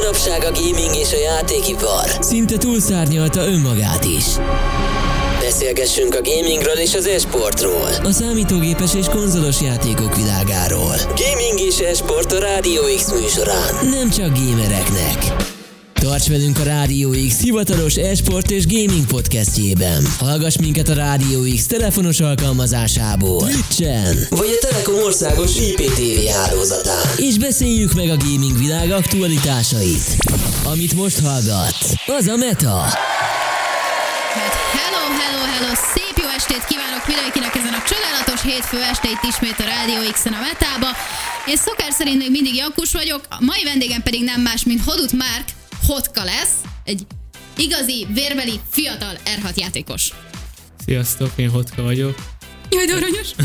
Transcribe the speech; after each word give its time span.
Manapság 0.00 0.44
a 0.44 0.50
gaming 0.52 0.94
és 0.94 1.12
a 1.12 1.16
játékipar 1.16 2.10
szinte 2.20 2.56
túlszárnyalta 2.56 3.46
önmagát 3.46 4.04
is. 4.04 4.24
Beszélgessünk 5.40 6.14
a 6.14 6.20
gamingről 6.22 6.78
és 6.78 6.94
az 6.94 7.06
esportról, 7.06 7.88
a 8.02 8.10
számítógépes 8.10 8.94
és 8.94 9.06
konzolos 9.06 9.60
játékok 9.60 10.16
világáról. 10.16 10.96
Gaming 10.96 11.60
és 11.60 11.78
esport 11.78 12.32
a 12.32 12.38
Rádió 12.38 12.82
X 12.96 13.12
műsorán, 13.12 13.88
nem 13.90 14.10
csak 14.10 14.38
gamereknek. 14.38 15.52
Tarts 16.04 16.28
velünk 16.28 16.58
a 16.58 16.62
Rádió 16.62 17.14
X 17.28 17.40
hivatalos 17.40 17.94
esport 17.94 18.50
és 18.50 18.66
gaming 18.66 19.06
podcastjében. 19.06 20.06
Hallgass 20.18 20.56
minket 20.56 20.88
a 20.88 20.94
Rádió 20.94 21.40
X 21.56 21.66
telefonos 21.66 22.20
alkalmazásából, 22.20 23.48
Twitchen, 23.48 24.16
vagy 24.30 24.58
a 24.60 24.66
Telekom 24.66 24.94
országos 24.94 25.56
IPTV 25.56 26.26
hálózatán. 26.36 27.04
És 27.16 27.38
beszéljük 27.38 27.92
meg 27.92 28.08
a 28.08 28.16
gaming 28.16 28.58
világ 28.58 28.90
aktualitásait. 28.90 30.16
Amit 30.64 30.94
most 30.94 31.20
hallgatsz, 31.20 31.92
az 32.06 32.26
a 32.26 32.36
Meta. 32.36 32.78
Hát 34.38 34.54
hello, 34.78 35.04
hello, 35.22 35.42
hello, 35.52 35.72
szép 35.94 36.16
jó 36.22 36.28
estét 36.36 36.64
kívánok 36.68 37.06
mindenkinek 37.06 37.54
ezen 37.54 37.74
a 37.80 37.82
csodálatos 37.90 38.42
hétfő 38.42 38.78
este 38.92 39.08
ismét 39.28 39.58
a 39.58 39.64
Rádió 39.74 40.10
X-en 40.12 40.32
a 40.32 40.40
Metába. 40.48 40.90
Én 41.46 41.56
szokás 41.56 41.94
szerint 41.98 42.18
még 42.18 42.30
mindig 42.30 42.54
Jankus 42.54 42.92
vagyok, 42.92 43.20
a 43.30 43.38
mai 43.50 43.64
vendégem 43.64 44.02
pedig 44.02 44.22
nem 44.22 44.40
más, 44.40 44.64
mint 44.64 44.82
Hodut 44.84 45.12
Márk, 45.12 45.46
Hotka 45.86 46.24
lesz, 46.24 46.54
egy 46.84 47.06
igazi, 47.56 48.06
vérbeli, 48.12 48.60
fiatal 48.70 49.16
R6 49.24 49.54
játékos. 49.56 50.10
Sziasztok, 50.84 51.32
én 51.36 51.50
Hotka 51.50 51.82
vagyok. 51.82 52.32
Jaj, 52.70 52.86
de 52.86 52.92
aranyos! 52.94 53.28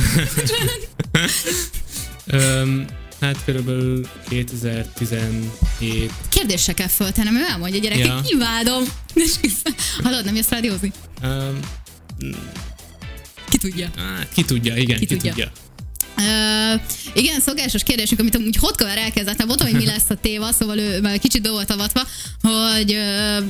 Öm, 2.26 2.86
hát 3.22 3.44
körülbelül 3.46 4.08
2017. 4.30 6.12
Kérdést 6.30 6.64
se 6.64 6.74
kell 6.74 6.88
föltennem, 6.88 7.36
ő 7.36 7.46
elmondja, 7.50 7.80
gyerekek, 7.80 8.06
ja. 8.06 8.22
Imádom. 8.26 8.84
Hallod, 10.04 10.26
nem 10.26 10.36
jössz 10.36 10.50
rádiózni? 10.50 10.92
Öm, 11.22 11.60
Ki 13.50 13.58
tudja. 13.58 13.90
hát, 13.98 14.30
ki 14.34 14.44
tudja, 14.44 14.76
igen, 14.76 15.00
Ki 15.00 15.06
ki, 15.06 15.16
tudja. 15.16 15.32
tudja. 15.32 15.52
Igen, 17.14 17.40
szokásos 17.40 17.84
kérdésünk, 17.84 18.20
amit 18.20 18.36
amúgy 18.36 18.56
Hotka 18.56 18.86
már 18.86 18.98
elkezdett, 18.98 19.38
nem 19.38 19.48
mondtam, 19.48 19.70
hogy 19.70 19.80
mi 19.80 19.86
lesz 19.86 20.10
a 20.10 20.16
téma, 20.16 20.52
szóval 20.52 20.78
ő 20.78 21.02
már 21.02 21.20
kicsit 21.20 21.42
be 21.42 21.50
avatva, 21.50 22.02
hogy 22.42 22.92
uh, 22.92 23.46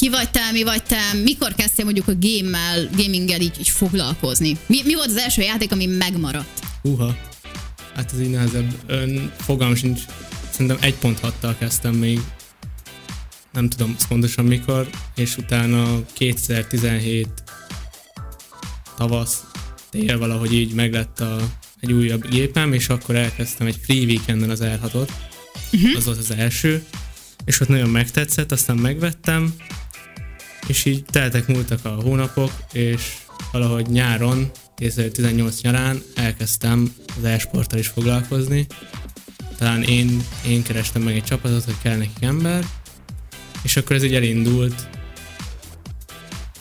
ki 0.00 0.08
vagy 0.08 0.30
te, 0.30 0.50
mi 0.52 0.62
vagy 0.62 0.82
te, 0.82 1.00
mikor 1.24 1.54
kezdtél 1.54 1.84
mondjuk 1.84 2.08
a 2.08 2.12
game-mel, 2.20 2.88
gaminggel 2.96 3.40
így, 3.40 3.56
így 3.58 3.68
foglalkozni? 3.68 4.56
Mi, 4.66 4.80
mi 4.84 4.94
volt 4.94 5.08
az 5.08 5.16
első 5.16 5.42
játék, 5.42 5.72
ami 5.72 5.86
megmaradt? 5.86 6.60
Húha. 6.82 7.16
Hát 7.94 8.12
ez 8.12 8.20
így 8.20 8.30
nehezebb. 8.30 8.72
Ön, 8.86 9.32
fogalmam 9.38 9.76
sincs. 9.76 10.00
Szerintem 10.50 10.78
1.6-tal 11.00 11.54
kezdtem 11.58 11.94
még. 11.94 12.20
Nem 13.52 13.68
tudom 13.68 13.96
pontosan 14.08 14.44
mikor. 14.44 14.88
És 15.14 15.36
utána 15.36 16.04
2017 16.12 17.28
tavasz, 18.96 19.42
tél 19.90 20.18
valahogy 20.18 20.52
így 20.52 20.72
meglett 20.72 21.20
a, 21.20 21.36
egy 21.80 21.92
újabb 21.92 22.28
gépem, 22.28 22.72
és 22.72 22.88
akkor 22.88 23.16
elkezdtem 23.16 23.66
egy 23.66 23.80
free 23.82 24.04
weekenden 24.04 24.50
az 24.50 24.60
R6-ot. 24.62 25.08
Uh-huh. 25.72 25.96
Az 25.96 26.04
volt 26.04 26.18
az 26.18 26.30
első. 26.30 26.84
És 27.44 27.60
ott 27.60 27.68
nagyon 27.68 27.88
megtetszett, 27.88 28.52
aztán 28.52 28.76
megvettem, 28.76 29.54
és 30.66 30.84
így 30.84 31.04
teltek 31.04 31.46
múltak 31.46 31.84
a 31.84 31.88
hónapok, 31.88 32.52
és 32.72 33.16
valahogy 33.52 33.86
nyáron, 33.86 34.50
2018 34.76 35.60
nyarán 35.60 36.02
elkezdtem 36.14 36.94
az 37.18 37.24
e-sporttal 37.24 37.78
is 37.78 37.86
foglalkozni. 37.86 38.66
Talán 39.58 39.82
én, 39.82 40.22
én 40.46 40.62
kerestem 40.62 41.02
meg 41.02 41.14
egy 41.14 41.24
csapatot, 41.24 41.64
hogy 41.64 41.78
kell 41.82 41.96
nekik 41.96 42.22
ember, 42.22 42.66
és 43.62 43.76
akkor 43.76 43.96
ez 43.96 44.02
így 44.02 44.14
elindult 44.14 44.88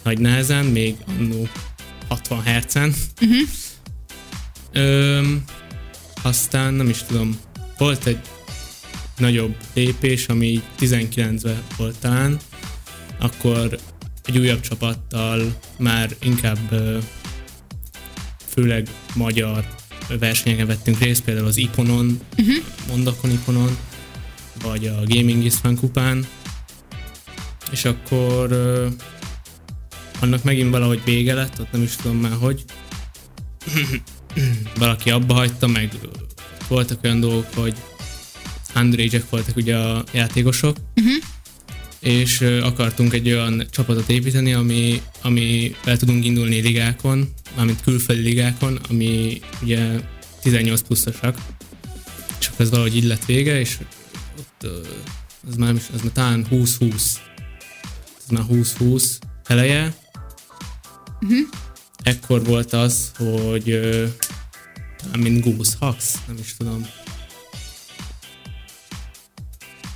nagy 0.03 0.19
nehezen, 0.19 0.65
még 0.65 0.95
annó 1.07 1.47
60 2.07 2.41
hercen. 2.41 2.93
Uh-huh. 3.21 3.47
Öm, 4.73 5.43
aztán 6.21 6.73
nem 6.73 6.89
is 6.89 7.03
tudom, 7.03 7.39
volt 7.77 8.05
egy 8.05 8.19
nagyobb 9.17 9.55
lépés, 9.73 10.27
ami 10.27 10.47
így 10.47 10.63
19-ben 10.79 11.61
volt 11.77 11.99
talán, 11.99 12.37
akkor 13.19 13.79
egy 14.25 14.37
újabb 14.37 14.59
csapattal 14.59 15.59
már 15.77 16.15
inkább 16.21 16.59
főleg 18.47 18.89
magyar 19.15 19.65
versenyeken 20.19 20.67
vettünk 20.67 20.99
részt, 20.99 21.23
például 21.23 21.47
az 21.47 21.57
Iponon, 21.57 22.19
uh-huh. 22.37 22.55
Mondakon 22.87 23.31
Iponon, 23.31 23.77
vagy 24.61 24.87
a 24.87 25.03
Gaming 25.05 25.43
is 25.43 25.53
Fun 25.55 25.75
kupán, 25.75 26.27
és 27.71 27.85
akkor 27.85 28.51
annak 30.19 30.43
megint 30.43 30.71
valahogy 30.71 31.01
vége 31.05 31.33
lett, 31.33 31.59
ott 31.59 31.71
nem 31.71 31.81
is 31.81 31.95
tudom 31.95 32.17
már 32.17 32.37
hogy. 32.39 32.63
Valaki 34.77 35.09
abba 35.09 35.33
hagyta, 35.33 35.67
meg 35.67 35.91
voltak 36.67 37.03
olyan 37.03 37.19
dolgok, 37.19 37.53
hogy 37.53 37.75
underage 38.75 39.23
voltak 39.29 39.55
ugye 39.55 39.77
a 39.77 40.03
játékosok, 40.11 40.77
és 41.99 42.41
ö, 42.41 42.61
akartunk 42.61 43.13
egy 43.13 43.31
olyan 43.31 43.63
csapatot 43.71 44.09
építeni, 44.09 44.53
ami, 44.53 45.01
ami 45.21 45.75
el 45.85 45.97
tudunk 45.97 46.25
indulni 46.25 46.59
ligákon, 46.59 47.33
mármint 47.55 47.81
külföldi 47.81 48.21
ligákon, 48.21 48.79
ami 48.89 49.39
ugye 49.61 49.99
18 50.41 50.81
pluszosak, 50.81 51.37
és 52.39 52.47
akkor 52.47 52.65
ez 52.65 52.69
valahogy 52.69 52.95
így 52.95 53.03
lett 53.03 53.25
vége, 53.25 53.59
és 53.59 53.77
ott 54.39 54.71
az 55.49 55.55
már, 55.55 55.73
az 55.73 56.01
már 56.01 56.11
talán 56.13 56.45
20-20, 56.51 56.93
ez 58.17 58.29
már 58.29 58.43
20-20 58.49 59.03
eleje. 59.45 59.95
Uh-huh. 61.21 61.47
Ekkor 62.03 62.43
volt 62.45 62.73
az, 62.73 63.11
hogy 63.17 63.69
ö, 63.69 64.07
mint 65.17 65.43
Goose 65.43 65.75
Hacks, 65.79 66.13
nem 66.27 66.37
is 66.37 66.55
tudom. 66.57 66.87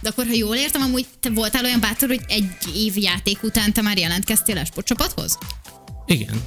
De 0.02 0.10
akkor, 0.10 0.26
ha 0.26 0.34
jól 0.34 0.56
értem, 0.56 0.82
amúgy 0.82 1.08
te 1.20 1.30
voltál 1.30 1.64
olyan 1.64 1.80
bátor, 1.80 2.10
hogy 2.10 2.22
egy 2.28 2.52
év 2.76 2.98
játék 2.98 3.44
után 3.44 3.74
te 3.74 3.82
már 3.82 3.98
jelentkeztél 3.98 4.58
a 4.58 4.66
sportcsapathoz? 4.66 5.38
Igen. 6.06 6.42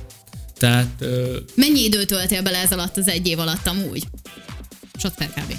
Tehát 0.54 0.90
ö, 0.98 1.38
Mennyi 1.54 1.84
időt 1.84 2.06
töltél 2.06 2.42
bele 2.42 2.58
ez 2.58 2.72
alatt 2.72 2.96
az 2.96 3.08
egy 3.08 3.26
év 3.26 3.38
alatt 3.38 3.66
amúgy? 3.66 4.06
Sot 4.98 5.14
per 5.14 5.28
kb. 5.28 5.54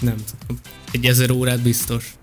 nem 0.00 0.16
tudom. 0.16 0.60
Egy 0.90 1.04
ezer 1.04 1.30
órát 1.30 1.60
biztos. 1.60 2.14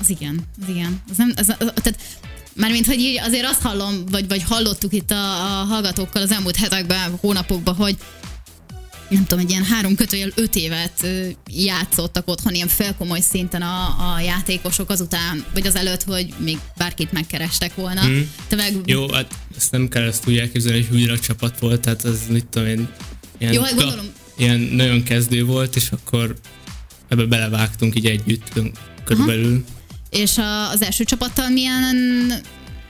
Az 0.00 0.10
igen, 0.10 0.40
az 0.62 0.68
igen. 0.68 1.02
Az 1.10 1.16
nem, 1.16 1.32
az, 1.36 1.48
az, 1.58 1.72
tehát 1.74 1.98
Mármint, 2.54 2.86
hogy 2.86 2.98
így 2.98 3.18
azért 3.18 3.44
azt 3.44 3.60
hallom, 3.62 4.06
vagy, 4.10 4.28
vagy 4.28 4.42
hallottuk 4.42 4.92
itt 4.92 5.10
a, 5.10 5.60
a 5.60 5.64
hallgatókkal 5.64 6.22
az 6.22 6.30
elmúlt 6.30 6.56
hetekben, 6.56 7.18
hónapokban, 7.20 7.74
hogy 7.74 7.96
nem 9.08 9.26
tudom, 9.26 9.44
egy 9.44 9.50
ilyen 9.50 9.64
három 9.64 9.94
kötőjel 9.94 10.30
öt 10.34 10.56
évet 10.56 11.06
játszottak 11.46 12.28
otthon 12.28 12.54
ilyen 12.54 12.68
felkomoly 12.68 13.20
szinten 13.20 13.62
a, 13.62 13.84
a 14.14 14.20
játékosok 14.20 14.90
azután, 14.90 15.44
vagy 15.52 15.66
az 15.66 15.76
előtt, 15.76 16.02
hogy 16.02 16.34
még 16.38 16.58
bárkit 16.76 17.12
megkerestek 17.12 17.74
volna. 17.74 18.06
Mm. 18.06 18.20
Te 18.48 18.56
meg, 18.56 18.74
Jó, 18.84 19.12
hát 19.12 19.34
ezt 19.56 19.70
nem 19.70 19.88
kell 19.88 20.02
ezt 20.02 20.28
úgy 20.28 20.38
elképzelni, 20.38 20.78
hogy 20.80 20.88
húgyra 20.88 21.18
csapat 21.18 21.58
volt, 21.58 21.80
tehát 21.80 22.04
az 22.04 22.20
mit 22.28 22.46
tudom 22.46 22.68
én, 22.68 22.88
ilyen, 23.38 23.52
Jó, 23.52 23.62
hát 23.62 23.74
gondolom. 23.74 24.06
ilyen 24.36 24.60
nagyon 24.60 25.02
kezdő 25.02 25.44
volt, 25.44 25.76
és 25.76 25.90
akkor 25.90 26.34
ebbe 27.08 27.24
belevágtunk 27.24 27.96
így 27.96 28.06
együtt 28.06 28.48
kö- 28.48 28.78
körülbelül. 29.04 29.64
És 30.14 30.38
a, 30.38 30.70
az 30.70 30.82
első 30.82 31.04
csapattal 31.04 31.48
milyen 31.48 31.96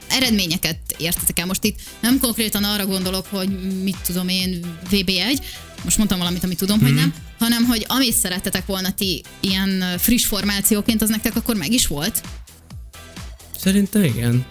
eredményeket 0.09 0.77
értetek 0.97 1.39
el? 1.39 1.45
Most 1.45 1.63
itt 1.63 1.79
nem 1.99 2.19
konkrétan 2.19 2.63
arra 2.63 2.85
gondolok, 2.85 3.25
hogy 3.29 3.49
mit 3.83 3.97
tudom 4.05 4.27
én, 4.27 4.59
VB1, 4.91 5.37
most 5.83 5.97
mondtam 5.97 6.17
valamit, 6.17 6.43
amit 6.43 6.57
tudom, 6.57 6.77
mm. 6.79 6.81
hogy 6.81 6.93
nem, 6.93 7.13
hanem 7.39 7.63
hogy 7.63 7.85
amit 7.87 8.15
szerettetek 8.15 8.65
volna 8.65 8.93
ti 8.93 9.23
ilyen 9.39 9.83
friss 9.97 10.25
formációként, 10.25 11.01
az 11.01 11.09
nektek 11.09 11.35
akkor 11.35 11.55
meg 11.55 11.71
is 11.71 11.87
volt? 11.87 12.21
Szerintem 13.57 14.03
igen. 14.03 14.45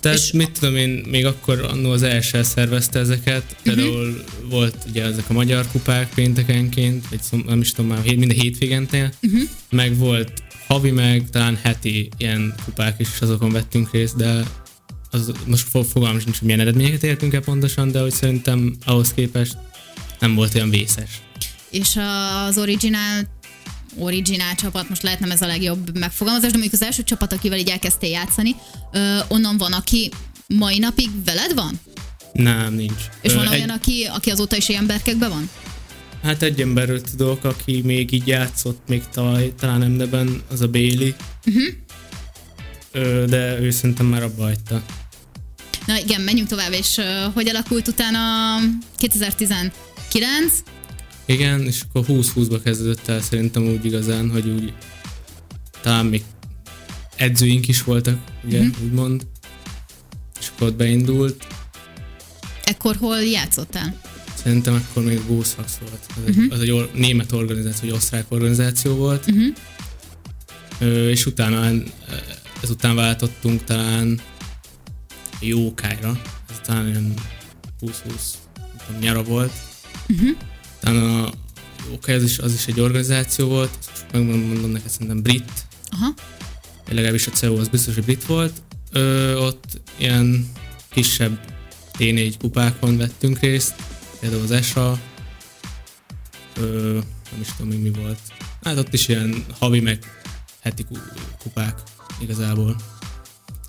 Tehát 0.00 0.18
És 0.18 0.32
mit 0.32 0.50
tudom 0.50 0.76
én, 0.76 1.04
még 1.08 1.26
akkor 1.26 1.60
annó 1.60 1.90
az 1.90 2.02
első 2.02 2.42
szervezte 2.42 2.98
ezeket, 2.98 3.56
például 3.62 4.08
uh-huh. 4.08 4.50
volt 4.50 4.76
ugye 4.88 5.04
ezek 5.04 5.24
a 5.28 5.32
magyar 5.32 5.66
kupák 5.72 6.14
péntekenként, 6.14 7.08
vagy 7.08 7.22
szom, 7.22 7.44
nem 7.46 7.60
is 7.60 7.72
tudom 7.72 7.90
már, 7.90 8.04
minden 8.04 8.30
hétvégentél, 8.30 9.12
uh-huh. 9.22 9.42
meg 9.70 9.96
volt 9.96 10.32
havi 10.70 10.90
meg, 10.90 11.30
talán 11.30 11.58
heti 11.62 12.08
ilyen 12.16 12.54
kupák 12.64 13.00
is, 13.00 13.08
és 13.14 13.20
azokon 13.20 13.50
vettünk 13.52 13.90
részt, 13.92 14.16
de 14.16 14.42
az, 15.10 15.32
most 15.46 15.68
fo- 15.68 15.86
fogalmam 15.86 16.20
sincs, 16.20 16.38
hogy 16.38 16.46
milyen 16.46 16.60
eredményeket 16.60 17.02
értünk 17.02 17.34
el 17.34 17.40
pontosan, 17.40 17.90
de 17.90 18.00
hogy 18.00 18.12
szerintem 18.12 18.76
ahhoz 18.84 19.12
képest 19.14 19.56
nem 20.18 20.34
volt 20.34 20.54
olyan 20.54 20.70
vészes. 20.70 21.10
És 21.70 21.96
az 22.46 22.58
originál 22.58 23.38
originál 23.98 24.54
csapat, 24.54 24.88
most 24.88 25.02
lehet 25.02 25.20
nem 25.20 25.30
ez 25.30 25.42
a 25.42 25.46
legjobb 25.46 25.98
megfogalmazás, 25.98 26.50
de 26.50 26.58
mondjuk 26.58 26.80
az 26.80 26.86
első 26.86 27.02
csapat, 27.02 27.32
akivel 27.32 27.58
így 27.58 27.68
elkezdtél 27.68 28.10
játszani, 28.10 28.54
ö, 28.92 29.18
onnan 29.28 29.58
van, 29.58 29.72
aki 29.72 30.10
mai 30.46 30.78
napig 30.78 31.08
veled 31.24 31.54
van? 31.54 31.80
Nem, 32.32 32.74
nincs. 32.74 33.02
És 33.22 33.32
Ö, 33.32 33.34
van 33.34 33.44
egy- 33.46 33.52
olyan, 33.52 33.68
aki, 33.70 34.04
aki 34.12 34.30
azóta 34.30 34.56
is 34.56 34.68
ilyen 34.68 34.86
berkekben 34.86 35.30
van? 35.30 35.50
Hát 36.22 36.42
egy 36.42 36.60
emberről 36.60 37.00
tudok, 37.00 37.44
aki 37.44 37.80
még 37.84 38.12
így 38.12 38.26
játszott 38.26 38.88
még 38.88 39.02
tavaly, 39.12 39.52
talán 39.58 39.82
emdeben, 39.82 40.42
az 40.50 40.60
a 40.60 40.68
Bailey. 40.68 41.10
Uh-huh. 41.46 41.64
Ö, 42.92 43.24
de 43.28 43.60
ő 43.60 43.70
szerintem 43.70 44.06
már 44.06 44.22
abba 44.22 44.42
hagyta. 44.42 44.82
Na 45.86 45.98
igen, 45.98 46.20
menjünk 46.20 46.48
tovább, 46.48 46.72
és 46.72 46.96
uh, 46.96 47.34
hogy 47.34 47.48
alakult 47.48 47.88
utána 47.88 48.18
2019? 48.96 49.72
Igen, 51.26 51.66
és 51.66 51.80
akkor 51.88 52.04
20-20-ba 52.08 52.60
kezdődött 52.64 53.08
el 53.08 53.20
szerintem 53.20 53.62
úgy 53.62 53.84
igazán, 53.84 54.30
hogy 54.30 54.48
úgy 54.48 54.72
talán 55.82 56.06
még 56.06 56.22
edzőink 57.16 57.68
is 57.68 57.82
voltak, 57.82 58.18
ugye, 58.44 58.58
uh-huh. 58.58 58.84
úgymond. 58.84 59.26
És 60.40 60.50
akkor 60.54 60.66
ott 60.68 60.76
beindult. 60.76 61.46
Ekkor 62.64 62.96
hol 62.96 63.22
játszottál? 63.22 64.00
Szerintem 64.42 64.74
akkor 64.74 65.04
még 65.04 65.20
Gószax 65.26 65.78
volt. 65.78 66.06
Az, 66.08 66.22
uh-huh. 66.28 66.44
egy, 66.44 66.52
az 66.52 66.60
egy 66.60 66.70
or- 66.70 66.94
német 66.94 67.32
organizáció, 67.32 67.88
vagy 67.88 67.98
osztrák 67.98 68.24
organizáció 68.28 68.94
volt. 68.94 69.26
Uh-huh. 69.26 69.54
Ö, 70.78 71.08
és 71.08 71.26
utána, 71.26 71.70
ezután 72.62 72.94
váltottunk 72.94 73.64
talán 73.64 74.20
Jókájra. 75.40 76.20
Ez 76.50 76.56
talán 76.64 76.86
olyan 76.86 77.14
20-20 77.80 77.92
nyara 79.00 79.22
volt. 79.22 79.52
Uh-huh. 80.08 80.28
Utána 80.76 81.24
a 81.24 81.32
Jókáj 81.90 82.14
az 82.14 82.22
is, 82.22 82.38
az 82.38 82.54
is 82.54 82.66
egy 82.66 82.80
organizáció 82.80 83.48
volt, 83.48 83.78
megmondom 84.12 84.70
neked 84.70 84.90
szerintem 84.90 85.22
brit. 85.22 85.66
Aha. 85.90 86.14
Legalábbis 86.88 87.26
a 87.26 87.30
CEO 87.30 87.58
az 87.58 87.68
biztos, 87.68 87.94
hogy 87.94 88.04
brit 88.04 88.24
volt. 88.24 88.62
Ö, 88.92 89.34
ott 89.36 89.80
ilyen 89.96 90.50
kisebb 90.90 91.40
T4 91.98 92.34
kupákon 92.38 92.96
vettünk 92.96 93.38
részt, 93.38 93.74
ESA, 94.50 95.00
ö, 96.56 96.92
nem 97.30 97.40
is 97.40 97.48
tudom 97.56 97.72
még 97.72 97.80
mi 97.80 97.90
volt. 97.90 98.18
Hát 98.62 98.78
ott 98.78 98.92
is 98.92 99.08
ilyen 99.08 99.44
havi 99.58 99.80
meg 99.80 99.98
heti 100.60 100.86
kupák 101.42 101.82
igazából 102.20 102.76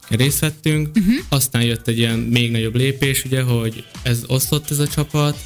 részt 0.07 0.39
vettünk. 0.39 0.97
Uh-huh. 0.97 1.15
Aztán 1.29 1.63
jött 1.63 1.87
egy 1.87 1.97
ilyen 1.97 2.19
még 2.19 2.51
nagyobb 2.51 2.75
lépés, 2.75 3.25
ugye, 3.25 3.41
hogy 3.41 3.85
ez 4.03 4.23
osztott 4.27 4.71
ez 4.71 4.79
a 4.79 4.87
csapat, 4.87 5.37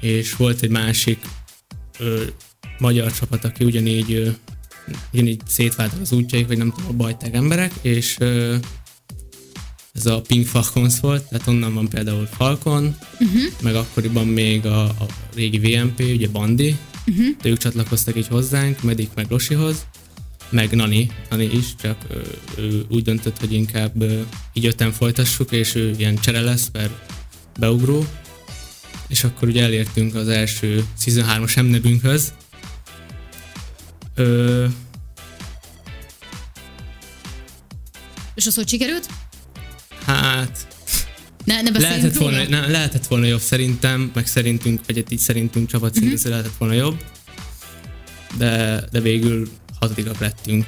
és 0.00 0.36
volt 0.36 0.62
egy 0.62 0.70
másik 0.70 1.18
ö, 1.98 2.22
magyar 2.78 3.12
csapat, 3.12 3.44
aki 3.44 3.64
ugyanígy, 3.64 4.12
ö, 4.12 4.30
ugyanígy 5.12 5.40
szétváltak 5.46 6.00
az 6.00 6.12
útjaik, 6.12 6.46
vagy 6.46 6.58
nem 6.58 6.70
tudom, 6.70 6.90
a 6.90 6.92
bajták 6.92 7.34
emberek, 7.34 7.72
és 7.80 8.16
ö, 8.18 8.56
ez 9.92 10.06
a 10.06 10.20
Pink 10.20 10.46
Falcons 10.46 11.00
volt, 11.00 11.22
tehát 11.22 11.46
onnan 11.46 11.74
van 11.74 11.88
például 11.88 12.26
Falcon, 12.26 12.96
uh-huh. 13.12 13.42
meg 13.62 13.74
akkoriban 13.74 14.26
még 14.26 14.66
a, 14.66 14.84
a 14.84 15.06
régi 15.34 15.58
VMP, 15.58 16.00
ugye 16.00 16.28
Bandi, 16.28 16.76
uh-huh. 17.06 17.26
de 17.42 17.48
ők 17.48 17.58
csatlakoztak 17.58 18.16
így 18.16 18.26
hozzánk, 18.26 18.82
Medik 18.82 19.10
meg 19.14 19.26
Losihoz, 19.28 19.86
meg 20.50 20.70
Nani, 20.70 21.10
Nani 21.30 21.44
is, 21.44 21.74
csak 21.82 21.96
ő, 22.10 22.22
ő 22.56 22.84
úgy 22.88 23.02
döntött, 23.02 23.38
hogy 23.38 23.52
inkább 23.52 24.04
így 24.52 24.66
öten 24.66 24.92
folytassuk, 24.92 25.52
és 25.52 25.74
ő 25.74 25.94
ilyen 25.98 26.16
csere 26.16 26.40
lesz 26.40 26.68
per 26.68 26.90
beugró, 27.58 28.06
és 29.08 29.24
akkor 29.24 29.48
ugye 29.48 29.62
elértünk 29.62 30.14
az 30.14 30.28
első 30.28 30.84
Season 30.98 31.44
3-as 31.44 31.56
emnebünkhöz. 31.56 32.32
Ö... 34.14 34.66
És 38.34 38.46
az 38.46 38.54
hogy 38.54 38.68
sikerült? 38.68 39.06
Hát... 40.06 40.66
Ne, 41.44 41.62
ne 41.62 41.78
lehetett 41.78 42.14
volna, 42.14 42.48
ne, 42.48 42.66
lehetett 42.66 43.06
volna 43.06 43.26
jobb 43.26 43.40
szerintem, 43.40 44.10
meg 44.14 44.26
szerintünk, 44.26 44.80
vagy 44.86 45.04
így 45.08 45.18
szerintünk 45.18 45.68
csapat 45.68 45.96
uh-huh. 45.96 46.24
lehetett 46.24 46.56
volna 46.58 46.74
jobb, 46.74 47.02
de, 48.38 48.82
de 48.90 49.00
végül 49.00 49.48
hatodikak 49.80 50.18
lettünk. 50.18 50.66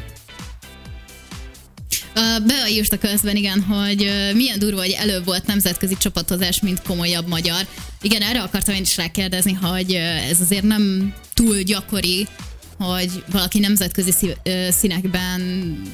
Uh, 2.16 2.46
Bea 2.46 2.68
írta 2.68 2.98
közben, 2.98 3.36
igen, 3.36 3.60
hogy 3.60 4.10
milyen 4.34 4.58
durva, 4.58 4.80
hogy 4.80 4.96
előbb 4.98 5.24
volt 5.24 5.46
nemzetközi 5.46 5.96
csapatozás, 5.98 6.60
mint 6.60 6.82
komolyabb 6.82 7.28
magyar. 7.28 7.66
Igen, 8.02 8.22
erre 8.22 8.42
akartam 8.42 8.74
én 8.74 8.80
is 8.80 8.96
rákérdezni, 8.96 9.52
hogy 9.52 9.92
ez 10.30 10.40
azért 10.40 10.62
nem 10.62 11.14
túl 11.34 11.60
gyakori, 11.60 12.26
hogy 12.78 13.24
valaki 13.30 13.58
nemzetközi 13.58 14.34
színekben 14.70 15.40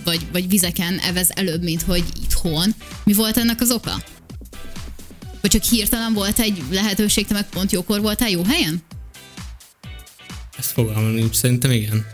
vagy, 0.05 0.27
vagy 0.33 0.49
vizeken 0.49 0.99
evez 0.99 1.31
előbb, 1.35 1.63
mint 1.63 1.83
hogy 1.83 2.05
itthon. 2.23 2.75
Mi 3.05 3.13
volt 3.13 3.37
ennek 3.37 3.61
az 3.61 3.71
oka? 3.71 4.03
Vagy 5.41 5.51
csak 5.51 5.63
hirtelen 5.63 6.13
volt 6.13 6.39
egy 6.39 6.63
lehetőség, 6.71 7.27
te 7.27 7.35
meg 7.35 7.49
pont 7.49 7.73
jókor 7.73 8.01
voltál 8.01 8.29
jó 8.29 8.43
helyen? 8.43 8.83
Ezt 10.59 10.71
fogalmam 10.71 11.11
nincs, 11.11 11.35
szerintem 11.35 11.71
igen. 11.71 12.07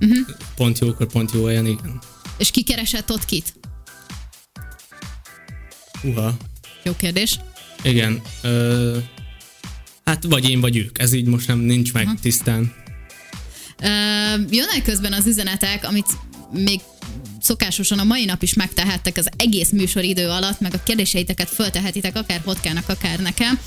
Uh-huh. 0.00 0.18
Pont 0.56 0.78
jókor, 0.78 1.06
pont 1.06 1.30
jó 1.32 1.44
helyen, 1.44 1.66
igen. 1.66 2.00
És 2.38 2.50
ki 2.50 2.62
keresett 2.62 3.10
ott 3.10 3.24
kit? 3.24 3.54
Uha. 6.02 6.36
Jó 6.82 6.92
kérdés. 6.96 7.38
Igen. 7.82 8.22
Ö, 8.42 8.98
hát 10.04 10.24
vagy 10.24 10.48
én, 10.48 10.60
vagy 10.60 10.76
ők. 10.76 10.98
Ez 10.98 11.12
így 11.12 11.26
most 11.26 11.46
nem 11.46 11.58
nincs 11.58 11.92
meg 11.92 12.04
uh-huh. 12.04 12.20
tisztán. 12.20 12.83
Jönnek 14.50 14.82
közben 14.84 15.12
az 15.12 15.26
üzenetek, 15.26 15.84
amit 15.84 16.06
még 16.52 16.80
szokásosan 17.40 17.98
a 17.98 18.04
mai 18.04 18.24
nap 18.24 18.42
is 18.42 18.54
megtehettek 18.54 19.16
az 19.16 19.28
egész 19.36 19.70
műsoridő 19.70 20.28
alatt, 20.28 20.60
meg 20.60 20.74
a 20.74 20.82
kérdéseiteket 20.82 21.48
föltehetitek 21.48 22.16
akár 22.16 22.40
Hotkának, 22.44 22.88
akár 22.88 23.18
nekem. 23.18 23.60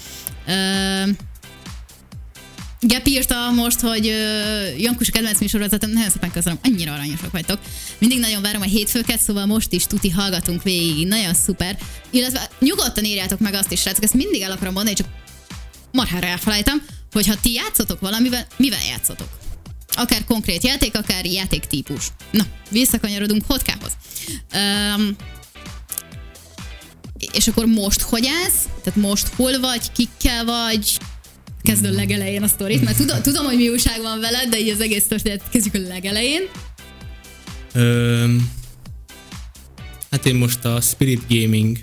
Gep 2.79 3.07
írta 3.07 3.51
most, 3.51 3.79
hogy 3.79 4.07
uh, 4.07 4.79
Jankus 4.81 5.07
a 5.07 5.11
kedvenc 5.11 5.39
műsorozatom, 5.39 5.89
nagyon 5.89 6.09
szépen 6.09 6.31
köszönöm, 6.31 6.59
annyira 6.63 6.93
aranyosak 6.93 7.31
vagytok. 7.31 7.59
Mindig 7.97 8.19
nagyon 8.19 8.41
várom 8.41 8.61
a 8.61 8.65
hétfőket, 8.65 9.19
szóval 9.19 9.45
most 9.45 9.71
is 9.71 9.85
tuti 9.85 10.09
hallgatunk 10.09 10.63
végig, 10.63 11.07
nagyon 11.07 11.33
szuper. 11.33 11.77
Illetve 12.09 12.49
nyugodtan 12.59 13.03
írjátok 13.03 13.39
meg 13.39 13.53
azt 13.53 13.71
is, 13.71 13.79
srácok, 13.79 14.03
ezt 14.03 14.13
mindig 14.13 14.41
el 14.41 14.51
akarom 14.51 14.73
mondani, 14.73 14.95
csak 14.95 15.07
marhára 15.91 16.27
elfelejtem, 16.27 16.85
hogy 17.11 17.27
ha 17.27 17.35
ti 17.41 17.53
játszotok 17.53 17.99
valamivel, 17.99 18.47
mivel 18.57 18.85
játszotok? 18.89 19.27
Akár 19.97 20.23
konkrét 20.23 20.63
játék, 20.63 20.97
akár 20.97 21.25
játéktípus. 21.25 22.07
Na, 22.31 22.43
visszakanyarodunk 22.69 23.43
Hotkához. 23.47 23.91
Um, 24.53 25.15
és 27.31 27.47
akkor 27.47 27.65
most 27.65 28.01
hogy 28.01 28.27
állsz? 28.43 28.67
Tehát 28.83 28.99
most 28.99 29.27
hol 29.27 29.59
vagy, 29.59 29.91
kikkel 29.91 30.45
vagy, 30.45 30.97
kezd 31.61 31.85
a 31.85 31.91
legelején 31.91 32.43
a 32.43 32.47
sztorit, 32.47 32.83
mert 32.83 32.97
tudom, 32.97 33.21
tudom, 33.21 33.45
hogy 33.45 33.55
mi 33.55 33.69
újság 33.69 34.01
van 34.01 34.19
veled, 34.19 34.49
de 34.49 34.59
így 34.59 34.69
az 34.69 34.81
egész 34.81 35.07
történet 35.07 35.49
kezdjük 35.49 35.73
a 35.73 35.87
legelején. 35.87 36.41
Ö, 37.73 38.35
hát 40.11 40.25
én 40.25 40.35
most 40.35 40.65
a 40.65 40.81
Spirit 40.81 41.23
Gaming 41.29 41.77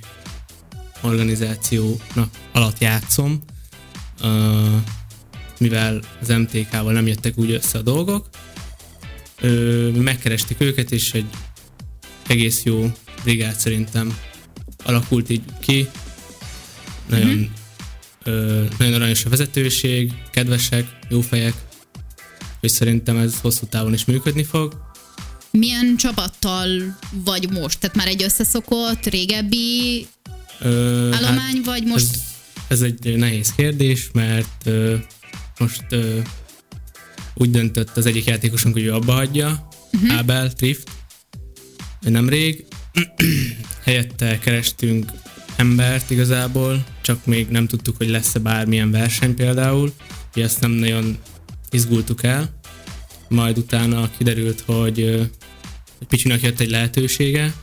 organizációnak 1.00 2.30
alatt 2.52 2.78
játszom, 2.78 3.44
ö, 4.23 4.76
mivel 5.64 6.00
az 6.21 6.28
MTK-val 6.28 6.92
nem 6.92 7.06
jöttek 7.06 7.38
úgy 7.38 7.50
össze 7.50 7.78
a 7.78 7.83
dolgok. 7.83 8.28
Ö, 9.40 9.90
megkerestük 9.90 10.61
őket, 10.61 10.92
és 10.92 11.12
egy 11.12 11.26
egész 12.26 12.62
jó 12.62 12.92
brigád 13.23 13.54
szerintem 13.54 14.18
alakult 14.85 15.30
így 15.30 15.42
ki. 15.61 15.88
Nagyon 17.09 17.26
mm-hmm 17.26 17.62
Ö, 18.25 18.64
nagyon 18.78 18.94
aranyos 18.94 19.25
a 19.25 19.28
vezetőség, 19.28 20.12
kedvesek, 20.33 20.87
jó 21.09 21.21
fejek, 21.21 21.54
és 22.61 22.71
szerintem 22.71 23.16
ez 23.16 23.40
hosszú 23.40 23.66
távon 23.66 23.92
is 23.92 24.04
működni 24.04 24.44
fog. 24.44 24.83
Milyen 25.50 25.97
csapattal 25.97 26.99
vagy 27.11 27.50
most? 27.50 27.78
Tehát 27.78 27.97
már 27.97 28.06
egy 28.06 28.23
összeszokott, 28.23 29.06
régebbi 29.06 30.06
Ö, 30.61 31.12
állomány, 31.12 31.56
hát 31.56 31.64
vagy 31.64 31.85
most? 31.85 32.04
Ez, 32.12 32.21
ez 32.68 32.80
egy 32.80 33.16
nehéz 33.16 33.52
kérdés, 33.52 34.09
mert 34.12 34.62
ö, 34.64 34.94
most 35.58 35.84
ö, 35.88 36.18
úgy 37.34 37.50
döntött 37.50 37.96
az 37.96 38.06
egyik 38.06 38.25
játékosunk, 38.25 38.75
hogy 38.75 38.84
ő 38.84 38.92
abba 38.92 39.12
hagyja, 39.12 39.68
uh-huh. 39.92 40.18
Abel 40.18 40.52
Trift, 40.52 40.90
nemrég. 42.00 42.64
Helyette 43.84 44.38
kerestünk 44.38 45.11
embert 45.56 46.11
igazából, 46.11 46.84
csak 47.02 47.26
még 47.26 47.49
nem 47.49 47.66
tudtuk, 47.66 47.96
hogy 47.96 48.08
lesz-e 48.08 48.38
bármilyen 48.38 48.90
verseny 48.90 49.34
például, 49.34 49.92
hogy 50.32 50.42
ezt 50.42 50.61
nem 50.61 50.70
nagyon 50.70 51.18
izgultuk 51.70 52.23
el. 52.23 52.61
Majd 53.28 53.58
utána 53.58 54.11
kiderült, 54.16 54.61
hogy, 54.61 55.28
hogy 55.99 56.06
Picsinak 56.08 56.42
jött 56.42 56.61
egy 56.61 56.70
lehetősége, 56.70 57.54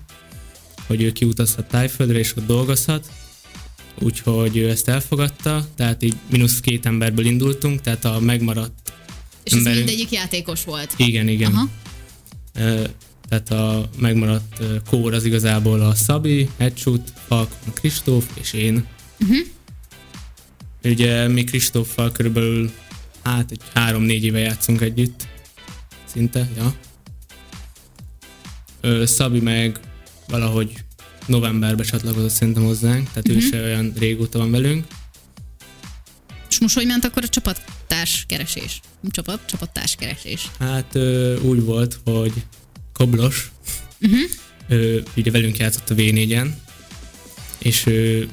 hogy 0.87 1.01
ő 1.01 1.11
kiutazhat 1.11 1.67
Tájföldre 1.67 2.17
és 2.17 2.35
ott 2.35 2.45
dolgozhat, 2.45 3.11
úgyhogy 3.99 4.57
ő 4.57 4.69
ezt 4.69 4.87
elfogadta, 4.87 5.67
tehát 5.75 6.03
így 6.03 6.15
mínusz 6.29 6.59
két 6.59 6.85
emberből 6.85 7.25
indultunk, 7.25 7.81
tehát 7.81 8.05
a 8.05 8.19
megmaradt 8.19 8.93
És 9.43 9.51
emberünk... 9.51 9.79
ez 9.79 9.85
mindegyik 9.85 10.11
játékos 10.11 10.63
volt? 10.63 10.93
Igen, 10.97 11.27
igen. 11.27 11.53
Aha. 11.53 11.69
Tehát 13.29 13.51
a 13.51 13.89
megmaradt 13.97 14.63
kór 14.89 15.13
az 15.13 15.25
igazából 15.25 15.81
a 15.81 15.95
Szabi, 15.95 16.49
Hecsut, 16.57 17.13
Falkon, 17.27 17.73
Kristóf 17.73 18.25
és 18.33 18.53
én. 18.53 18.85
Uh-huh. 19.19 19.37
Ugye 20.83 21.27
mi 21.27 21.43
Kristóffal 21.43 22.11
körülbelül 22.11 22.71
hát 23.23 23.51
egy 23.51 23.61
három-négy 23.73 24.23
éve 24.23 24.39
játszunk 24.39 24.81
együtt. 24.81 25.27
Szinte, 26.05 26.49
ja. 26.55 26.75
Ö, 28.81 29.05
Szabi 29.05 29.39
meg 29.39 29.79
valahogy 30.27 30.73
novemberben 31.31 31.85
csatlakozott 31.85 32.29
szerintem 32.29 32.63
hozzánk, 32.63 33.07
tehát 33.07 33.27
uh-huh. 33.27 33.43
ő 33.43 33.47
se 33.47 33.63
olyan 33.63 33.93
régóta 33.97 34.37
van 34.37 34.51
velünk. 34.51 34.85
És 36.49 36.59
most 36.59 36.75
hogy 36.75 36.85
ment 36.85 37.05
akkor 37.05 37.23
a 37.23 37.27
csapattárs 37.27 38.25
keresés? 38.27 38.81
Csapat, 39.09 39.39
csapattárs 39.45 39.95
keresés. 39.95 40.51
Hát 40.59 40.95
ö, 40.95 41.39
úgy 41.39 41.61
volt, 41.63 41.99
hogy 42.03 42.33
Koblos, 42.93 43.51
uh-huh. 44.01 44.19
ö, 44.67 44.99
ugye 45.15 45.31
velünk 45.31 45.57
játszott 45.57 45.89
a 45.89 45.95
V4-en, 45.95 46.47
és 47.57 47.85
ö, 47.85 48.23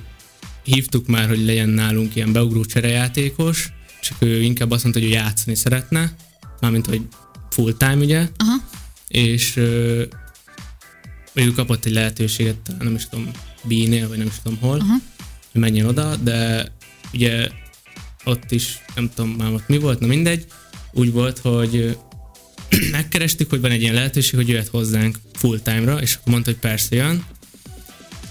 hívtuk 0.63 1.07
már, 1.07 1.29
hogy 1.29 1.45
legyen 1.45 1.69
nálunk 1.69 2.17
ilyen 2.17 2.33
beugró 2.33 2.65
cserejátékos, 2.65 3.73
csak 4.01 4.17
ő 4.21 4.43
inkább 4.43 4.71
azt 4.71 4.83
mondta, 4.83 5.01
hogy 5.01 5.11
ő 5.11 5.13
játszani 5.13 5.57
szeretne, 5.57 6.17
mármint, 6.61 6.87
hogy 6.87 7.03
full 7.51 7.73
time, 7.73 7.97
ugye, 7.97 8.29
Aha. 8.37 8.55
és 9.09 9.57
ö, 9.57 10.05
ő 11.47 11.51
kapott 11.51 11.85
egy 11.85 11.93
lehetőséget, 11.93 12.57
nem 12.79 12.95
is 12.95 13.09
tudom, 13.09 13.31
B-nél, 13.63 14.09
vagy 14.09 14.19
nem 14.19 14.27
is 14.27 14.41
tudom 14.43 14.59
hol, 14.59 14.79
Aha. 14.81 14.97
hogy 15.53 15.61
menjen 15.61 15.87
oda, 15.87 16.17
de 16.17 16.67
ugye 17.13 17.49
ott 18.25 18.51
is, 18.51 18.79
nem 18.95 19.11
tudom 19.15 19.31
már 19.31 19.53
ott 19.53 19.69
mi 19.69 19.79
volt, 19.79 20.01
na 20.01 20.07
mindegy, 20.07 20.47
úgy 20.93 21.13
volt, 21.13 21.39
hogy 21.39 21.99
megkerestük, 22.91 23.51
hogy 23.51 23.61
van 23.61 23.71
egy 23.71 23.81
ilyen 23.81 23.95
lehetőség, 23.95 24.35
hogy 24.35 24.49
jöhet 24.49 24.69
hozzánk 24.69 25.17
full 25.33 25.59
time-ra, 25.59 26.01
és 26.01 26.15
akkor 26.15 26.33
mondta, 26.33 26.51
hogy 26.51 26.61
persze 26.61 26.97
jön. 26.97 27.25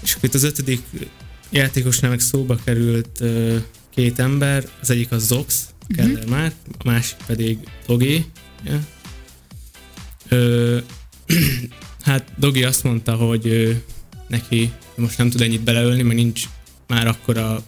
És 0.02 0.14
akkor 0.14 0.28
itt 0.28 0.34
az 0.34 0.42
ötödik 0.42 0.82
játékosnál 1.50 2.10
meg 2.10 2.20
szóba 2.20 2.58
került 2.64 3.22
két 3.94 4.18
ember, 4.18 4.68
az 4.80 4.90
egyik 4.90 5.10
az 5.10 5.26
Zox, 5.26 5.66
Keller 5.94 6.12
uh-huh. 6.12 6.30
már, 6.30 6.52
a 6.78 6.82
másik 6.84 7.16
pedig 7.26 7.58
Dogi. 7.86 8.24
Ja. 8.64 8.86
Ö, 10.28 10.78
hát 12.08 12.32
Dogi 12.36 12.64
azt 12.64 12.84
mondta, 12.84 13.14
hogy 13.14 13.46
ö, 13.46 13.72
neki 14.28 14.72
most 14.96 15.18
nem 15.18 15.30
tud 15.30 15.40
ennyit 15.40 15.60
beleölni, 15.60 16.02
mert 16.02 16.18
nincs 16.18 16.42
már 16.86 17.06
akkora 17.06 17.62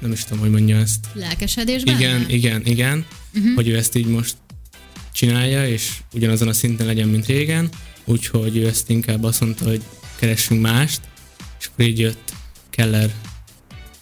nem 0.00 0.12
is 0.12 0.24
tudom, 0.24 0.38
hogy 0.38 0.50
mondja 0.50 0.76
ezt. 0.76 1.06
Lelkesedés 1.12 1.84
benne? 1.84 1.98
Igen, 1.98 2.24
igen, 2.28 2.66
igen, 2.66 3.06
uh-huh. 3.34 3.54
hogy 3.54 3.68
ő 3.68 3.76
ezt 3.76 3.96
így 3.96 4.06
most 4.06 4.36
csinálja, 5.12 5.68
és 5.68 5.92
ugyanazon 6.12 6.48
a 6.48 6.52
szinten 6.52 6.86
legyen, 6.86 7.08
mint 7.08 7.26
régen, 7.26 7.68
úgyhogy 8.04 8.56
ő 8.56 8.66
ezt 8.66 8.90
inkább 8.90 9.24
azt 9.24 9.40
mondta, 9.40 9.64
hogy 9.64 9.82
keressünk 10.16 10.60
mást, 10.60 11.00
és 11.60 11.66
akkor 11.66 11.84
így 11.84 11.98
jött 11.98 12.32
Keller 12.70 13.14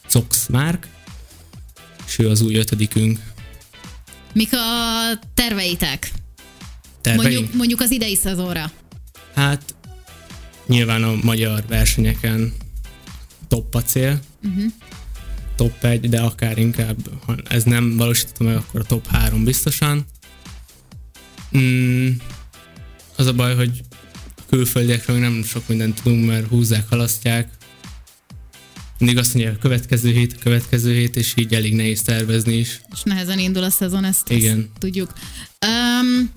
Zox 0.09 0.47
Márk, 0.47 0.87
és 2.07 2.19
ő 2.19 2.29
az 2.29 2.41
új 2.41 2.55
ötödikünk. 2.55 3.19
Mik 4.33 4.53
a 4.53 5.19
terveitek? 5.35 6.13
Terveink? 7.09 7.33
Mondjuk, 7.39 7.55
mondjuk 7.55 7.81
az 7.81 7.91
idei 7.91 8.15
szezonra. 8.15 8.73
Hát 9.35 9.75
nyilván 10.67 11.03
a 11.03 11.15
magyar 11.23 11.65
versenyeken 11.69 12.53
top 13.49 13.75
a 13.75 13.83
cél, 13.83 14.21
uh-huh. 14.45 14.65
top 15.57 15.85
egy, 15.85 16.09
de 16.09 16.21
akár 16.21 16.59
inkább, 16.59 16.97
ha 17.27 17.37
ez 17.49 17.65
nem 17.65 17.97
valósítható 17.97 18.45
meg, 18.45 18.57
akkor 18.57 18.81
a 18.81 18.85
top 18.85 19.07
3 19.07 19.45
biztosan. 19.45 20.07
Mm, 21.59 22.09
az 23.17 23.27
a 23.27 23.33
baj, 23.33 23.55
hogy 23.55 23.81
a 24.37 24.43
külföldiekről 24.49 25.19
nem 25.19 25.43
sok 25.43 25.69
mindent 25.69 26.03
tudunk, 26.03 26.27
mert 26.27 26.47
húzzák, 26.47 26.89
halasztják. 26.89 27.51
Mindig 28.99 29.19
azt 29.19 29.35
mondják, 29.35 29.57
a 29.57 29.59
következő 29.59 30.11
hét, 30.11 30.33
a 30.33 30.43
következő 30.43 30.93
hét, 30.93 31.17
és 31.17 31.33
így 31.37 31.55
elég 31.55 31.75
nehéz 31.75 32.03
tervezni 32.03 32.55
is. 32.55 32.81
És 32.93 33.03
nehezen 33.03 33.39
indul 33.39 33.63
a 33.63 33.71
szezon, 33.71 34.05
ezt, 34.05 34.31
Igen. 34.31 34.59
ezt 34.59 34.69
tudjuk. 34.79 35.13
Um, 35.67 36.31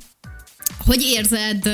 hogy 0.85 1.01
érzed 1.01 1.69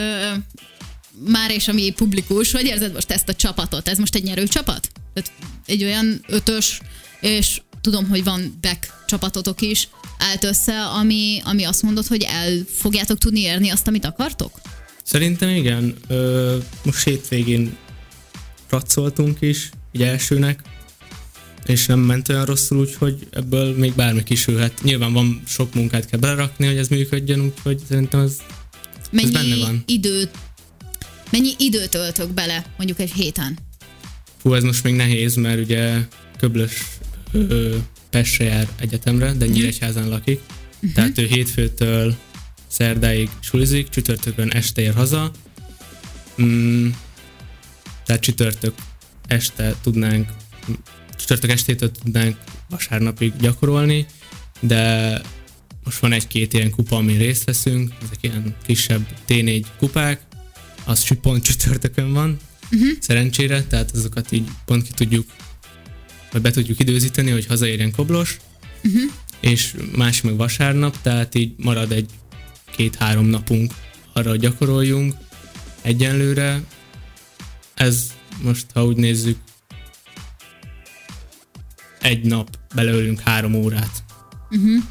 már 1.26 1.52
és 1.52 1.68
ami 1.68 1.92
publikus, 1.92 2.52
hogy 2.52 2.66
érzed 2.66 2.94
most 2.94 3.12
ezt 3.12 3.30
a 3.30 3.34
csapatot? 3.34 3.88
Ez 3.88 3.98
most 3.98 4.16
egy 4.16 4.24
nyerő 4.24 4.48
csapat? 4.48 4.90
Tehát 5.14 5.32
egy 5.66 5.84
olyan 5.84 6.24
ötös, 6.28 6.82
és 7.22 7.62
tudom, 7.82 8.08
hogy 8.08 8.24
van 8.24 8.58
back 8.62 8.94
csapatotok 9.08 9.62
is, 9.62 9.88
állt 10.18 10.44
össze, 10.44 10.86
ami, 10.86 11.42
ami 11.44 11.64
azt 11.64 11.82
mondod, 11.82 12.08
hogy 12.08 12.24
el 12.24 12.52
fogjátok 12.74 13.18
tudni 13.18 13.40
érni 13.40 13.70
azt, 13.70 13.88
amit 13.88 14.06
akartok? 14.06 14.60
Szerintem 15.04 15.50
igen. 15.50 15.96
Ö, 16.08 16.58
most 16.84 17.04
hétvégén 17.04 17.78
racoltunk 18.70 19.38
is, 19.42 19.70
így 19.92 20.02
elsőnek, 20.02 20.62
és 21.66 21.86
nem 21.86 22.00
ment 22.00 22.30
olyan 22.30 22.46
rosszul, 22.46 22.78
úgyhogy 22.78 23.28
ebből 23.32 23.78
még 23.78 23.94
bármi 23.94 24.24
kisülhet. 24.24 24.84
Nyilván 24.84 25.14
van 25.14 25.42
sok 25.48 25.74
munkát 25.74 26.06
kell 26.06 26.20
belerakni, 26.20 26.66
hogy 26.66 26.78
ez 26.78 26.88
működjön, 26.88 27.40
úgyhogy 27.40 27.82
szerintem 27.88 28.20
ez, 28.20 28.36
Mennyi 29.22 29.32
benne 29.32 29.56
van. 29.56 29.84
időt 29.86 30.30
Mennyi 31.32 31.54
időt 31.58 31.96
öltök 31.96 32.34
bele 32.34 32.66
mondjuk 32.78 33.00
egy 33.00 33.12
héten? 33.12 33.58
Fú, 34.38 34.54
ez 34.54 34.64
most 34.64 34.84
még 34.84 34.94
nehéz, 34.94 35.36
mert 35.36 35.60
ugye 35.60 35.98
Köblös 36.40 36.74
ö, 37.32 37.76
Pestre 38.10 38.46
jár 38.46 38.68
egyetemre, 38.80 39.34
de 39.34 39.46
Nyíregyházán 39.46 40.10
lakik. 40.10 40.40
Uh-huh. 40.76 40.92
Tehát 40.94 41.18
ő 41.18 41.26
hétfőtől 41.26 42.16
szerdáig 42.68 43.30
sulizik, 43.40 43.90
csütörtökön 43.90 44.50
este 44.50 44.82
ér 44.82 44.94
haza. 44.94 45.32
Mm, 46.42 46.90
tehát 48.06 48.22
csütörtök 48.22 48.74
este 49.28 49.76
tudnánk, 49.82 50.30
csütörtök 51.16 51.50
estétől 51.50 51.92
tudnánk 51.92 52.38
vasárnapig 52.70 53.34
gyakorolni, 53.40 54.06
de 54.60 55.22
most 55.88 56.00
van 56.00 56.12
egy-két 56.12 56.54
ilyen 56.54 56.70
kupa, 56.70 56.96
amin 56.96 57.18
részt 57.18 57.44
veszünk, 57.44 57.92
ezek 58.04 58.18
ilyen 58.22 58.56
kisebb 58.66 59.08
T4 59.28 59.66
kupák, 59.78 60.22
az 60.86 61.08
pont 61.22 61.44
csütörtökön 61.44 62.14
van, 62.14 62.38
uh-huh. 62.72 62.90
szerencsére, 63.00 63.64
tehát 63.64 63.92
azokat 63.92 64.32
így 64.32 64.48
pont 64.66 64.84
ki 64.84 64.92
tudjuk, 64.96 65.26
vagy 66.32 66.42
be 66.42 66.52
tudjuk 66.52 66.80
időzíteni, 66.80 67.32
hogy 67.32 67.46
hazaérjen 67.46 67.92
Koblos, 67.92 68.38
uh-huh. 68.84 69.02
és 69.40 69.74
másik 69.96 70.24
meg 70.24 70.36
vasárnap, 70.36 71.02
tehát 71.02 71.36
így 71.36 71.54
marad 71.58 71.92
egy 71.92 72.10
két-három 72.76 73.26
napunk 73.26 73.74
arra, 74.14 74.30
hogy 74.30 74.40
gyakoroljunk 74.40 75.14
egyenlőre. 75.82 76.64
Ez 77.74 78.12
most, 78.42 78.66
ha 78.74 78.86
úgy 78.86 78.98
nézzük, 78.98 79.38
egy 82.02 82.24
nap 82.24 82.58
beleölünk 82.76 83.20
három 83.20 83.54
órát. 83.54 84.04
Uh-huh. 84.50 84.84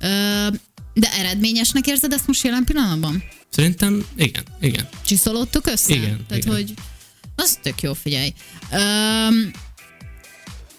Ö, 0.00 0.46
de 0.94 1.12
eredményesnek 1.12 1.86
érzed 1.86 2.12
ezt 2.12 2.26
most 2.26 2.44
jelen 2.44 2.64
pillanatban? 2.64 3.22
Szerintem 3.50 4.06
igen, 4.16 4.42
igen. 4.60 4.88
Csiszolódtok 5.06 5.66
össze? 5.66 5.94
Igen, 5.94 6.24
Tehát, 6.28 6.44
igen. 6.44 6.54
hogy 6.54 6.74
az 7.34 7.58
tök 7.62 7.82
jó, 7.82 7.94
figyelj. 7.94 8.32
Öm, 8.72 9.50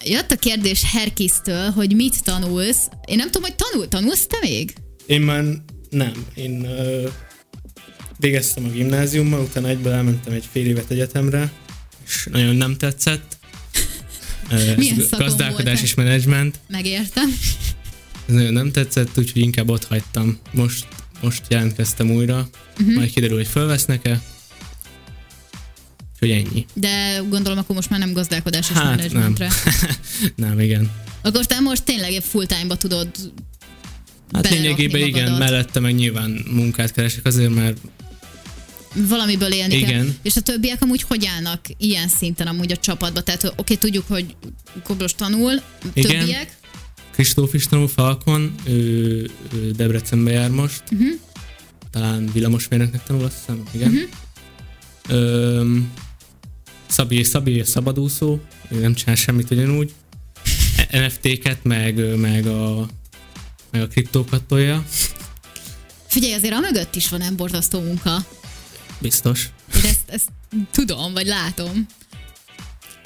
jött 0.04 0.30
a 0.30 0.36
kérdés 0.36 0.82
Herkisztől, 0.92 1.70
hogy 1.70 1.94
mit 1.94 2.22
tanulsz. 2.24 2.88
Én 3.04 3.16
nem 3.16 3.30
tudom, 3.30 3.42
hogy 3.42 3.56
tanul, 3.56 3.88
tanulsz 3.88 4.26
te 4.26 4.36
még? 4.40 4.74
Én 5.06 5.20
már 5.20 5.44
nem. 5.90 6.26
Én 6.34 6.64
ö, 6.64 7.08
végeztem 8.18 8.64
a 8.64 8.68
gimnáziummal, 8.68 9.40
utána 9.40 9.68
egyből 9.68 9.92
elmentem 9.92 10.32
egy 10.32 10.44
fél 10.52 10.66
évet 10.66 10.90
egyetemre, 10.90 11.52
és 12.06 12.28
nagyon 12.30 12.56
nem 12.56 12.76
tetszett. 12.76 13.38
Milyen 14.76 15.02
gazdálkodás 15.10 15.82
és 15.82 15.94
menedzsment. 15.94 16.58
Megértem. 16.68 17.36
Ez 18.30 18.36
nagyon 18.36 18.52
nem 18.52 18.72
tetszett, 18.72 19.18
úgyhogy 19.18 19.42
inkább 19.42 19.70
ott 19.70 19.84
hagytam. 19.84 20.38
Most, 20.50 20.86
most 21.20 21.42
jelentkeztem 21.48 22.10
újra, 22.10 22.48
uh-huh. 22.78 22.94
majd 22.94 23.10
kiderül, 23.10 23.36
hogy 23.36 23.46
fölvesznek-e. 23.46 24.20
Úgyhogy 26.12 26.30
ennyi. 26.30 26.66
De 26.74 27.22
gondolom, 27.28 27.58
akkor 27.58 27.74
most 27.74 27.90
már 27.90 27.98
nem 27.98 28.12
gazdálkodás 28.12 28.70
és 28.70 28.76
Hát, 28.76 28.96
menedzsmentre. 28.96 29.50
Nem, 30.34 30.60
igen. 30.66 30.90
Akkor 31.22 31.46
te 31.46 31.60
most 31.60 31.82
tényleg 31.82 32.22
full 32.22 32.46
time-ba 32.46 32.76
tudod 32.76 33.08
Hát 34.32 34.50
lényegében 34.50 35.00
igen, 35.00 35.30
magadat. 35.30 35.38
mellette 35.38 35.80
meg 35.80 35.94
nyilván 35.94 36.44
munkát 36.50 36.92
keresek 36.92 37.26
azért, 37.26 37.54
mert 37.54 37.78
valamiből 38.94 39.52
élni 39.52 39.80
kell. 39.80 39.88
Igen. 39.88 40.16
És 40.22 40.36
a 40.36 40.40
többiek 40.40 40.82
amúgy 40.82 41.02
hogy 41.02 41.26
állnak 41.26 41.60
ilyen 41.76 42.08
szinten 42.08 42.46
amúgy 42.46 42.72
a 42.72 42.76
csapatba? 42.76 43.20
Tehát 43.20 43.44
oké, 43.44 43.54
okay, 43.56 43.76
tudjuk, 43.76 44.04
hogy 44.08 44.36
Koblos 44.84 45.14
tanul, 45.14 45.52
Igen. 45.92 46.18
többiek. 46.18 46.58
Kristóf 47.20 47.54
is 47.54 47.66
tanul 47.66 47.88
Falkon, 47.88 48.54
ő, 48.64 49.30
ő 49.54 49.70
Debrecenbe 49.70 50.30
jár 50.30 50.50
most, 50.50 50.82
Uh-huh. 50.92 51.08
talán 51.90 52.30
villamosmérnöknek 52.32 53.02
tanul, 53.02 53.24
azt 53.24 53.34
hiszem, 53.38 53.62
igen. 53.72 53.90
Mhm. 53.90 53.98
Uh-huh. 55.08 55.58
Öm, 55.58 55.90
Szabi, 56.88 57.22
Szabi 57.22 57.62
szabadúszó, 57.64 58.38
ő 58.68 58.80
nem 58.80 58.94
csinál 58.94 59.14
semmit 59.14 59.50
ugyanúgy. 59.50 59.92
E- 60.90 60.98
NFT-ket, 61.06 61.64
meg, 61.64 62.16
meg 62.18 62.46
a 62.46 62.88
meg 63.70 63.82
a 63.82 63.86
kriptókat 63.88 64.44
tolja, 64.44 64.84
Figyelj, 66.06 66.32
azért 66.34 66.54
a 66.54 66.58
mögött 66.60 66.94
is 66.94 67.08
van 67.08 67.20
emborzasztó 67.20 67.80
munka. 67.80 68.16
biztos. 68.98 69.48
Én 69.76 69.84
ezt, 69.90 70.02
ezt 70.06 70.28
tudom, 70.70 71.12
vagy 71.12 71.26
látom. 71.26 71.86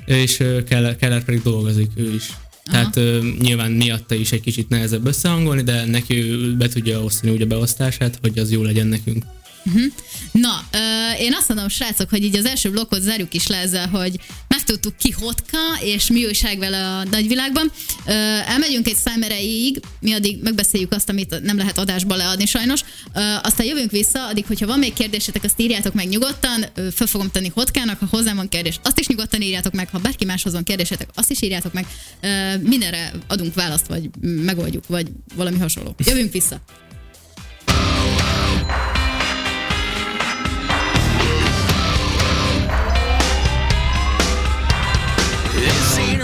És 0.05 0.41
ö, 0.41 0.63
Keller, 0.65 0.97
Keller 0.97 1.25
pedig 1.25 1.43
dolgozik, 1.43 1.91
ő 1.95 2.15
is. 2.15 2.33
Tehát 2.71 2.97
ö, 2.97 3.19
nyilván 3.39 3.73
miatta 3.73 4.15
is 4.15 4.33
egy 4.33 4.41
kicsit 4.41 4.69
nehezebb 4.69 5.07
összehangolni, 5.07 5.63
de 5.63 5.85
neki 5.85 6.37
be 6.59 6.69
tudja 6.69 7.03
osztani 7.03 7.33
úgy 7.33 7.43
a 7.43 7.47
beosztását, 7.47 8.19
hogy 8.21 8.39
az 8.39 8.53
jó 8.53 8.63
legyen 8.63 8.87
nekünk. 8.87 9.25
Uh-huh. 9.67 9.93
Na, 10.33 10.65
ö, 10.73 10.79
én 11.19 11.35
azt 11.35 11.49
mondom, 11.49 11.69
srácok, 11.69 12.11
hogy 12.11 12.25
így 12.25 12.37
az 12.37 12.45
első 12.45 12.71
blokkot 12.71 13.01
zárjuk 13.01 13.35
is 13.35 13.47
le 13.47 13.57
ezzel, 13.57 13.89
hogy 13.89 14.21
megtudtuk 14.49 14.97
ki 14.97 15.11
Hotka, 15.11 15.59
és 15.81 16.07
mi 16.07 16.25
újság 16.25 16.59
vele 16.59 16.87
a 16.87 17.05
nagyvilágban. 17.05 17.71
Ö, 18.07 18.11
elmegyünk 18.47 18.89
egy 18.89 18.97
szám 18.97 19.23
erejéig, 19.23 19.81
mi 20.01 20.13
addig 20.13 20.43
megbeszéljük 20.43 20.93
azt, 20.93 21.09
amit 21.09 21.41
nem 21.43 21.57
lehet 21.57 21.79
adásba 21.79 22.17
leadni 22.17 22.47
sajnos. 22.47 22.81
Ö, 23.15 23.21
aztán 23.43 23.67
jövünk 23.67 23.91
vissza, 23.91 24.27
addig, 24.27 24.47
hogyha 24.47 24.67
van 24.67 24.79
még 24.79 24.93
kérdésetek, 24.93 25.45
azt 25.45 25.61
írjátok 25.61 25.95
meg 25.95 26.09
nyugodtan, 26.09 26.65
ö, 26.75 26.89
föl 26.91 27.07
fogom 27.07 27.31
tenni 27.31 27.51
Hotkának, 27.55 27.99
ha 28.01 28.07
hozzám 28.11 28.37
van 28.37 28.49
kérdés, 28.49 28.81
azt 28.83 28.99
is 28.99 29.07
nyugodtan 29.07 29.43
írjátok 29.43 29.73
meg, 29.73 29.89
ha 29.89 29.99
bárki 29.99 30.25
máshoz 30.25 30.53
van 30.53 30.65
kérdésetek, 30.65 31.09
azt 31.15 31.31
is 31.31 31.43
írjátok 31.43 31.73
meg. 31.73 31.87
Ö, 32.21 32.57
mindenre 32.57 33.13
adunk 33.27 33.55
választ, 33.55 33.87
vagy 33.87 34.11
megoldjuk, 34.21 34.87
vagy 34.87 35.09
valami 35.35 35.59
hasonló. 35.59 35.95
Jövünk 36.05 36.33
vissza. 36.33 36.61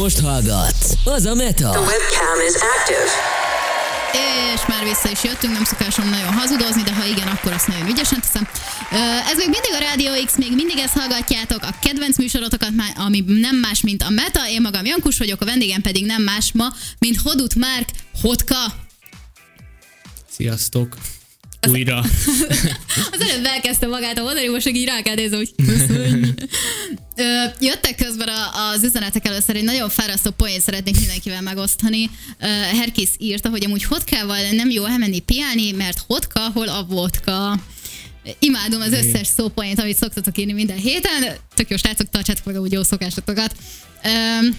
most 0.00 0.20
hallgatsz, 0.20 0.92
az 1.04 1.24
a 1.24 1.34
Meta. 1.34 1.70
The 1.70 1.80
webcam 1.80 2.40
is 2.48 2.54
active. 2.54 3.10
És 4.54 4.60
már 4.66 4.84
vissza 4.84 5.10
is 5.10 5.24
jöttünk, 5.24 5.52
nem 5.52 5.64
szokásom 5.64 6.08
nagyon 6.08 6.32
hazudozni, 6.32 6.82
de 6.82 6.94
ha 6.94 7.04
igen, 7.04 7.28
akkor 7.28 7.52
azt 7.52 7.66
nagyon 7.66 7.88
ügyesen 7.88 8.20
teszem. 8.20 8.48
Ez 9.30 9.36
még 9.36 9.48
mindig 9.48 9.70
a 9.72 9.78
Rádió 9.78 10.24
X, 10.24 10.36
még 10.36 10.54
mindig 10.54 10.78
ezt 10.78 10.92
hallgatjátok, 10.92 11.62
a 11.62 11.74
kedvenc 11.82 12.16
műsorotokat, 12.16 12.70
ami 12.94 13.24
nem 13.26 13.56
más, 13.56 13.80
mint 13.80 14.02
a 14.02 14.10
Meta. 14.10 14.48
Én 14.48 14.60
magam 14.60 14.84
Jankus 14.84 15.18
vagyok, 15.18 15.40
a 15.40 15.44
vendégem 15.44 15.80
pedig 15.80 16.06
nem 16.06 16.22
más 16.22 16.50
ma, 16.52 16.66
mint 16.98 17.16
Hodut 17.22 17.54
Márk, 17.54 17.88
Hotka. 18.22 18.64
Sziasztok! 20.36 20.96
Újra. 21.68 21.98
Az 23.12 23.20
előbb 23.20 23.44
elkezdte 23.44 23.86
magát 23.86 24.18
a 24.18 24.22
mondani, 24.22 24.48
most 24.48 24.68
így 24.68 24.84
rá 24.84 25.00
kell 25.02 25.14
nézni, 25.14 25.36
hogy. 25.36 25.50
Ö, 27.16 27.44
Jöttek 27.60 27.94
közben 27.96 28.28
a- 28.28 28.70
az 28.72 28.82
üzenetek 28.84 29.26
először 29.26 29.56
egy 29.56 29.64
nagyon 29.64 29.88
fárasztó 29.88 30.30
poént 30.30 30.62
szeretnék 30.62 30.98
mindenkivel 30.98 31.40
megosztani. 31.40 32.10
Ö, 32.40 32.46
Herkész 32.46 33.10
írta, 33.18 33.48
hogy 33.48 33.64
amúgy 33.64 33.84
hotkával 33.84 34.38
nem 34.52 34.70
jó 34.70 34.84
elmenni 34.84 35.18
piálni, 35.20 35.72
mert 35.72 36.04
hotka, 36.06 36.40
hol 36.54 36.68
a 36.68 36.84
vodka. 36.88 37.58
Imádom 38.38 38.80
az 38.80 38.92
összes 38.92 39.26
szópoint, 39.26 39.80
amit 39.80 39.96
szoktatok 39.96 40.38
írni 40.38 40.52
minden 40.52 40.76
héten. 40.78 41.36
Tök 41.54 41.70
jó 41.70 41.76
srácok, 41.76 42.10
tartsátok 42.10 42.44
meg 42.44 42.60
úgy 42.60 42.72
jó 42.72 42.82
szokásotokat. 42.82 43.54
Um, 44.04 44.58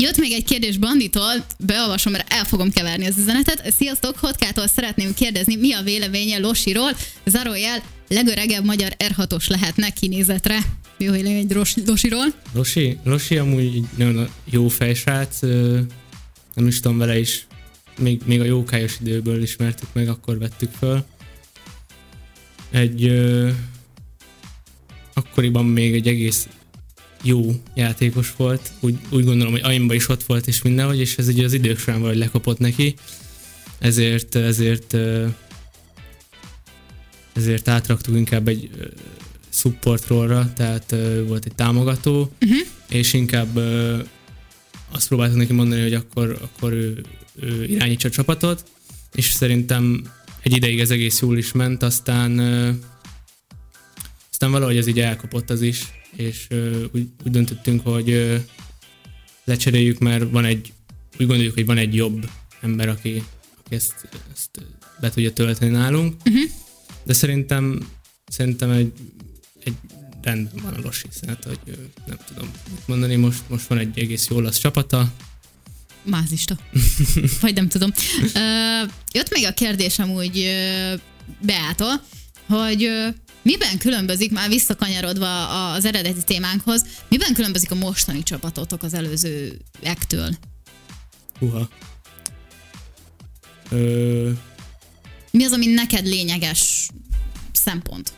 Jött 0.00 0.18
még 0.18 0.32
egy 0.32 0.44
kérdés 0.44 0.76
Banditól, 0.76 1.46
beolvasom, 1.58 2.12
mert 2.12 2.32
el 2.32 2.44
fogom 2.44 2.70
keverni 2.70 3.06
az 3.06 3.18
üzenetet. 3.18 3.72
Sziasztok, 3.72 4.18
Hotkától 4.18 4.66
szeretném 4.66 5.14
kérdezni, 5.14 5.56
mi 5.56 5.72
a 5.72 5.82
véleménye 5.82 6.38
Losiról? 6.38 6.90
Zárójel, 7.26 7.82
legöregebb 8.08 8.64
magyar 8.64 8.96
R6-os 8.98 9.48
lehetne 9.48 9.90
kinézetre. 9.90 10.58
Mi 10.98 11.08
a 11.08 11.12
vélemény 11.12 11.46
Losiról? 11.86 12.24
Losi, 12.52 12.98
Losi 13.04 13.36
amúgy 13.36 13.82
nagyon 13.96 14.28
jó 14.44 14.68
fejsrác, 14.68 15.40
nem 16.54 16.66
is 16.66 16.80
tudom 16.80 16.98
vele 16.98 17.18
is, 17.18 17.46
még, 17.98 18.20
még 18.24 18.40
a 18.40 18.44
jókályos 18.44 18.96
időből 19.00 19.42
ismertük 19.42 19.88
meg, 19.92 20.08
akkor 20.08 20.38
vettük 20.38 20.70
föl. 20.78 21.04
Egy 22.70 23.12
akkoriban 25.14 25.64
még 25.64 25.94
egy 25.94 26.08
egész 26.08 26.48
jó 27.26 27.54
játékos 27.74 28.34
volt, 28.36 28.72
úgy, 28.80 28.98
úgy 29.10 29.24
gondolom, 29.24 29.52
hogy 29.52 29.62
Aimba 29.64 29.94
is 29.94 30.08
ott 30.08 30.22
volt 30.22 30.46
és 30.46 30.62
mindenhogy, 30.62 31.00
és 31.00 31.18
ez 31.18 31.28
ugye 31.28 31.44
az 31.44 31.52
idők 31.52 31.78
során 31.78 32.00
valahogy 32.00 32.20
lekapott 32.20 32.58
neki, 32.58 32.94
ezért, 33.78 34.34
ezért 34.34 34.96
ezért 37.36 37.68
átraktuk 37.68 38.16
inkább 38.16 38.48
egy 38.48 38.70
support 39.48 40.06
rollra, 40.06 40.52
tehát 40.56 40.94
volt 41.26 41.44
egy 41.44 41.54
támogató, 41.54 42.32
uh-huh. 42.42 42.58
és 42.88 43.12
inkább 43.12 43.56
azt 44.90 45.08
próbáltuk 45.08 45.36
neki 45.36 45.52
mondani, 45.52 45.82
hogy 45.82 45.94
akkor, 45.94 46.38
akkor 46.42 46.72
ő, 46.72 47.04
ő 47.40 47.64
irányítsa 47.64 48.08
a 48.08 48.10
csapatot, 48.10 48.64
és 49.14 49.26
szerintem 49.26 50.02
egy 50.42 50.56
ideig 50.56 50.80
ez 50.80 50.90
egész 50.90 51.20
jól 51.20 51.38
is 51.38 51.52
ment, 51.52 51.82
aztán 51.82 52.38
aztán 54.30 54.50
valahogy 54.50 54.76
ez 54.76 54.86
így 54.86 55.00
elkapott 55.00 55.50
az 55.50 55.62
is, 55.62 55.84
és 56.16 56.46
úgy, 56.92 57.08
úgy 57.24 57.30
döntöttünk, 57.30 57.80
hogy 57.86 58.40
lecseréljük, 59.44 59.98
mert 59.98 60.30
van 60.30 60.44
egy, 60.44 60.72
úgy 61.18 61.26
gondoljuk, 61.26 61.54
hogy 61.54 61.66
van 61.66 61.78
egy 61.78 61.94
jobb 61.94 62.30
ember, 62.60 62.88
aki, 62.88 63.22
aki 63.64 63.74
ezt, 63.74 64.08
ezt 64.32 64.50
be 65.00 65.10
tudja 65.10 65.32
tölteni 65.32 65.70
nálunk, 65.70 66.14
uh-huh. 66.24 66.50
de 67.04 67.12
szerintem 67.12 67.88
szerintem 68.26 68.70
egy, 68.70 68.92
egy 69.64 69.74
rendben 70.22 70.62
van 70.62 70.74
a 70.74 70.80
Losi, 70.82 71.08
hát, 71.26 71.44
hogy 71.44 71.58
nem 72.06 72.18
tudom 72.26 72.50
mit 72.70 72.86
mondani, 72.86 73.16
most, 73.16 73.42
most 73.48 73.66
van 73.66 73.78
egy 73.78 73.98
egész 73.98 74.28
jó 74.28 74.40
lesz 74.40 74.58
csapata. 74.58 75.12
Mázista. 76.02 76.56
Vagy 77.40 77.54
nem 77.54 77.68
tudom. 77.68 77.90
Uh, 78.22 78.90
jött 79.12 79.30
még 79.30 79.44
a 79.44 79.52
kérdésem 79.52 80.10
úgy 80.10 80.38
uh, 80.38 81.00
Beától, 81.40 82.02
hogy 82.46 82.84
uh, 82.84 83.14
miben 83.46 83.78
különbözik, 83.78 84.32
már 84.32 84.48
visszakanyarodva 84.48 85.48
az 85.72 85.84
eredeti 85.84 86.22
témánkhoz, 86.24 86.84
miben 87.08 87.34
különbözik 87.34 87.70
a 87.70 87.74
mostani 87.74 88.22
csapatotok 88.22 88.82
az 88.82 88.94
előzőektől? 88.94 90.30
Uha. 91.40 91.68
Ö... 93.70 94.30
Mi 95.30 95.44
az, 95.44 95.52
ami 95.52 95.66
neked 95.66 96.06
lényeges 96.06 96.88
szempont? 97.52 98.12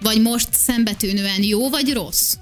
Vagy 0.00 0.20
most 0.20 0.48
szembetűnően 0.52 1.42
jó 1.42 1.68
vagy 1.70 1.92
rossz? 1.92 2.34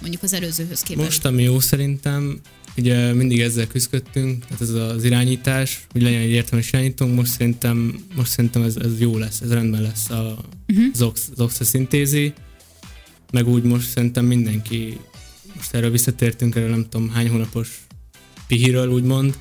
Mondjuk 0.00 0.22
az 0.22 0.32
előzőhöz 0.32 0.82
képest. 0.82 1.06
Most, 1.06 1.24
ami 1.24 1.42
jó 1.42 1.60
szerintem, 1.60 2.40
ugye 2.76 3.12
mindig 3.12 3.40
ezzel 3.40 3.66
küzdöttünk, 3.66 4.44
tehát 4.44 4.60
ez 4.60 4.70
az 4.70 5.04
irányítás, 5.04 5.86
hogy 5.92 6.02
legyen 6.02 6.20
egy 6.20 6.30
értelmes 6.30 6.68
irányítónk, 6.68 7.14
most 7.14 7.30
szerintem, 7.30 8.04
most 8.14 8.30
szerintem 8.30 8.62
ez, 8.62 8.76
ez 8.76 9.00
jó 9.00 9.18
lesz, 9.18 9.40
ez 9.40 9.52
rendben 9.52 9.82
lesz 9.82 10.10
a 10.10 10.38
uh-huh. 10.68 10.94
Zox, 10.94 11.30
Zox 11.36 11.64
szintézi, 11.64 12.32
meg 13.32 13.48
úgy 13.48 13.62
most 13.62 13.88
szerintem 13.88 14.24
mindenki, 14.24 14.98
most 15.54 15.74
erről 15.74 15.90
visszatértünk, 15.90 16.54
erről 16.54 16.70
nem 16.70 16.86
tudom 16.88 17.10
hány 17.10 17.28
hónapos 17.28 17.68
pihiről 18.46 18.88
úgymond, 18.88 19.38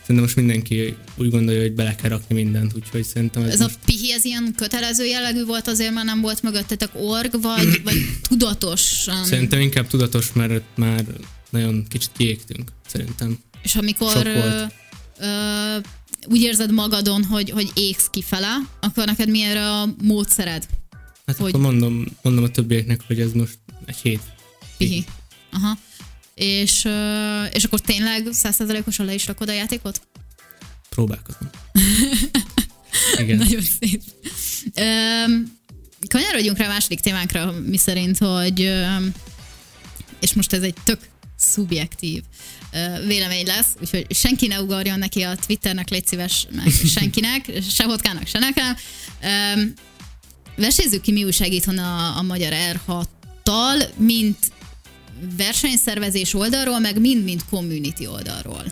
szerintem 0.00 0.24
most 0.24 0.36
mindenki 0.36 0.96
úgy 1.16 1.30
gondolja, 1.30 1.60
hogy 1.60 1.72
bele 1.74 1.94
kell 1.94 2.10
rakni 2.10 2.34
mindent, 2.34 2.74
úgyhogy 2.74 3.04
szerintem 3.04 3.42
ez, 3.42 3.52
ez 3.52 3.60
most... 3.60 3.74
a 3.74 3.78
pihi, 3.84 4.12
ez 4.12 4.24
ilyen 4.24 4.54
kötelező 4.56 5.04
jellegű 5.04 5.44
volt 5.44 5.68
azért, 5.68 5.92
mert 5.92 6.06
nem 6.06 6.20
volt 6.20 6.42
mögöttetek 6.42 6.90
org, 6.92 7.40
vagy, 7.42 7.80
vagy 7.84 7.96
tudatosan? 8.28 9.24
Szerintem 9.24 9.60
inkább 9.60 9.86
tudatos, 9.86 10.32
mert 10.32 10.62
már 10.74 11.04
nagyon 11.50 11.86
kicsit 11.88 12.10
kiégtünk, 12.16 12.70
szerintem. 12.86 13.38
És 13.62 13.74
amikor 13.74 14.26
ö, 14.26 14.62
ö, 15.18 15.78
úgy 16.26 16.40
érzed 16.40 16.72
magadon, 16.72 17.24
hogy, 17.24 17.50
hogy 17.50 17.70
égsz 17.74 18.08
kifele, 18.10 18.56
akkor 18.80 19.06
neked 19.06 19.28
milyen 19.28 19.56
a 19.56 19.94
módszered? 20.02 20.66
Hát 21.26 21.36
hogy... 21.36 21.48
akkor 21.48 21.60
mondom, 21.60 22.06
mondom 22.22 22.44
a 22.44 22.48
többieknek, 22.48 23.00
hogy 23.06 23.20
ez 23.20 23.32
most 23.32 23.58
egy 23.84 23.96
hét. 23.96 24.20
Pihi. 24.76 25.04
Aha. 25.52 25.78
És, 26.34 26.88
és 27.52 27.64
akkor 27.64 27.80
tényleg 27.80 28.28
százszerzalékosan 28.30 29.06
le 29.06 29.14
is 29.14 29.26
rakod 29.26 29.48
a 29.48 29.52
játékot? 29.52 30.00
Próbálkozom. 30.88 31.48
Igen. 33.20 33.36
Nagyon 33.36 33.62
szép. 33.62 34.02
kanyarodjunk 36.08 36.58
rá 36.58 36.64
a 36.64 36.68
második 36.68 37.00
témánkra, 37.00 37.52
mi 37.66 37.76
szerint, 37.76 38.18
hogy 38.18 38.60
és 40.20 40.32
most 40.32 40.52
ez 40.52 40.62
egy 40.62 40.74
tök 40.84 40.98
szubjektív 41.36 42.22
vélemény 43.06 43.46
lesz, 43.46 43.74
úgyhogy 43.80 44.06
senki 44.10 44.46
ne 44.46 44.60
ugorjon 44.60 44.98
neki 44.98 45.22
a 45.22 45.36
Twitternek, 45.46 45.88
légy 45.88 46.06
szíves, 46.06 46.46
meg 46.50 46.72
senkinek, 46.96 47.52
se 47.70 47.84
hotkának, 47.84 48.26
se 48.26 48.38
nekem. 48.38 48.76
Vesézzük 50.56 51.00
ki, 51.00 51.12
mi 51.12 51.24
újság 51.24 51.52
itthon 51.52 51.78
a, 51.78 52.16
a 52.16 52.22
magyar 52.22 52.52
R6-tal, 52.54 53.88
mint 53.96 54.38
versenyszervezés 55.36 56.34
oldalról, 56.34 56.78
meg 56.78 57.00
mind-mind 57.00 57.44
community 57.50 58.06
oldalról. 58.06 58.62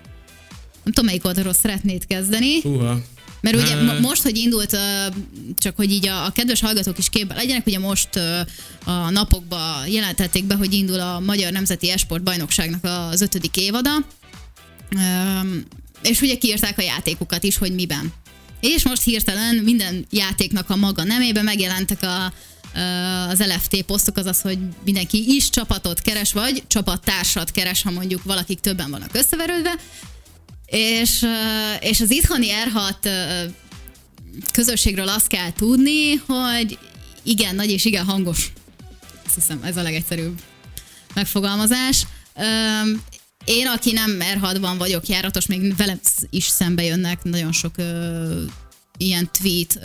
Nem 0.84 0.92
tudom, 0.92 1.04
melyik 1.04 1.24
oldalról 1.24 1.52
szeretnéd 1.52 2.06
kezdeni. 2.06 2.60
Uha. 2.62 3.00
Mert 3.44 3.56
ugye 3.56 3.76
uh, 3.76 4.00
most, 4.00 4.22
hogy 4.22 4.36
indult, 4.36 4.76
csak 5.58 5.76
hogy 5.76 5.92
így 5.92 6.08
a, 6.08 6.24
a 6.24 6.30
kedves 6.30 6.60
hallgatók 6.60 6.98
is 6.98 7.10
képben 7.10 7.36
legyenek, 7.36 7.66
ugye 7.66 7.78
most 7.78 8.08
a 8.84 9.10
napokban 9.10 9.88
jelentették 9.88 10.44
be, 10.44 10.54
hogy 10.54 10.72
indul 10.72 11.00
a 11.00 11.20
Magyar 11.20 11.52
Nemzeti 11.52 11.90
Esport 11.90 12.22
Bajnokságnak 12.22 12.84
az 12.84 13.20
ötödik 13.20 13.56
évada, 13.56 13.90
és 16.02 16.20
ugye 16.20 16.36
kiírták 16.36 16.78
a 16.78 16.82
játékokat 16.82 17.42
is, 17.42 17.56
hogy 17.56 17.74
miben. 17.74 18.12
És 18.60 18.84
most 18.84 19.02
hirtelen 19.02 19.54
minden 19.54 20.06
játéknak 20.10 20.70
a 20.70 20.76
maga 20.76 21.04
nemében 21.04 21.44
megjelentek 21.44 22.02
a, 22.02 22.32
az 23.28 23.38
LFT 23.38 23.82
posztok, 23.82 24.16
azaz, 24.16 24.40
hogy 24.40 24.58
mindenki 24.84 25.24
is 25.34 25.50
csapatot 25.50 26.00
keres, 26.00 26.32
vagy 26.32 26.62
csapattársat 26.66 27.50
keres, 27.50 27.82
ha 27.82 27.90
mondjuk 27.90 28.22
valakik 28.22 28.60
többen 28.60 28.90
vannak 28.90 29.14
összeverődve, 29.14 29.74
és, 30.66 31.26
és 31.80 32.00
az 32.00 32.10
itthoni 32.10 32.48
R6 32.64 33.10
közösségről 34.52 35.08
azt 35.08 35.26
kell 35.26 35.52
tudni, 35.52 36.14
hogy 36.14 36.78
igen 37.22 37.54
nagy 37.54 37.70
és 37.70 37.84
igen 37.84 38.04
hangos. 38.04 38.52
Azt 39.26 39.34
hiszem, 39.34 39.62
ez 39.62 39.76
a 39.76 39.82
legegyszerűbb 39.82 40.40
megfogalmazás. 41.14 42.06
Én, 43.44 43.66
aki 43.66 43.92
nem 43.92 44.18
R6-ban 44.20 44.74
vagyok 44.78 45.06
járatos, 45.08 45.46
még 45.46 45.76
velem 45.76 46.00
is 46.30 46.44
szembe 46.44 46.82
jönnek 46.84 47.22
nagyon 47.22 47.52
sok 47.52 47.74
ilyen 48.96 49.30
tweet 49.32 49.78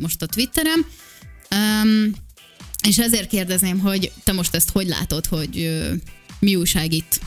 most 0.00 0.22
a 0.22 0.26
Twitterem. 0.26 0.86
és 2.88 2.98
ezért 2.98 3.28
kérdezném, 3.28 3.78
hogy 3.78 4.12
te 4.24 4.32
most 4.32 4.54
ezt 4.54 4.70
hogy 4.70 4.86
látod, 4.86 5.26
hogy 5.26 5.80
mi 6.38 6.56
újság 6.56 6.92
itt 6.92 7.20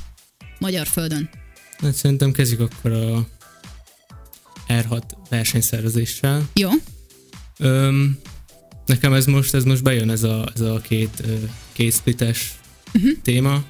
Magyar 0.60 0.88
Földön? 0.88 1.30
Hát 1.77 1.93
szerintem 1.93 2.31
kezdjük 2.31 2.59
akkor 2.59 2.91
a 2.91 3.27
R6 4.67 5.01
versenyszervezéssel. 5.29 6.49
Jó. 6.53 6.69
Öm, 7.57 8.17
nekem 8.85 9.13
ez 9.13 9.25
most, 9.25 9.53
ez 9.53 9.63
most 9.63 9.83
bejön 9.83 10.09
ez 10.09 10.23
a, 10.23 10.49
ez 10.53 10.61
a 10.61 10.79
két, 10.79 11.23
két 11.73 11.93
splites 11.93 12.59
uh-huh. 12.93 13.11
téma. 13.21 13.63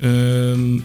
Öm, 0.00 0.84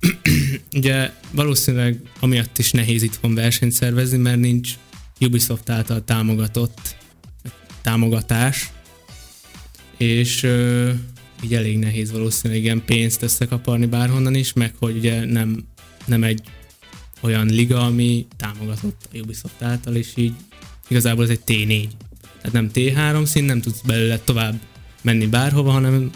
ugye 0.76 1.12
valószínűleg 1.30 2.00
amiatt 2.20 2.58
is 2.58 2.70
nehéz 2.70 3.02
itthon 3.02 3.34
versenyt 3.34 3.72
szervezni, 3.72 4.16
mert 4.16 4.38
nincs 4.38 4.74
Ubisoft 5.20 5.70
által 5.70 6.04
támogatott 6.04 6.96
támogatás, 7.82 8.70
és 9.96 10.46
így 11.42 11.54
elég 11.54 11.78
nehéz 11.78 12.10
valószínűleg 12.10 12.62
ilyen 12.62 12.84
pénzt 12.84 13.22
összekaparni 13.22 13.86
bárhonnan 13.86 14.34
is, 14.34 14.52
meg 14.52 14.74
hogy 14.78 14.96
ugye 14.96 15.24
nem, 15.24 15.66
nem 16.06 16.24
egy 16.24 16.42
olyan 17.20 17.46
liga, 17.46 17.84
ami 17.84 18.26
támogatott 18.36 19.08
a 19.12 19.18
Ubisoft 19.18 19.62
által, 19.62 19.94
és 19.94 20.12
így 20.14 20.34
igazából 20.88 21.24
ez 21.24 21.30
egy 21.30 21.42
T4. 21.46 21.88
Tehát 22.22 22.52
nem 22.52 22.70
T3 22.74 23.26
szín, 23.26 23.44
nem 23.44 23.60
tudsz 23.60 23.80
belőle 23.80 24.18
tovább 24.18 24.60
menni 25.02 25.26
bárhova, 25.26 25.70
hanem 25.70 26.10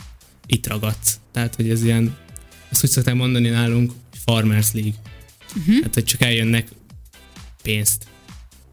itt 0.46 0.66
ragadsz. 0.66 1.18
Tehát, 1.32 1.54
hogy 1.54 1.70
ez 1.70 1.82
ilyen, 1.82 2.16
ezt 2.70 2.84
úgy 2.84 2.90
szokták 2.90 3.14
mondani 3.14 3.48
nálunk, 3.48 3.92
Farmers 4.24 4.72
League. 4.72 4.94
Uh-huh. 5.56 5.78
Tehát, 5.78 5.94
hogy 5.94 6.04
csak 6.04 6.20
eljönnek 6.20 6.68
pénzt 7.62 8.06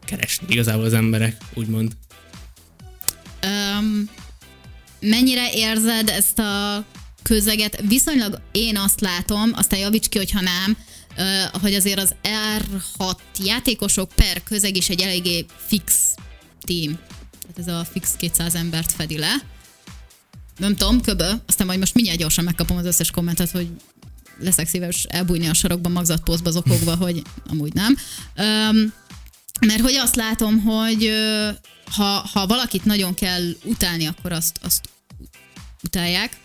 keresni 0.04 0.46
igazából 0.48 0.84
az 0.84 0.92
emberek, 0.92 1.36
úgymond. 1.54 1.96
Um, 3.44 4.08
mennyire 5.02 5.52
érzed 5.52 6.08
ezt 6.08 6.38
a 6.38 6.84
közeget? 7.22 7.82
Viszonylag 7.88 8.40
én 8.52 8.76
azt 8.76 9.00
látom, 9.00 9.50
aztán 9.54 9.78
javíts 9.78 10.08
ki, 10.08 10.18
hogyha 10.18 10.40
nem, 10.40 10.76
hogy 11.60 11.74
azért 11.74 11.98
az 11.98 12.14
R6 12.58 13.16
játékosok 13.44 14.12
per 14.14 14.42
közeg 14.42 14.76
is 14.76 14.88
egy 14.88 15.00
eléggé 15.00 15.46
fix 15.66 16.14
team. 16.60 16.98
Tehát 17.40 17.58
ez 17.58 17.68
a 17.68 17.84
fix 17.92 18.16
200 18.16 18.54
embert 18.54 18.92
fedi 18.92 19.18
le. 19.18 19.34
Nem 20.56 20.76
tudom, 20.76 21.00
köbö, 21.00 21.30
aztán 21.46 21.66
majd 21.66 21.78
most 21.78 21.94
mindjárt 21.94 22.18
gyorsan 22.18 22.44
megkapom 22.44 22.76
az 22.76 22.84
összes 22.84 23.10
kommentet, 23.10 23.50
hogy 23.50 23.68
leszek 24.38 24.68
szíves 24.68 25.04
elbújni 25.04 25.48
a 25.48 25.54
sarokban 25.54 25.92
magzatpózba 25.92 26.50
zokogva, 26.50 26.96
hogy 26.96 27.22
amúgy 27.48 27.72
nem. 27.72 27.96
Um, 28.36 28.92
mert 29.66 29.80
hogy 29.80 29.94
azt 29.94 30.16
látom, 30.16 30.62
hogy 30.62 31.12
ha, 31.96 32.28
ha 32.32 32.46
valakit 32.46 32.84
nagyon 32.84 33.14
kell 33.14 33.42
utálni, 33.64 34.06
akkor 34.06 34.32
azt, 34.32 34.58
azt 34.62 34.88
utálják. 35.82 36.36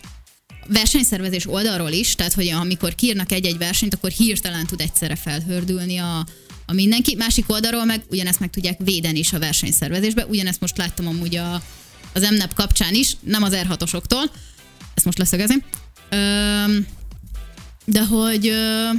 Versenyszervezés 0.68 1.48
oldalról 1.48 1.92
is, 1.92 2.16
tehát 2.16 2.34
hogy 2.34 2.48
amikor 2.48 2.96
kiírnak 2.96 3.32
egy-egy 3.32 3.58
versenyt, 3.58 3.94
akkor 3.94 4.10
hirtelen 4.10 4.66
tud 4.66 4.82
egyszerre 4.82 5.16
felhördülni 5.16 5.98
a, 5.98 6.26
a 6.66 6.74
mindenki. 6.74 7.16
Másik 7.16 7.50
oldalról 7.52 7.86
meg 7.86 8.02
ugyanezt 8.10 8.40
meg 8.40 8.50
tudják 8.50 8.78
védeni 8.84 9.20
is 9.20 9.34
a 9.34 9.40
versenyszervezésbe. 9.40 10.26
Ugyanezt 10.26 10.62
most 10.62 10.78
láttam 10.78 11.08
amúgy 11.08 11.36
a, 11.36 11.62
az 12.14 12.30
MNEP 12.30 12.54
kapcsán 12.54 12.94
is, 12.94 13.18
nem 13.20 13.44
az 13.44 13.54
R6-osoktól. 13.56 14.30
Ezt 14.94 15.06
most 15.06 15.18
leszögezni. 15.18 15.64
Öm, 16.10 16.88
de 17.86 18.06
hogy 18.06 18.48
ö, 18.48 18.90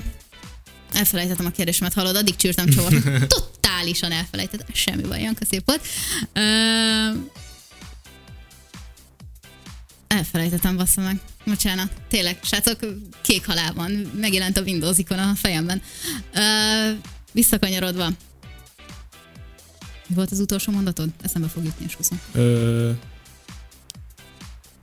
elfelejtettem 0.93 1.47
a 1.47 1.51
kérdésemet, 1.51 1.93
hallod, 1.93 2.17
addig 2.17 2.37
csűrtem 2.37 2.69
csavart. 2.69 2.95
Totálisan 3.37 4.13
elfelejtettem, 4.13 4.67
semmi 4.73 5.03
baj, 5.03 5.21
Janka 5.21 5.45
szép 5.45 5.63
volt. 5.65 5.87
Ö, 6.33 6.41
elfelejtettem, 10.09 10.77
bassza 10.77 11.01
meg. 11.01 11.21
Bocsánat. 11.47 11.93
Tényleg, 12.09 12.39
srácok, 12.43 12.79
kék 13.23 13.47
halál 13.47 13.73
van. 13.75 13.91
Megjelent 14.21 14.57
a 14.57 14.63
Windows 14.63 14.99
ikon 14.99 15.19
a 15.19 15.35
fejemben. 15.35 15.83
Ö, 16.35 16.41
visszakanyarodva. 17.33 18.09
Mi 20.07 20.15
volt 20.15 20.31
az 20.31 20.41
utolsó 20.41 20.73
mondatod? 20.73 21.09
Eszembe 21.23 21.49
fog 21.49 21.65
jutni, 21.65 21.85
esküszöm. 21.87 22.21
Ö, 22.33 22.91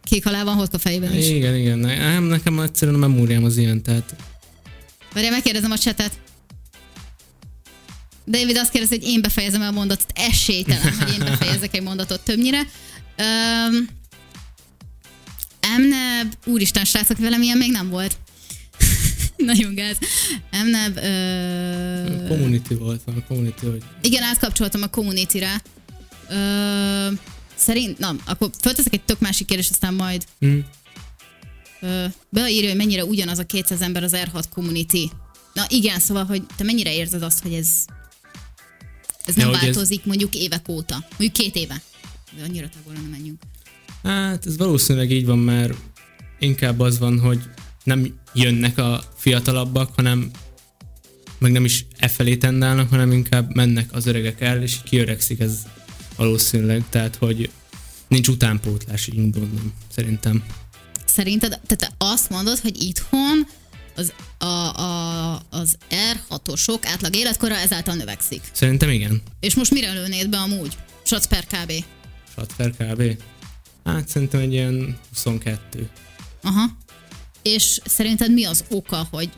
Kék 0.03 0.23
halál 0.23 0.45
van, 0.45 0.67
a 0.71 0.77
fejében 0.77 1.13
is. 1.13 1.29
igen, 1.29 1.55
igen. 1.55 1.77
Nem, 1.79 2.23
nekem 2.23 2.59
egyszerűen 2.59 3.03
a 3.03 3.07
memóriám 3.07 3.43
az 3.43 3.57
ilyen, 3.57 3.83
tehát 3.83 4.15
Várjál, 5.13 5.31
megkérdezem 5.31 5.71
a 5.71 5.77
csetet. 5.77 6.19
David 8.27 8.57
azt 8.57 8.71
kérdezi, 8.71 8.95
hogy 8.99 9.07
én 9.07 9.21
befejezem 9.21 9.61
el 9.61 9.67
a 9.67 9.71
mondatot. 9.71 10.11
Esélytelen, 10.13 10.97
hogy 10.97 11.13
én 11.13 11.19
befejezek 11.19 11.75
egy 11.75 11.81
mondatot 11.81 12.21
többnyire. 12.21 12.61
Um, 15.77 15.81
Emneb, 15.83 16.33
úristen, 16.45 16.85
srácok, 16.85 17.17
velem 17.17 17.41
ilyen 17.41 17.57
még 17.57 17.71
nem 17.71 17.89
volt. 17.89 18.17
Nagyon 19.37 19.75
gáz. 19.75 19.97
Emneb, 20.51 20.97
ö, 20.97 22.27
community 22.27 22.73
volt, 22.73 23.01
a 23.05 23.11
community, 23.27 23.59
hogy 23.65 23.83
igen, 24.01 24.23
átkapcsoltam 24.23 24.81
a 24.81 24.87
community-re. 24.87 25.61
Ö, 26.29 27.11
szerint, 27.55 27.97
na, 27.97 28.15
akkor 28.25 28.49
fölteszek 28.61 28.93
egy 28.93 29.03
tök 29.03 29.19
másik 29.19 29.47
kérdést, 29.47 29.69
aztán 29.71 29.93
majd 29.93 30.25
hm, 30.39 30.57
Ö, 31.81 32.05
beírja, 32.29 32.67
hogy 32.69 32.77
mennyire 32.77 33.05
ugyanaz 33.05 33.39
a 33.39 33.43
200 33.45 33.81
ember 33.81 34.03
az 34.03 34.11
R6 34.15 34.43
community. 34.53 35.09
Na 35.53 35.65
igen, 35.69 35.99
szóval, 35.99 36.25
hogy 36.25 36.43
te 36.57 36.63
mennyire 36.63 36.93
érzed 36.95 37.21
azt, 37.21 37.41
hogy 37.41 37.53
ez 37.53 37.67
ez 39.25 39.35
nem 39.35 39.45
Ja, 39.49 39.53
hogy 39.57 39.67
ez- 39.67 39.73
változik 39.75 40.05
mondjuk 40.05 40.35
évek 40.35 40.67
óta? 40.69 41.05
Mondjuk 41.09 41.31
két 41.33 41.55
éve. 41.55 41.81
De 42.37 42.43
annyira 42.43 42.69
távolra 42.69 42.99
nem 43.01 43.09
menjünk. 43.09 43.41
Hát 44.05 44.45
ez 44.45 44.57
valószínűleg 44.57 45.11
így 45.11 45.25
van, 45.25 45.39
mert 45.39 45.73
inkább 46.39 46.79
az 46.79 46.99
van, 46.99 47.19
hogy 47.19 47.39
nem 47.83 48.19
jönnek 48.33 48.77
a 48.77 49.03
fiatalabbak, 49.15 49.95
hanem 49.95 50.31
meg 51.37 51.51
nem 51.51 51.65
is 51.65 51.85
e 51.97 52.07
felé 52.07 52.35
tendálnak, 52.35 52.89
hanem 52.89 53.11
inkább 53.11 53.55
mennek 53.55 53.93
az 53.93 54.05
öregek 54.05 54.41
el, 54.41 54.61
és 54.61 54.77
kiöregszik 54.83 55.39
ez 55.39 55.61
valószínűleg, 56.15 56.83
tehát 56.89 57.15
hogy 57.15 57.49
nincs 58.07 58.27
utánpótlás, 58.27 59.07
így 59.07 59.15
mondom, 59.15 59.73
szerintem. 59.91 60.43
Szerinted, 61.05 61.49
tehát 61.49 61.77
te 61.77 61.91
azt 61.97 62.29
mondod, 62.29 62.59
hogy 62.59 62.83
itthon 62.83 63.47
az, 63.95 64.13
a, 64.37 64.45
a, 64.81 65.33
az 65.49 65.77
R6-osok 65.89 66.79
átlag 66.83 67.15
életkora 67.15 67.55
ezáltal 67.55 67.95
növekszik. 67.95 68.41
Szerintem 68.51 68.89
igen. 68.89 69.21
És 69.39 69.55
most 69.55 69.71
mire 69.71 69.93
lőnéd 69.93 70.29
be 70.29 70.37
amúgy? 70.37 70.77
Shots 71.03 71.25
per 71.25 71.45
kb. 71.45 71.71
Satfer 72.35 72.71
kb. 72.71 73.17
Hát 73.85 74.07
szerintem 74.07 74.39
egy 74.39 74.53
ilyen 74.53 74.97
22. 75.09 75.89
Aha. 76.41 76.77
És 77.41 77.79
szerinted 77.85 78.33
mi 78.33 78.43
az 78.43 78.63
oka, 78.69 79.07
hogy 79.11 79.29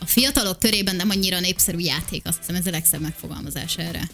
a 0.00 0.06
fiatalok 0.06 0.58
körében 0.58 0.96
nem 0.96 1.10
annyira 1.10 1.40
népszerű 1.40 1.78
játék? 1.78 2.26
Azt 2.26 2.38
hiszem 2.38 2.54
ez 2.54 2.66
a 2.66 2.70
legszebb 2.70 3.00
megfogalmazás 3.00 3.76
erre. 3.76 4.08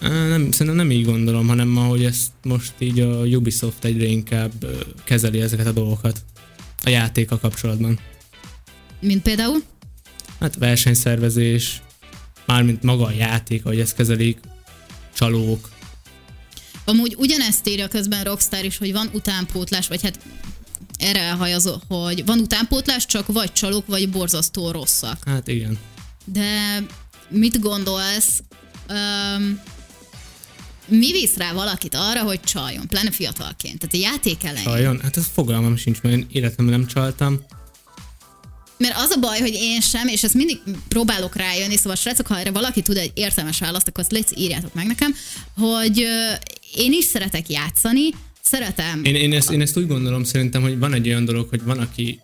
Nem, 0.00 0.50
szerintem 0.50 0.74
nem 0.74 0.90
így 0.90 1.04
gondolom, 1.04 1.48
hanem 1.48 1.76
ahogy 1.76 2.04
ezt 2.04 2.30
most 2.42 2.72
így 2.78 3.00
a 3.00 3.24
Ubisoft 3.24 3.84
egyre 3.84 4.04
inkább 4.04 4.52
kezeli 5.04 5.40
ezeket 5.40 5.66
a 5.66 5.72
dolgokat 5.72 6.24
a 6.84 6.88
játéka 6.88 7.38
kapcsolatban. 7.38 7.98
Mint 9.00 9.22
például? 9.22 9.62
Hát 10.40 10.54
versenyszervezés, 10.54 11.82
mármint 12.46 12.82
maga 12.82 13.04
a 13.04 13.12
játék, 13.12 13.64
ahogy 13.64 13.80
ezt 13.80 13.94
kezelik, 13.94 14.38
csalók. 15.14 15.68
Amúgy 16.88 17.14
ugyanezt 17.18 17.68
írja 17.68 17.88
közben 17.88 18.24
Rockstar 18.24 18.64
is, 18.64 18.78
hogy 18.78 18.92
van 18.92 19.10
utánpótlás, 19.12 19.88
vagy 19.88 20.02
hát 20.02 20.18
erre 20.98 21.20
elhajazó, 21.20 21.76
hogy 21.88 22.24
van 22.24 22.38
utánpótlás, 22.38 23.06
csak 23.06 23.26
vagy 23.26 23.52
csalók, 23.52 23.86
vagy 23.86 24.10
borzasztó 24.10 24.70
rosszak. 24.70 25.22
Hát 25.26 25.48
igen. 25.48 25.78
De 26.24 26.82
mit 27.28 27.60
gondolsz, 27.60 28.42
um, 28.90 29.60
mi 30.86 31.12
visz 31.12 31.36
rá 31.36 31.52
valakit 31.52 31.94
arra, 31.94 32.22
hogy 32.22 32.40
csaljon, 32.40 32.86
pláne 32.86 33.10
fiatalként? 33.10 33.78
Tehát 33.78 33.94
a 33.94 34.12
játék 34.12 34.44
elején. 34.44 34.64
Csaljon? 34.64 35.00
Hát 35.00 35.16
ez 35.16 35.26
fogalmam 35.32 35.76
sincs, 35.76 36.00
mert 36.00 36.14
én 36.14 36.26
életemben 36.30 36.78
nem 36.78 36.88
csaltam. 36.88 37.44
Mert 38.78 38.96
az 38.96 39.10
a 39.10 39.20
baj, 39.20 39.40
hogy 39.40 39.54
én 39.54 39.80
sem, 39.80 40.08
és 40.08 40.22
ezt 40.22 40.34
mindig 40.34 40.58
próbálok 40.88 41.36
rájönni, 41.36 41.76
szóval 41.76 41.96
srácok, 41.96 42.26
ha 42.26 42.38
erre 42.38 42.50
valaki 42.50 42.82
tud 42.82 42.96
egy 42.96 43.12
értelmes 43.14 43.58
választ, 43.58 43.88
akkor 43.88 44.00
azt 44.00 44.12
légy, 44.12 44.26
írjátok 44.36 44.74
meg 44.74 44.86
nekem, 44.86 45.14
hogy 45.56 45.98
én 46.76 46.92
is 46.92 47.04
szeretek 47.04 47.50
játszani, 47.50 48.10
szeretem. 48.42 49.04
Én, 49.04 49.14
én, 49.14 49.32
ezt, 49.32 49.50
én 49.50 49.60
ezt 49.60 49.76
úgy 49.76 49.86
gondolom 49.86 50.24
szerintem, 50.24 50.62
hogy 50.62 50.78
van 50.78 50.94
egy 50.94 51.06
olyan 51.06 51.24
dolog, 51.24 51.48
hogy 51.48 51.62
van, 51.62 51.78
aki 51.78 52.20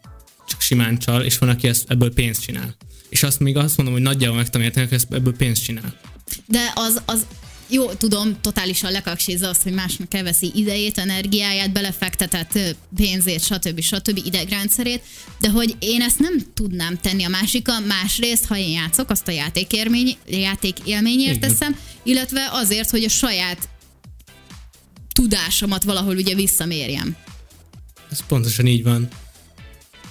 csak 0.49 0.61
simán 0.61 0.99
csal, 0.99 1.23
és 1.23 1.39
van, 1.39 1.49
aki 1.49 1.69
ezt, 1.69 1.91
ebből 1.91 2.13
pénzt 2.13 2.43
csinál. 2.43 2.77
És 3.09 3.23
azt 3.23 3.41
még 3.41 3.57
azt 3.57 3.77
mondom, 3.77 3.95
hogy 3.95 4.05
nagyjából 4.05 4.37
meg 4.37 4.45
tudom 4.45 4.67
érteni, 4.67 4.87
hogy 4.87 4.97
ezt 4.97 5.13
ebből 5.13 5.37
pénzt 5.37 5.65
csinál. 5.65 5.97
De 6.47 6.73
az, 6.75 7.01
az 7.05 7.27
jó, 7.69 7.93
tudom, 7.93 8.41
totálisan 8.41 8.93
lekaksízza 8.93 9.49
azt, 9.49 9.63
hogy 9.63 9.73
másnak 9.73 10.15
elveszi 10.15 10.53
idejét, 10.55 10.99
energiáját, 10.99 11.73
belefektetett 11.73 12.59
pénzét, 12.97 13.43
stb. 13.43 13.81
stb. 13.81 14.21
idegrendszerét, 14.25 15.03
de 15.41 15.51
hogy 15.51 15.77
én 15.79 16.03
ezt 16.03 16.19
nem 16.19 16.35
tudnám 16.55 16.99
tenni 17.01 17.25
a 17.25 17.29
másikkal, 17.29 17.81
másrészt, 17.81 18.47
ha 18.47 18.57
én 18.57 18.71
játszok, 18.71 19.11
azt 19.11 19.29
a 19.29 19.31
játékélmény, 19.31 20.17
játék 20.27 20.77
élményért 20.85 21.37
Igen. 21.37 21.51
teszem, 21.51 21.77
illetve 22.03 22.49
azért, 22.53 22.91
hogy 22.91 23.05
a 23.05 23.09
saját 23.09 23.69
tudásomat 25.13 25.83
valahol 25.85 26.17
ugye 26.17 26.35
visszamérjem. 26.35 27.17
Ez 28.11 28.27
pontosan 28.27 28.67
így 28.67 28.83
van. 28.83 29.09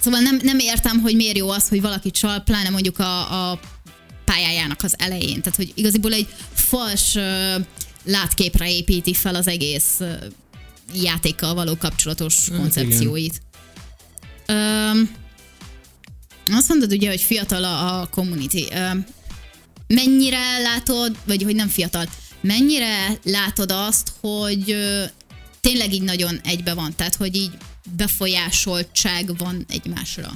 Szóval 0.00 0.20
nem, 0.20 0.38
nem 0.42 0.58
értem, 0.58 1.00
hogy 1.00 1.16
miért 1.16 1.36
jó 1.36 1.50
az, 1.50 1.68
hogy 1.68 1.80
valaki 1.80 2.10
csal, 2.10 2.40
pláne 2.40 2.70
mondjuk 2.70 2.98
a, 2.98 3.50
a 3.50 3.60
pályájának 4.24 4.82
az 4.82 4.94
elején. 4.98 5.40
Tehát, 5.40 5.56
hogy 5.56 5.72
igaziból 5.74 6.12
egy 6.12 6.28
fals 6.52 7.16
látképre 8.04 8.70
építi 8.70 9.14
fel 9.14 9.34
az 9.34 9.46
egész 9.46 10.00
játékkal 10.92 11.54
való 11.54 11.76
kapcsolatos 11.76 12.48
Hát 12.48 12.58
koncepcióit. 12.58 13.42
Um, 14.48 15.10
azt 16.50 16.68
mondod 16.68 16.92
ugye, 16.92 17.08
hogy 17.08 17.20
fiatal 17.20 17.64
a, 17.64 18.00
a 18.00 18.08
community. 18.08 18.68
Mennyire 19.86 20.58
látod, 20.58 21.16
vagy 21.24 21.42
hogy 21.42 21.54
nem 21.54 21.68
fiatal, 21.68 22.08
mennyire 22.40 23.18
látod 23.24 23.72
azt, 23.72 24.12
hogy 24.20 24.70
ö, 24.70 25.04
tényleg 25.60 25.92
így 25.92 26.02
nagyon 26.02 26.40
egybe 26.44 26.74
van, 26.74 26.94
tehát 26.96 27.14
hogy 27.14 27.36
így 27.36 27.50
befolyásoltság 27.96 29.36
van 29.36 29.64
egymásra. 29.68 30.32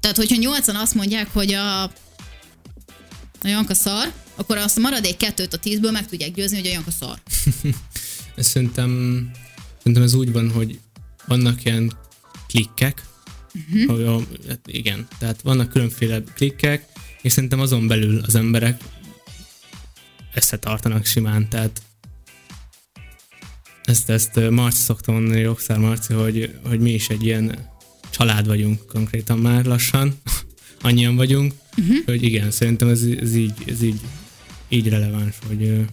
Tehát, 0.00 0.16
hogyha 0.16 0.36
nyolcan 0.36 0.76
azt 0.76 0.94
mondják, 0.94 1.28
hogy 1.32 1.52
a, 1.52 1.92
a 3.42 3.48
Janka 3.48 3.74
szar, 3.74 4.12
akkor 4.34 4.56
azt 4.56 4.76
a 4.76 4.80
maradék 4.80 5.16
kettőt 5.16 5.52
a 5.52 5.58
tízből 5.58 5.90
meg 5.90 6.08
tudják 6.08 6.30
győzni, 6.30 6.56
hogy 6.56 6.66
a 6.66 6.70
Janka 6.70 6.90
szar. 6.90 7.20
Szerintem, 8.36 9.30
szerintem 9.78 10.02
ez 10.02 10.14
úgy 10.14 10.32
van, 10.32 10.50
hogy 10.50 10.78
vannak 11.26 11.64
ilyen 11.64 11.92
klikkek, 12.46 13.02
uh-huh. 13.72 14.14
a, 14.14 14.22
hát 14.48 14.60
igen, 14.66 15.08
tehát 15.18 15.42
vannak 15.42 15.70
különféle 15.70 16.22
klikkek, 16.34 16.84
és 17.22 17.32
szerintem 17.32 17.60
azon 17.60 17.86
belül 17.86 18.22
az 18.26 18.34
emberek 18.34 18.80
összetartanak 20.34 21.04
simán, 21.04 21.48
tehát 21.48 21.82
ezt, 23.84 24.10
ezt 24.10 24.50
Marci 24.50 24.80
szokta 24.82 25.12
mondani, 25.12 25.42
Rockstar 25.42 25.78
Marci, 25.78 26.12
hogy, 26.12 26.58
hogy 26.64 26.80
mi 26.80 26.90
is 26.90 27.08
egy 27.08 27.24
ilyen 27.24 27.68
család 28.10 28.46
vagyunk 28.46 28.86
konkrétan 28.86 29.38
már 29.38 29.64
lassan, 29.64 30.20
annyian 30.80 31.16
vagyunk, 31.16 31.52
uh-huh. 31.76 32.04
hogy 32.04 32.22
igen, 32.22 32.50
szerintem 32.50 32.88
ez, 32.88 33.02
ez, 33.20 33.34
így, 33.34 33.54
ez 33.66 33.82
így, 33.82 34.00
így 34.68 34.88
releváns, 34.88 35.34
hogy, 35.46 35.86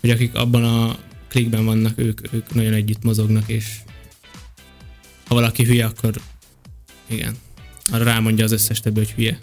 hogy 0.00 0.10
akik 0.10 0.34
abban 0.34 0.64
a 0.64 0.98
klikben 1.28 1.64
vannak, 1.64 1.98
ők, 1.98 2.32
ők 2.32 2.54
nagyon 2.54 2.72
együtt 2.72 3.02
mozognak, 3.02 3.48
és 3.48 3.66
ha 5.26 5.34
valaki 5.34 5.64
hülye, 5.64 5.84
akkor 5.84 6.14
igen, 7.06 7.36
arra 7.92 8.04
rámondja 8.04 8.44
az 8.44 8.52
összes 8.52 8.80
többi, 8.80 8.98
hogy 8.98 9.10
hülye. 9.10 9.38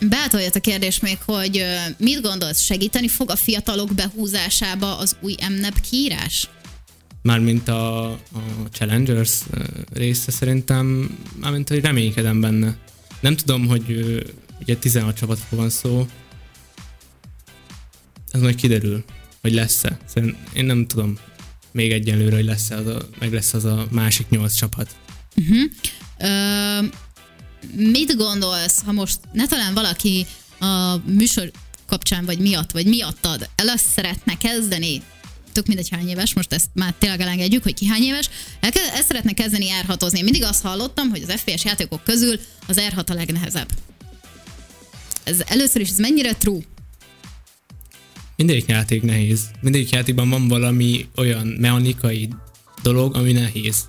Beátoljat 0.00 0.56
a 0.56 0.60
kérdés 0.60 1.00
még, 1.00 1.18
hogy 1.24 1.64
mit 1.98 2.20
gondolsz, 2.20 2.60
segíteni 2.60 3.08
fog 3.08 3.30
a 3.30 3.36
fiatalok 3.36 3.94
behúzásába 3.94 4.98
az 4.98 5.16
új 5.20 5.34
MNEP 5.48 5.80
kiírás? 5.80 6.48
Mármint 7.22 7.68
a, 7.68 8.10
a 8.10 8.18
Challengers 8.72 9.40
része 9.92 10.30
szerintem, 10.30 11.18
mármint, 11.40 11.68
hogy 11.68 11.80
reménykedem 11.80 12.40
benne. 12.40 12.76
Nem 13.20 13.36
tudom, 13.36 13.66
hogy 13.66 13.90
ugye 14.60 14.76
16 14.76 15.16
csapatról 15.16 15.60
van 15.60 15.70
szó, 15.70 16.06
ez 18.30 18.40
majd 18.40 18.54
kiderül, 18.54 19.04
hogy 19.40 19.52
lesz-e. 19.52 19.98
Szerintem 20.06 20.46
én 20.52 20.64
nem 20.64 20.86
tudom 20.86 21.18
még 21.72 21.92
egyenlőre, 21.92 22.36
hogy 22.36 22.44
lesz-e 22.44 22.76
az 22.76 22.86
a, 22.86 23.08
meg 23.18 23.32
lesz 23.32 23.54
az 23.54 23.64
a 23.64 23.86
másik 23.90 24.28
8 24.28 24.54
csapat. 24.54 24.96
Ö, 26.18 26.78
mit 27.74 28.16
gondolsz, 28.16 28.82
ha 28.84 28.92
most 28.92 29.18
ne 29.32 29.46
talán 29.46 29.74
valaki 29.74 30.26
a 30.60 30.96
műsor 31.04 31.50
kapcsán, 31.86 32.24
vagy 32.24 32.38
miatt, 32.38 32.70
vagy 32.70 32.86
miattad 32.86 33.48
először 33.56 33.88
szeretne 33.94 34.36
kezdeni, 34.36 35.02
tök 35.52 35.66
mindegy 35.66 35.88
hány 35.88 36.08
éves, 36.08 36.34
most 36.34 36.52
ezt 36.52 36.68
már 36.72 36.94
tényleg 36.98 37.20
elengedjük, 37.20 37.62
hogy 37.62 37.74
ki 37.74 37.86
hány 37.86 38.02
éves, 38.02 38.30
ezt 38.60 39.06
szeretne 39.06 39.32
kezdeni 39.32 39.66
R6-ozni. 39.86 40.16
Én 40.16 40.24
Mindig 40.24 40.42
azt 40.42 40.62
hallottam, 40.62 41.08
hogy 41.08 41.22
az 41.22 41.40
FPS 41.40 41.64
játékok 41.64 42.04
közül 42.04 42.40
az 42.66 42.80
R6 42.80 43.10
a 43.10 43.14
legnehezebb. 43.14 43.68
Ez 45.24 45.40
először 45.46 45.80
is, 45.80 45.88
ez 45.88 45.98
mennyire 45.98 46.34
true? 46.34 46.60
Mindegyik 48.36 48.68
játék 48.68 49.02
nehéz. 49.02 49.50
Mindegyik 49.60 49.90
játékban 49.90 50.28
van 50.28 50.48
valami 50.48 51.08
olyan 51.16 51.46
mechanikai 51.46 52.28
dolog, 52.82 53.16
ami 53.16 53.32
nehéz. 53.32 53.88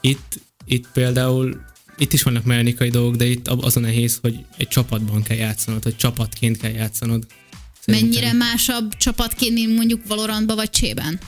Itt, 0.00 0.40
itt 0.64 0.88
például, 0.92 1.60
itt 1.96 2.12
is 2.12 2.22
vannak 2.22 2.44
mechanikai 2.44 2.88
dolgok, 2.88 3.16
de 3.16 3.24
itt 3.24 3.48
az 3.48 3.76
a 3.76 3.80
nehéz, 3.80 4.18
hogy 4.22 4.44
egy 4.56 4.68
csapatban 4.68 5.22
kell 5.22 5.36
játszanod, 5.36 5.82
hogy 5.82 5.96
csapatként 5.96 6.56
kell 6.56 6.70
játszanod. 6.70 7.26
Szerintem. 7.84 8.08
Mennyire 8.08 8.32
másabb 8.32 8.96
csapatként, 8.96 9.54
mint 9.54 9.76
mondjuk 9.76 10.06
Valorantba 10.06 10.54
vagy 10.54 10.70
Csében? 10.70 11.20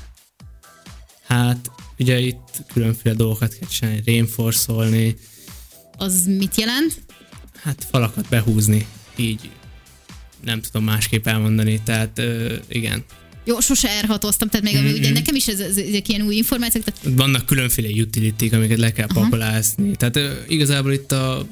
Hát, 1.26 1.70
ugye 1.98 2.18
itt 2.18 2.62
különféle 2.72 3.14
dolgokat 3.14 3.54
kell 3.58 3.68
csinálni, 3.68 4.02
reinforce 4.04 4.72
Az 5.96 6.26
mit 6.26 6.56
jelent? 6.56 7.02
hát 7.64 7.86
falakat 7.90 8.28
behúzni, 8.28 8.86
így 9.16 9.50
nem 10.44 10.60
tudom 10.60 10.84
másképp 10.84 11.26
elmondani, 11.26 11.80
tehát 11.84 12.18
ö, 12.18 12.54
igen. 12.68 13.04
Jó, 13.44 13.60
sose 13.60 14.00
R6-oztam, 14.02 14.48
tehát 14.48 14.62
még 14.62 14.76
mm-hmm. 14.76 14.92
ugye 14.92 15.10
nekem 15.10 15.34
is 15.34 15.46
ez, 15.48 15.60
ez, 15.60 15.76
ezek 15.76 16.08
ilyen 16.08 16.22
új 16.22 16.34
információk, 16.34 16.84
tehát 16.84 17.16
Vannak 17.16 17.46
különféle 17.46 18.02
utility 18.02 18.48
amiket 18.52 18.78
le 18.78 18.92
kell 18.92 19.06
pakolászni. 19.06 19.96
Tehát 19.96 20.16
ö, 20.16 20.32
igazából 20.48 20.92
itt 20.92 21.12
a 21.12 21.46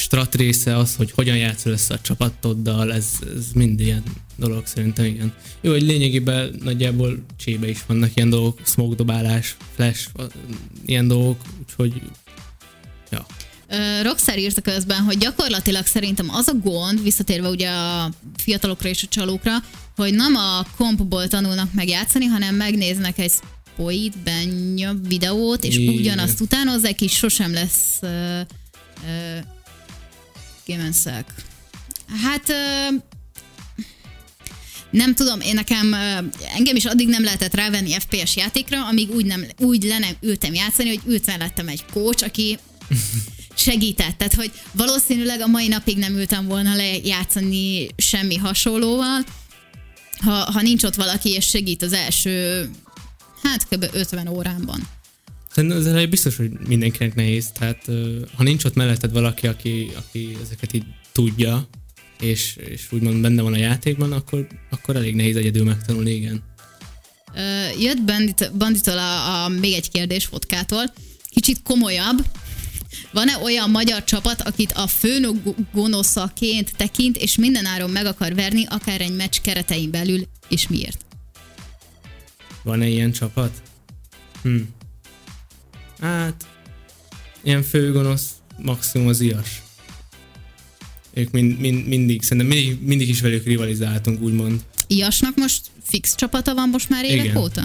strat 0.00 0.34
része 0.34 0.76
az, 0.76 0.96
hogy 0.96 1.10
hogyan 1.10 1.36
játszol 1.36 1.72
össze 1.72 1.94
a 1.94 2.00
csapatoddal, 2.00 2.92
ez, 2.92 3.06
ez 3.36 3.44
mind 3.54 3.80
ilyen 3.80 4.02
dolog 4.36 4.66
szerintem, 4.66 5.04
igen. 5.04 5.32
Jó, 5.60 5.70
hogy 5.70 5.82
lényegében 5.82 6.54
nagyjából 6.62 7.24
csébe 7.36 7.68
is 7.68 7.78
vannak 7.86 8.10
ilyen 8.14 8.30
dolgok, 8.30 8.60
smoke 8.64 8.94
dobálás, 8.94 9.56
flash, 9.74 10.08
ilyen 10.86 11.08
dolgok, 11.08 11.40
úgyhogy 11.60 12.02
ja. 13.10 13.26
Rockstar 14.02 14.38
írta 14.38 14.60
közben, 14.60 15.02
hogy 15.02 15.18
gyakorlatilag 15.18 15.86
szerintem 15.86 16.30
az 16.30 16.48
a 16.48 16.54
gond, 16.62 17.02
visszatérve 17.02 17.48
ugye 17.48 17.68
a 17.68 18.10
fiatalokra 18.36 18.88
és 18.88 19.02
a 19.02 19.08
csalókra, 19.08 19.56
hogy 19.96 20.14
nem 20.14 20.34
a 20.34 20.66
kompból 20.76 21.28
tanulnak 21.28 21.72
megjátszani, 21.74 22.24
hanem 22.24 22.54
megnéznek 22.54 23.18
egy 23.18 23.32
spoit, 23.72 24.18
benya 24.18 24.94
videót, 25.08 25.64
és 25.64 25.76
Igen. 25.76 25.94
ugyanazt 25.94 26.40
utánozzák, 26.40 27.00
és 27.00 27.12
sosem 27.12 27.52
lesz 27.52 27.98
ö, 28.00 28.40
ö, 29.06 29.38
Gémenszek. 30.64 31.34
Hát 32.22 32.52
nem 34.90 35.14
tudom, 35.14 35.40
én 35.40 35.54
nekem, 35.54 35.94
engem 36.54 36.76
is 36.76 36.84
addig 36.84 37.08
nem 37.08 37.24
lehetett 37.24 37.54
rávenni 37.54 37.92
FPS 37.98 38.36
játékra, 38.36 38.86
amíg 38.86 39.10
úgy, 39.10 39.26
nem, 39.26 39.46
úgy 39.58 39.82
le 39.82 39.98
nem 39.98 40.16
ültem 40.20 40.54
játszani, 40.54 40.88
hogy 40.88 41.00
ült 41.06 41.26
mellettem 41.26 41.68
egy 41.68 41.84
coach, 41.92 42.24
aki 42.24 42.58
segített. 43.54 44.18
Tehát, 44.18 44.34
hogy 44.34 44.52
valószínűleg 44.72 45.40
a 45.40 45.46
mai 45.46 45.68
napig 45.68 45.96
nem 45.96 46.14
ültem 46.14 46.46
volna 46.46 46.74
le 46.74 46.96
játszani 46.96 47.86
semmi 47.96 48.36
hasonlóval, 48.36 49.24
ha, 50.20 50.32
ha 50.32 50.60
nincs 50.60 50.82
ott 50.82 50.94
valaki, 50.94 51.30
és 51.30 51.48
segít 51.48 51.82
az 51.82 51.92
első, 51.92 52.68
hát 53.42 53.68
kb. 53.68 53.86
50 53.92 54.28
órámban. 54.28 54.88
Szerintem 55.50 55.78
az 55.78 55.86
elején 55.86 56.10
biztos, 56.10 56.36
hogy 56.36 56.50
mindenkinek 56.66 57.14
nehéz, 57.14 57.50
tehát 57.58 57.84
ha 58.34 58.42
nincs 58.42 58.64
ott 58.64 58.74
melletted 58.74 59.12
valaki, 59.12 59.46
aki, 59.46 59.90
aki 59.96 60.36
ezeket 60.42 60.72
így 60.72 60.84
tudja, 61.12 61.68
és, 62.20 62.56
és 62.56 62.92
úgymond 62.92 63.20
benne 63.20 63.42
van 63.42 63.52
a 63.52 63.56
játékban, 63.56 64.12
akkor, 64.12 64.46
akkor 64.70 64.96
elég 64.96 65.14
nehéz 65.14 65.36
egyedül 65.36 65.64
megtanulni, 65.64 66.10
igen. 66.10 66.42
Ö, 67.34 67.68
Jött 67.80 68.02
Bandit, 68.02 68.50
Banditól 68.56 68.98
a, 68.98 69.44
a, 69.44 69.48
még 69.48 69.72
egy 69.72 69.90
kérdés 69.90 70.24
Fotkától, 70.24 70.92
kicsit 71.28 71.62
komolyabb. 71.62 72.24
Van-e 73.12 73.38
olyan 73.38 73.70
magyar 73.70 74.04
csapat, 74.04 74.42
akit 74.42 74.72
a 74.72 74.86
főnök 74.86 75.36
gonoszaként 75.72 76.76
tekint, 76.76 77.16
és 77.16 77.36
mindenáron 77.36 77.90
meg 77.90 78.06
akar 78.06 78.34
verni, 78.34 78.64
akár 78.68 79.00
egy 79.00 79.16
meccs 79.16 79.36
keretein 79.42 79.90
belül, 79.90 80.22
és 80.48 80.68
miért? 80.68 81.04
Van-e 82.62 82.88
ilyen 82.88 83.12
csapat? 83.12 83.62
Hm. 84.42 84.56
Hát, 86.00 86.46
ilyen 87.42 87.62
főgonosz, 87.62 88.28
maximum 88.62 89.06
az 89.08 89.20
ias. 89.20 89.62
Ők 91.14 91.30
mind, 91.30 91.58
mind, 91.58 91.86
mindig, 91.86 92.22
szerintem 92.22 92.46
mindig, 92.46 92.82
mindig 92.82 93.08
is 93.08 93.20
velük 93.20 93.44
rivalizáltunk, 93.44 94.20
úgymond. 94.22 94.60
Iasnak 94.86 95.36
most 95.36 95.60
fix 95.82 96.14
csapata 96.14 96.54
van 96.54 96.68
most 96.68 96.88
már 96.88 97.04
évek 97.04 97.24
Igen. 97.24 97.36
óta? 97.36 97.62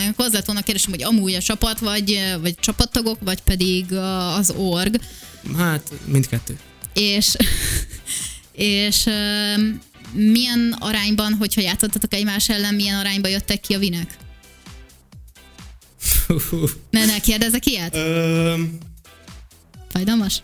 Én 0.00 0.14
az 0.16 0.32
lett 0.32 0.44
volna 0.44 0.62
kérdésem, 0.62 0.90
hogy 0.90 1.02
amúgy 1.02 1.34
a 1.34 1.40
csapat, 1.40 1.78
vagy, 1.78 2.18
vagy 2.40 2.54
csapattagok, 2.54 3.18
vagy 3.20 3.40
pedig 3.40 3.92
a- 3.92 4.36
az 4.36 4.50
org. 4.56 5.00
Hát, 5.56 5.92
mindkettő. 6.04 6.58
És, 6.94 7.36
és 8.52 9.08
milyen 10.12 10.76
arányban, 10.78 11.32
hogyha 11.32 11.60
játszottatok 11.60 12.14
egymás 12.14 12.48
ellen, 12.48 12.74
milyen 12.74 12.98
arányban 12.98 13.30
jöttek 13.30 13.60
ki 13.60 13.74
a 13.74 13.78
vinek? 13.78 14.16
Ne, 16.90 17.04
ne 17.04 17.20
kérdezek 17.20 17.66
ilyet? 17.66 17.96
Öm, 17.96 18.78
Fájdalmas? 19.88 20.42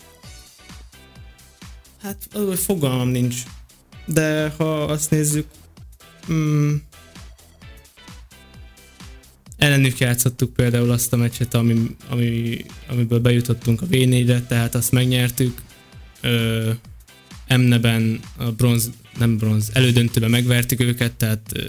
Hát 2.01 2.29
fogalmam 2.55 3.07
nincs. 3.07 3.35
De 4.05 4.53
ha 4.57 4.83
azt 4.83 5.09
nézzük, 5.09 5.45
mm, 6.31 6.75
ellenük 9.57 9.97
játszottuk 9.97 10.53
például 10.53 10.91
azt 10.91 11.13
a 11.13 11.17
meccset, 11.17 11.53
ami, 11.53 11.95
ami, 12.09 12.57
amiből 12.89 13.19
bejutottunk 13.19 13.81
a 13.81 13.85
V4-re, 13.85 14.41
tehát 14.41 14.75
azt 14.75 14.91
megnyertük. 14.91 15.61
Ö, 16.21 16.71
Emneben 17.47 18.19
a 18.37 18.51
bronz, 18.51 18.89
nem 19.17 19.37
bronz, 19.37 19.69
elődöntőben 19.73 20.29
megvertük 20.29 20.79
őket, 20.79 21.13
tehát 21.13 21.51
ö, 21.53 21.63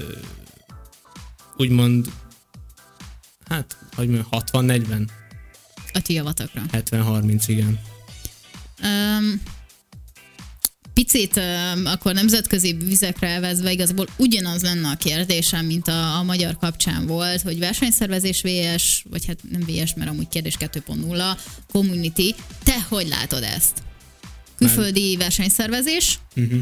úgymond, 1.56 2.10
hát, 3.50 3.76
hogy 3.94 4.08
mondjam, 4.08 4.28
60-40, 4.30 5.08
A 5.92 6.00
ti 6.02 6.12
javatokra. 6.12 6.62
70-30, 6.72 7.44
igen. 7.46 7.80
Um, 8.82 9.42
picit 10.94 11.36
um, 11.36 11.86
akkor 11.86 12.14
nemzetközi 12.14 12.72
vizekre 12.72 13.26
elvezve 13.28 13.72
igazából 13.72 14.06
ugyanaz 14.16 14.62
lenne 14.62 14.88
a 14.88 14.96
kérdésem, 14.96 15.66
mint 15.66 15.88
a, 15.88 16.16
a 16.18 16.22
magyar 16.22 16.56
kapcsán 16.58 17.06
volt, 17.06 17.42
hogy 17.42 17.58
versenyszervezés 17.58 18.40
VS, 18.42 19.04
vagy 19.10 19.26
hát 19.26 19.38
nem 19.50 19.60
VS, 19.60 19.94
mert 19.94 20.10
amúgy 20.10 20.28
kérdés 20.28 20.56
2.0, 20.58 21.38
community. 21.72 22.34
Te 22.64 22.82
hogy 22.88 23.08
látod 23.08 23.42
ezt? 23.42 23.82
Külföldi 24.56 25.16
versenyszervezés, 25.16 26.18
Uh-huh. 26.36 26.60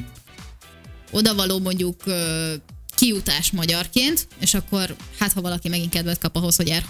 odavaló 1.11 1.59
mondjuk 1.59 2.03
ö, 2.05 2.55
kijutás 2.99 3.51
magyarként, 3.51 4.29
és 4.41 4.55
akkor 4.55 4.97
hát 5.19 5.33
ha 5.33 5.41
valaki 5.41 5.69
megint 5.69 5.91
kedvet 5.91 6.19
kap 6.19 6.37
ahhoz, 6.37 6.57
hogy 6.57 6.69
és 6.69 6.83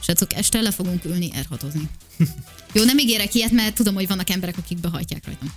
Srácok, 0.00 0.32
este 0.32 0.60
le 0.60 0.70
fogunk 0.70 1.04
ülni 1.04 1.30
erhatozni. 1.34 1.88
Jó, 2.72 2.84
nem 2.84 2.98
ígérek 2.98 3.34
ilyet, 3.34 3.50
mert 3.50 3.74
tudom, 3.74 3.94
hogy 3.94 4.08
vannak 4.08 4.30
emberek, 4.30 4.58
akik 4.58 4.78
behajtják 4.78 5.26
rajtam. 5.26 5.52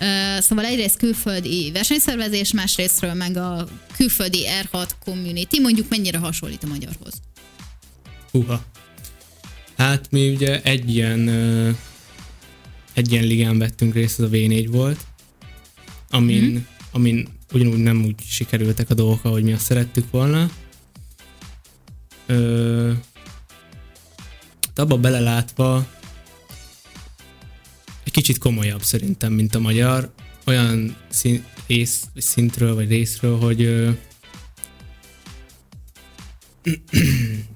Uh, 0.00 0.42
szóval 0.42 0.64
egyrészt 0.64 0.96
külföldi 0.96 1.70
versenyszervezés, 1.72 2.52
másrésztről 2.52 3.14
meg 3.14 3.36
a 3.36 3.68
külföldi 3.96 4.44
R6 4.62 4.90
community, 5.04 5.60
mondjuk 5.60 5.88
mennyire 5.88 6.18
hasonlít 6.18 6.64
a 6.64 6.66
magyarhoz. 6.66 7.12
Húha. 8.30 8.64
Hát 9.76 10.10
mi 10.10 10.34
ugye 10.34 10.62
egy 10.62 10.94
ilyen, 10.94 11.28
ö, 11.28 11.70
egy 12.94 13.12
ilyen 13.12 13.24
ligán 13.24 13.58
vettünk 13.58 13.94
részt, 13.94 14.18
ez 14.18 14.24
a 14.24 14.28
V4 14.28 14.66
volt, 14.70 15.00
amin, 16.10 16.44
mm. 16.44 16.56
amin 16.92 17.28
ugyanúgy 17.56 17.82
nem 17.82 18.04
úgy 18.04 18.14
sikerültek 18.28 18.90
a 18.90 18.94
dolgok, 18.94 19.24
ahogy 19.24 19.42
mi 19.42 19.52
azt 19.52 19.64
szerettük 19.64 20.10
volna. 20.10 20.50
Ö, 22.26 22.92
abba 24.74 24.96
belelátva 24.96 25.86
egy 28.04 28.12
kicsit 28.12 28.38
komolyabb 28.38 28.82
szerintem, 28.82 29.32
mint 29.32 29.54
a 29.54 29.60
magyar. 29.60 30.12
Olyan 30.44 30.96
szín, 31.08 31.44
rész, 31.66 32.04
szintről 32.16 32.74
vagy 32.74 32.88
részről, 32.88 33.38
hogy 33.38 33.62
ö, 33.62 33.90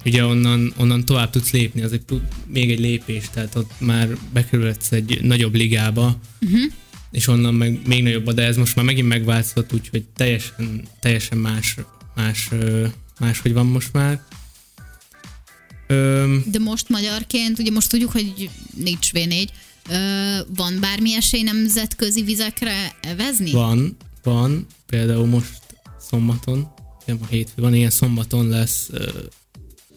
ugye 0.04 0.24
onnan, 0.24 0.72
onnan 0.76 1.04
tovább 1.04 1.30
tudsz 1.30 1.50
lépni, 1.50 1.82
az 1.82 1.92
egy, 1.92 2.04
még 2.46 2.70
egy 2.70 2.80
lépés, 2.80 3.28
tehát 3.32 3.54
ott 3.54 3.72
már 3.78 4.16
bekerülhetsz 4.32 4.92
egy 4.92 5.18
nagyobb 5.22 5.54
ligába, 5.54 6.20
uh-huh. 6.40 6.72
És 7.10 7.26
onnan 7.26 7.54
meg 7.54 7.80
még 7.86 8.02
nagyobb, 8.02 8.30
de 8.30 8.42
ez 8.42 8.56
most 8.56 8.76
már 8.76 8.84
megint 8.84 9.08
megváltozott, 9.08 9.72
úgyhogy 9.72 10.04
teljesen, 10.16 10.82
teljesen 11.00 11.38
más, 11.38 11.76
más, 12.14 12.48
ö, 12.50 12.86
más, 13.18 13.40
hogy 13.40 13.52
van 13.52 13.66
most 13.66 13.92
már. 13.92 14.22
Öm, 15.86 16.44
De 16.50 16.58
most 16.58 16.88
magyarként, 16.88 17.58
ugye 17.58 17.70
most 17.70 17.90
tudjuk, 17.90 18.12
hogy 18.12 18.50
nincs 18.76 19.10
V4, 19.12 19.48
Ö, 19.88 20.38
van 20.56 20.80
bármi 20.80 21.14
esély 21.14 21.42
nemzetközi 21.42 22.22
vizekre 22.22 22.96
evezni? 23.00 23.50
Van, 23.50 23.96
van, 24.22 24.66
például 24.86 25.26
most 25.26 25.60
szombaton, 26.00 26.72
nem 27.06 27.18
a 27.22 27.26
hétfő 27.26 27.62
van, 27.62 27.74
ilyen 27.74 27.90
szombaton 27.90 28.48
lesz, 28.48 28.88
ö, 28.90 29.08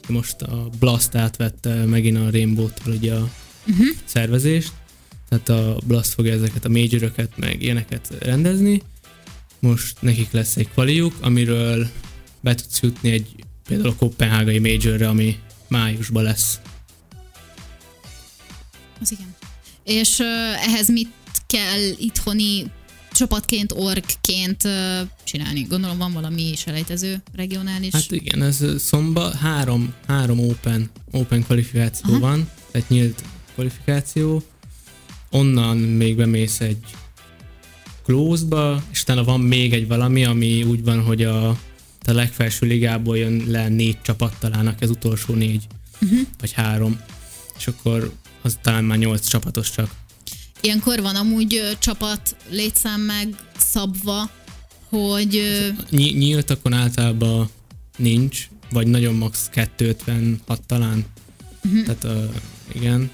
most 0.08 0.42
a 0.42 0.70
Blast 0.80 1.16
átvette 1.16 1.86
megint 1.86 2.18
a 2.18 2.30
Rainbow-tól 2.32 2.94
ugye 2.94 3.14
a 3.14 3.30
uh-huh. 3.68 3.88
szervezést, 4.06 4.72
tehát 5.40 5.66
a 5.66 5.78
Blast 5.86 6.14
fogja 6.14 6.34
ezeket 6.34 6.66
a 6.66 6.70
majoröket, 6.70 7.38
meg 7.38 7.62
ilyeneket 7.62 8.14
rendezni. 8.20 8.82
Most 9.60 10.02
nekik 10.02 10.32
lesz 10.32 10.56
egy 10.56 10.70
kvaliuk, 10.70 11.14
amiről 11.22 11.88
be 12.42 12.56
tudsz 12.56 12.82
jutni 12.82 13.12
egy 13.12 13.36
például 13.68 13.90
a 13.90 13.96
Kopenhágai 13.96 14.60
Majorre, 14.60 15.08
ami 15.08 15.40
májusban 15.68 16.24
lesz. 16.24 16.60
Az 19.02 19.12
igen. 19.12 19.36
És 19.84 20.20
ö, 20.20 20.24
ehhez 20.56 20.90
mit 20.90 21.12
kell 21.48 21.82
itthoni 21.98 22.72
csapatként, 23.12 23.72
orgként 23.76 24.64
ö, 24.64 25.02
csinálni? 25.24 25.62
Gondolom 25.62 25.98
van 25.98 26.14
valami 26.14 26.54
selejtező 26.56 27.22
regionális. 27.36 27.94
Hát 27.94 28.12
igen, 28.12 28.42
ez 28.42 28.66
szomba, 28.78 29.36
három, 29.36 29.94
három 30.08 30.40
open, 30.40 30.90
open 31.12 31.44
kvalifikáció 31.44 32.14
Aha. 32.14 32.20
van, 32.20 32.50
egy 32.72 32.86
nyílt 32.88 33.24
kvalifikáció, 33.54 34.44
onnan 35.34 35.78
még 35.78 36.16
bemész 36.16 36.60
egy 36.60 36.78
close-ba, 38.04 38.84
és 38.92 39.02
utána 39.02 39.24
van 39.24 39.40
még 39.40 39.74
egy 39.74 39.88
valami, 39.88 40.26
ami 40.26 40.64
úgy 40.64 40.84
van, 40.84 41.02
hogy 41.04 41.24
a, 41.24 41.50
a 42.06 42.12
legfelső 42.12 42.66
ligából 42.66 43.18
jön 43.18 43.44
le 43.48 43.68
négy 43.68 44.02
csapat 44.02 44.36
talának, 44.40 44.82
ez 44.82 44.90
utolsó 44.90 45.34
négy, 45.34 45.68
uh-huh. 46.02 46.20
vagy 46.40 46.52
három, 46.52 47.00
és 47.58 47.68
akkor 47.68 48.14
az 48.42 48.58
talán 48.62 48.84
már 48.84 48.98
nyolc 48.98 49.28
csapatos 49.28 49.72
csak. 49.72 49.92
Ilyenkor 50.62 51.02
van 51.02 51.16
amúgy 51.16 51.56
ö, 51.56 51.72
csapat 51.80 52.36
létszám 52.50 53.02
meg 53.02 53.36
szabva, 53.58 54.30
hogy 54.90 55.36
ö, 55.36 55.68
Ny- 55.90 56.18
nyíltakon 56.18 56.74
általában 56.74 57.50
nincs, 57.98 58.48
vagy 58.72 58.88
nagyon 58.88 59.14
max 59.14 59.50
256 59.50 60.62
talán. 60.62 61.06
Uh-huh. 61.64 61.84
Tehát 61.84 62.04
uh, 62.04 62.36
igen. 62.74 63.12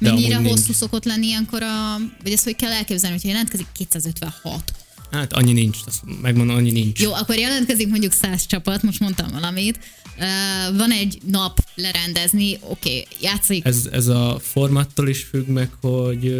Mennyire 0.00 0.36
amúgy 0.36 0.48
hosszú 0.48 0.64
nincs. 0.64 0.76
szokott 0.76 1.04
lenni 1.04 1.26
ilyenkor 1.26 1.62
a, 1.62 1.96
vagy 2.22 2.32
ezt 2.32 2.44
hogy 2.44 2.56
kell 2.56 2.72
elképzelni, 2.72 3.16
hogyha 3.16 3.28
jelentkezik 3.28 3.66
256. 3.72 4.72
Hát 5.10 5.32
annyi 5.32 5.52
nincs, 5.52 5.78
azt 5.86 6.00
megmondom, 6.22 6.56
annyi 6.56 6.70
nincs. 6.70 7.00
Jó, 7.00 7.12
akkor 7.12 7.36
jelentkezik 7.36 7.88
mondjuk 7.88 8.12
100 8.12 8.46
csapat, 8.46 8.82
most 8.82 9.00
mondtam 9.00 9.30
valamit. 9.32 9.78
Uh, 10.18 10.76
van 10.76 10.90
egy 10.90 11.18
nap 11.26 11.64
lerendezni, 11.74 12.58
oké, 12.60 12.68
okay, 12.68 13.06
játszik. 13.20 13.64
Ez, 13.64 13.88
ez 13.92 14.06
a 14.06 14.38
formattól 14.42 15.08
is 15.08 15.22
függ 15.22 15.48
meg, 15.48 15.70
hogy 15.80 16.34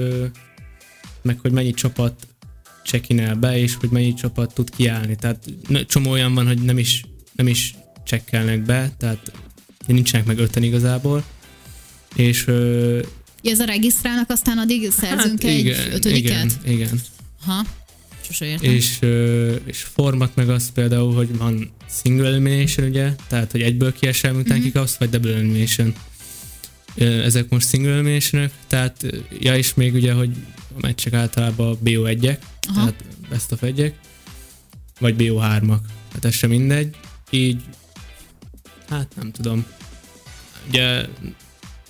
meg 1.23 1.39
hogy 1.41 1.53
mennyi 1.53 1.73
csapat 1.73 2.27
csekkinel 2.85 3.35
be, 3.35 3.59
és 3.59 3.75
hogy 3.75 3.89
mennyi 3.91 4.15
csapat 4.15 4.55
tud 4.55 4.71
kiállni. 4.71 5.17
Tehát 5.17 5.45
csomó 5.87 6.11
olyan 6.11 6.35
van, 6.35 6.47
hogy 6.47 6.63
nem 6.63 6.79
is, 6.79 7.05
nem 7.33 7.47
is 7.47 7.75
csekkelnek 8.05 8.63
be, 8.63 8.93
tehát 8.99 9.33
nincsenek 9.87 10.27
meg 10.27 10.39
öten 10.39 10.63
igazából. 10.63 11.25
És 12.15 12.45
Ez 13.43 13.61
a 13.61 13.65
regisztrálnak, 13.65 14.31
aztán 14.31 14.59
addig 14.59 14.91
szerzünk 14.91 15.45
egy 15.45 15.69
ötödiket? 15.93 16.33
igen, 16.33 16.51
igen. 16.67 17.01
Ha, 17.47 17.65
sose 18.21 18.45
értem. 18.45 18.73
És, 18.73 18.99
és 19.65 19.83
format 19.83 20.35
meg 20.35 20.49
az 20.49 20.71
például, 20.73 21.15
hogy 21.15 21.37
van 21.37 21.71
single 22.03 22.27
elimination, 22.27 22.89
ugye, 22.89 23.15
tehát 23.29 23.51
hogy 23.51 23.63
egyből 23.63 23.93
kiesel, 23.93 24.33
miután 24.33 24.53
Mhm. 24.53 24.61
mm-hmm. 24.61 24.73
kikapsz, 24.73 24.97
vagy 24.97 25.11
double 25.11 25.35
elimination. 25.35 25.95
Ezek 26.99 27.49
most 27.49 27.69
single 27.69 27.91
elimination 27.93 28.51
tehát, 28.67 29.07
ja, 29.39 29.57
és 29.57 29.75
még 29.75 29.95
ugye, 29.95 30.13
hogy 30.13 30.31
a 30.77 30.81
meccsek 30.81 31.13
általában 31.13 31.79
BO1-ek, 31.85 32.39
Aha. 32.69 32.75
tehát 32.75 32.95
best 33.29 33.53
of 33.53 33.63
1 33.63 33.95
vagy 35.01 35.15
BO3-ak, 35.19 35.79
hát 36.13 36.25
ez 36.25 36.35
sem 36.35 36.51
mindegy. 36.51 36.97
Így, 37.31 37.63
hát 38.89 39.13
nem 39.17 39.31
tudom. 39.33 39.67
Ugye 40.69 41.05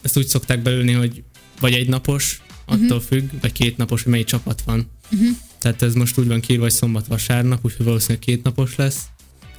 ezt 0.03 0.17
úgy 0.17 0.27
szokták 0.27 0.63
belülni, 0.63 0.93
hogy 0.93 1.23
vagy 1.61 1.73
egy 1.73 1.89
napos, 1.89 2.43
attól 2.65 2.83
uh-huh. 2.85 3.03
függ, 3.03 3.31
vagy 3.41 3.53
két 3.53 3.77
napos, 3.77 4.03
hogy 4.03 4.13
melyik 4.13 4.27
csapat 4.27 4.63
van. 4.63 4.91
Uh-huh. 5.13 5.37
Tehát 5.59 5.83
ez 5.83 5.95
most 5.95 6.19
úgy 6.19 6.27
van 6.27 6.41
kiírva, 6.41 6.65
hogy 6.65 6.73
szombat-vasárnap, 6.73 7.65
úgyhogy 7.65 7.87
valószínűleg 7.87 8.23
két 8.23 8.43
napos 8.43 8.77
lesz. 8.77 8.99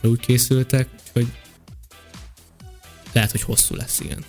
Úgy 0.01 0.19
készültek, 0.19 0.87
úgyhogy 1.07 1.31
lehet, 3.11 3.31
hogy 3.31 3.41
hosszú 3.41 3.75
lesz, 3.75 3.99
igen. 3.99 4.23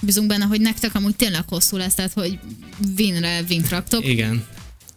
Bízunk 0.00 0.28
benne, 0.28 0.44
hogy 0.44 0.60
nektek 0.60 0.94
amúgy 0.94 1.16
tényleg 1.16 1.44
hosszú 1.48 1.76
lesz, 1.76 1.94
tehát 1.94 2.12
hogy 2.12 2.38
winre 2.98 3.42
wint 3.48 3.68
raktok. 3.68 4.06
Igen. 4.06 4.44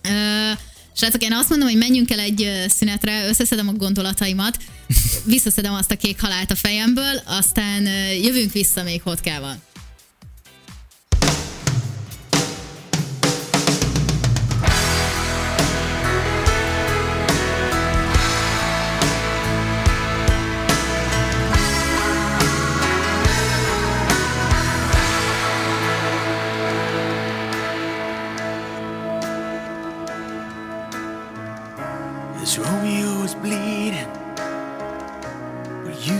Ö, 0.01 0.51
Srácok, 0.93 1.23
én 1.23 1.33
azt 1.33 1.49
mondom, 1.49 1.67
hogy 1.67 1.77
menjünk 1.77 2.11
el 2.11 2.19
egy 2.19 2.65
szünetre, 2.67 3.27
összeszedem 3.27 3.67
a 3.67 3.73
gondolataimat, 3.73 4.57
visszaszedem 5.25 5.73
azt 5.73 5.91
a 5.91 5.95
kék 5.95 6.21
halált 6.21 6.51
a 6.51 6.55
fejemből, 6.55 7.21
aztán 7.25 7.83
jövünk 8.21 8.51
vissza 8.51 8.83
még 8.83 9.01
hotkával. 9.01 9.61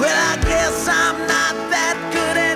Well, 0.00 0.08
I 0.08 0.36
guess 0.42 0.88
I'm 0.88 1.18
not 1.26 1.54
that 1.70 1.96
good 2.12 2.36
anymore. 2.36 2.51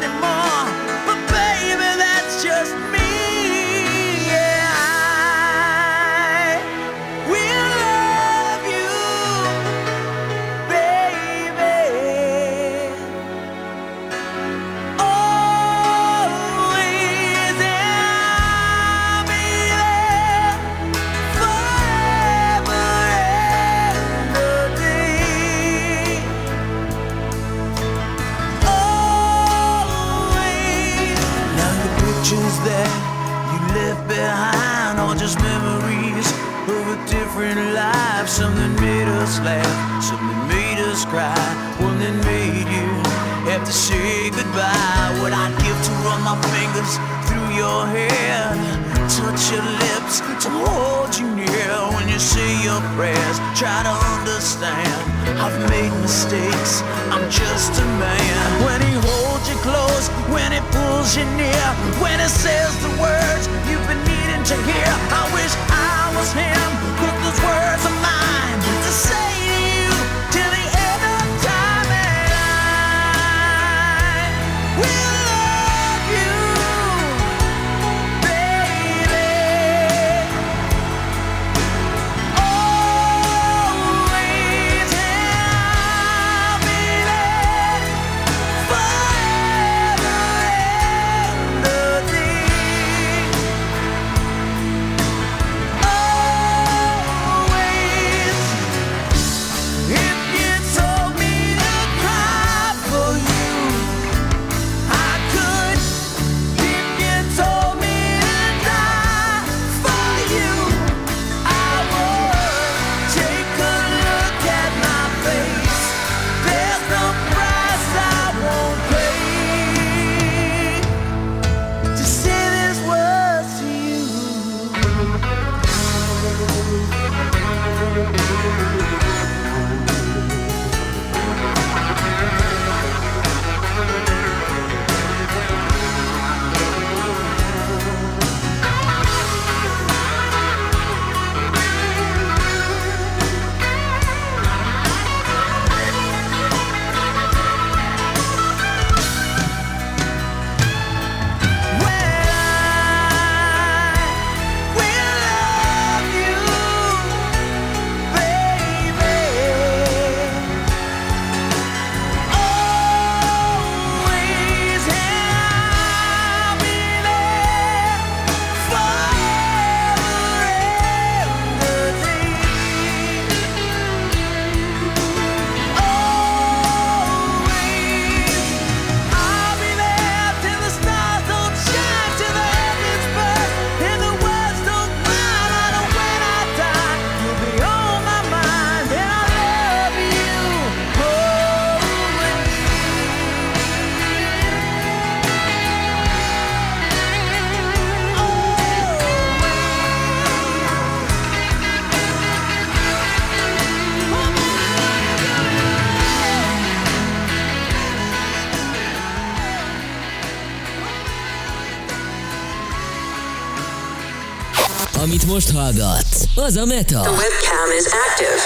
Most 215.37 215.51
hallgatsz, 215.51 216.25
az 216.35 216.57
a 216.57 216.65
Meta. 216.65 217.01
webcam 217.01 217.71
is 217.79 217.85
active. 218.07 218.43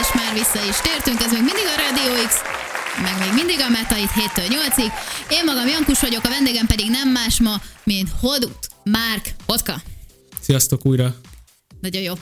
És 0.00 0.12
már 0.14 0.32
vissza 0.32 0.68
is 0.68 0.76
tértünk, 0.80 1.20
ez 1.20 1.32
még 1.32 1.42
mindig 1.42 1.64
a 1.74 1.76
Radio 1.84 2.26
X, 2.26 2.34
meg 3.02 3.18
még 3.18 3.32
mindig 3.34 3.60
a 3.60 3.68
Meta 3.68 3.96
itt 3.96 4.10
7-től 4.10 4.48
8-ig. 4.48 4.92
Én 5.30 5.44
magam 5.44 5.66
Jankus 5.66 6.00
vagyok, 6.00 6.24
a 6.24 6.28
vendégem 6.28 6.66
pedig 6.66 6.90
nem 6.90 7.08
más 7.08 7.40
ma, 7.40 7.54
mint 7.84 8.08
Hodut 8.20 8.68
Márk 8.84 9.34
Otka. 9.46 9.82
Sziasztok 10.40 10.86
újra! 10.86 11.14
Nagyon 11.80 12.02
jó. 12.02 12.14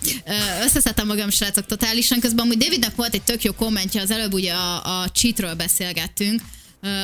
Összeszedtem 0.65 1.07
magam, 1.07 1.31
srácok, 1.31 1.67
totálisan. 1.67 2.21
Közben 2.21 2.45
amúgy 2.45 2.59
Davidnek 2.59 2.95
volt 2.95 3.15
egy 3.15 3.23
tök 3.23 3.43
jó 3.43 3.53
kommentje, 3.53 4.01
az 4.01 4.11
előbb 4.11 4.33
ugye 4.33 4.53
a, 4.53 5.01
a 5.01 5.09
cheatről 5.09 5.55
beszélgettünk, 5.55 6.41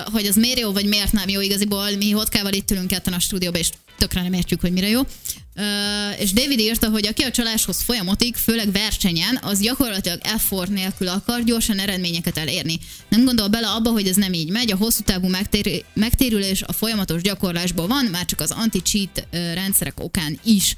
hogy 0.05 0.27
az 0.27 0.37
miért 0.37 0.59
jó, 0.59 0.73
vagy 0.73 0.87
miért 0.87 1.13
nem 1.13 1.29
jó. 1.29 1.41
Igaziból 1.41 1.91
mi 1.91 2.11
Hotkával 2.11 2.53
itt 2.53 2.71
ülünk 2.71 2.87
ketten 2.89 3.13
a 3.13 3.19
stúdióban, 3.19 3.61
és 3.61 3.71
tökre 3.99 4.23
nem 4.23 4.33
értjük, 4.33 4.61
hogy 4.61 4.73
mire 4.73 4.89
jó. 4.89 5.01
És 6.19 6.33
David 6.33 6.59
írta, 6.59 6.89
hogy 6.89 7.07
aki 7.07 7.23
a 7.23 7.31
csaláshoz 7.31 7.83
folyamodik, 7.83 8.37
főleg 8.37 8.73
versenyen, 8.73 9.39
az 9.43 9.61
gyakorlatilag 9.61 10.19
effort 10.23 10.71
nélkül 10.71 11.09
akar 11.09 11.45
gyorsan 11.45 11.79
eredményeket 11.79 12.39
elérni. 12.39 12.79
Nem 13.09 13.25
gondol 13.25 13.49
bele 13.49 13.69
abba, 13.69 13.91
hogy 13.91 14.07
ez 14.07 14.17
nem 14.17 14.33
így 14.33 14.51
megy, 14.51 14.73
a 14.73 14.77
hosszú 14.77 15.03
távú 15.03 15.29
megtér- 15.29 15.85
megtérülés 15.95 16.63
a 16.63 16.73
folyamatos 16.73 17.23
gyakorlásból 17.23 17.87
van, 17.87 18.05
már 18.05 18.25
csak 18.25 18.41
az 18.41 18.51
anti-cheat 18.51 19.27
rendszerek 19.31 20.01
okán 20.01 20.39
is. 20.45 20.77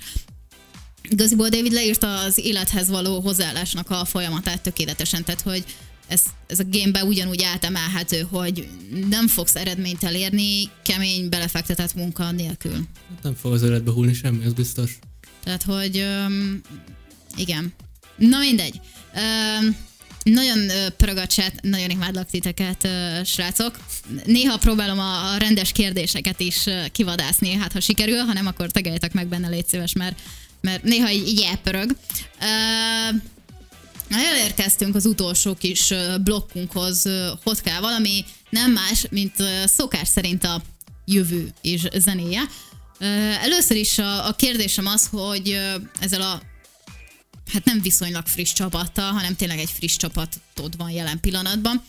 Igaziból 1.08 1.48
David 1.48 1.72
leírta 1.72 2.18
az 2.18 2.38
élethez 2.38 2.88
való 2.88 3.20
hozzáállásnak 3.20 3.90
a 3.90 4.04
folyamatát 4.04 4.60
tökéletesen, 4.60 5.24
tehát 5.24 5.40
hogy 5.40 5.64
ez, 6.08 6.22
ez 6.46 6.58
a 6.58 6.64
gamebe 6.70 7.04
ugyanúgy 7.04 7.42
átemelhető, 7.42 8.26
hogy 8.30 8.68
nem 9.08 9.28
fogsz 9.28 9.54
eredményt 9.54 10.04
elérni 10.04 10.70
kemény, 10.82 11.28
belefektetett 11.28 11.94
munka 11.94 12.30
nélkül. 12.30 12.74
Hát 12.74 13.22
Nem 13.22 13.34
fog 13.34 13.52
az 13.52 13.62
öletbe 13.62 13.90
hullni 13.90 14.14
semmi, 14.14 14.44
az 14.44 14.52
biztos. 14.52 14.98
Tehát, 15.44 15.62
hogy 15.62 15.98
öm, 15.98 16.60
igen. 17.36 17.72
Na 18.16 18.38
mindegy. 18.38 18.80
Öm, 19.14 19.76
nagyon 20.22 20.70
pörög 20.96 21.16
a 21.16 21.26
chat, 21.26 21.52
nagyon 21.62 21.90
imádlak 21.90 22.30
titeket, 22.30 22.88
srácok. 23.24 23.78
Néha 24.24 24.56
próbálom 24.56 24.98
a, 24.98 25.36
rendes 25.36 25.72
kérdéseket 25.72 26.40
is 26.40 26.64
kivadászni, 26.92 27.52
hát 27.52 27.72
ha 27.72 27.80
sikerül, 27.80 28.18
ha 28.18 28.32
nem, 28.32 28.46
akkor 28.46 28.70
tegeljetek 28.70 29.12
meg 29.12 29.26
benne, 29.26 29.48
légy 29.48 29.66
szíves, 29.66 29.92
mert, 29.92 30.20
mert 30.60 30.82
néha 30.82 31.10
így, 31.10 31.28
így 31.28 31.40
elpörög. 31.40 31.96
Ö, 32.40 33.16
Elérkeztünk 34.10 34.94
az 34.94 35.06
utolsó 35.06 35.54
kis 35.54 35.92
blokkunkhoz 36.22 37.08
Hotkával, 37.42 37.92
ami 37.92 38.24
nem 38.50 38.72
más, 38.72 39.06
mint 39.10 39.34
szokás 39.64 40.08
szerint 40.08 40.44
a 40.44 40.62
jövő 41.04 41.52
és 41.60 41.88
zenéje. 41.94 42.40
Először 43.42 43.76
is 43.76 43.98
a, 43.98 44.28
a 44.28 44.32
kérdésem 44.32 44.86
az, 44.86 45.06
hogy 45.06 45.60
ezzel 46.00 46.22
a 46.22 46.42
hát 47.52 47.64
nem 47.64 47.80
viszonylag 47.80 48.26
friss 48.26 48.52
csapattal, 48.52 49.12
hanem 49.12 49.36
tényleg 49.36 49.58
egy 49.58 49.70
friss 49.70 49.96
csapatod 49.96 50.76
van 50.76 50.90
jelen 50.90 51.20
pillanatban. 51.20 51.82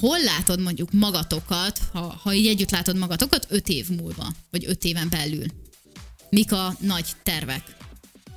Hol 0.00 0.18
látod 0.22 0.60
mondjuk 0.60 0.92
magatokat, 0.92 1.80
ha, 1.92 2.20
ha 2.22 2.32
így 2.32 2.46
együtt 2.46 2.70
látod 2.70 2.96
magatokat, 2.96 3.46
öt 3.48 3.68
év 3.68 3.88
múlva, 3.88 4.32
vagy 4.50 4.64
öt 4.66 4.84
éven 4.84 5.08
belül? 5.08 5.46
Mik 6.30 6.52
a 6.52 6.74
nagy 6.80 7.06
tervek? 7.22 7.76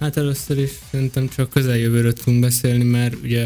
Hát 0.02 0.18
először 0.18 0.58
is 0.58 0.70
szerintem 0.92 1.28
csak 1.28 1.50
közeljövőről 1.50 2.14
tudunk 2.14 2.42
beszélni, 2.42 2.84
mert 2.84 3.16
ugye 3.24 3.46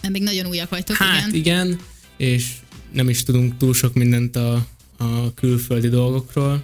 Mert 0.00 0.12
még 0.12 0.22
nagyon 0.22 0.46
újak 0.46 0.70
vagytok, 0.70 0.96
hát 0.96 1.18
igen. 1.18 1.34
igen, 1.34 1.80
és 2.16 2.54
nem 2.92 3.08
is 3.08 3.22
tudunk 3.22 3.56
túl 3.56 3.74
sok 3.74 3.94
mindent 3.94 4.36
a, 4.36 4.66
a 4.96 5.34
külföldi 5.34 5.88
dolgokról, 5.88 6.62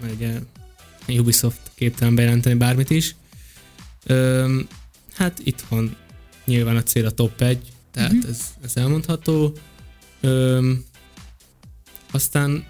mert 0.00 0.14
ugye 0.14 0.38
Ubisoft 1.08 1.60
képtelen 1.74 2.14
bejelenteni 2.14 2.54
bármit 2.54 2.90
is. 2.90 3.14
Öm, 4.06 4.68
hát 5.12 5.40
itthon 5.44 5.96
nyilván 6.44 6.76
a 6.76 6.82
cél 6.82 7.06
a 7.06 7.10
top 7.10 7.40
1, 7.40 7.58
tehát 7.90 8.12
uh-huh. 8.12 8.30
ez, 8.30 8.40
ez 8.64 8.76
elmondható. 8.76 9.56
Öm, 10.20 10.84
aztán 12.10 12.66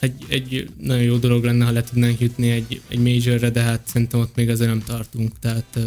egy, 0.00 0.24
egy 0.28 0.70
nagyon 0.80 1.02
jó 1.02 1.16
dolog 1.16 1.44
lenne, 1.44 1.64
ha 1.64 1.70
le 1.70 1.82
tudnánk 1.82 2.20
jutni 2.20 2.50
egy, 2.50 2.80
egy 2.88 2.98
majorre, 2.98 3.50
de 3.50 3.60
hát 3.60 3.86
szerintem 3.86 4.20
ott 4.20 4.36
még 4.36 4.48
azért 4.48 4.70
nem 4.70 4.82
tartunk, 4.82 5.38
tehát 5.40 5.78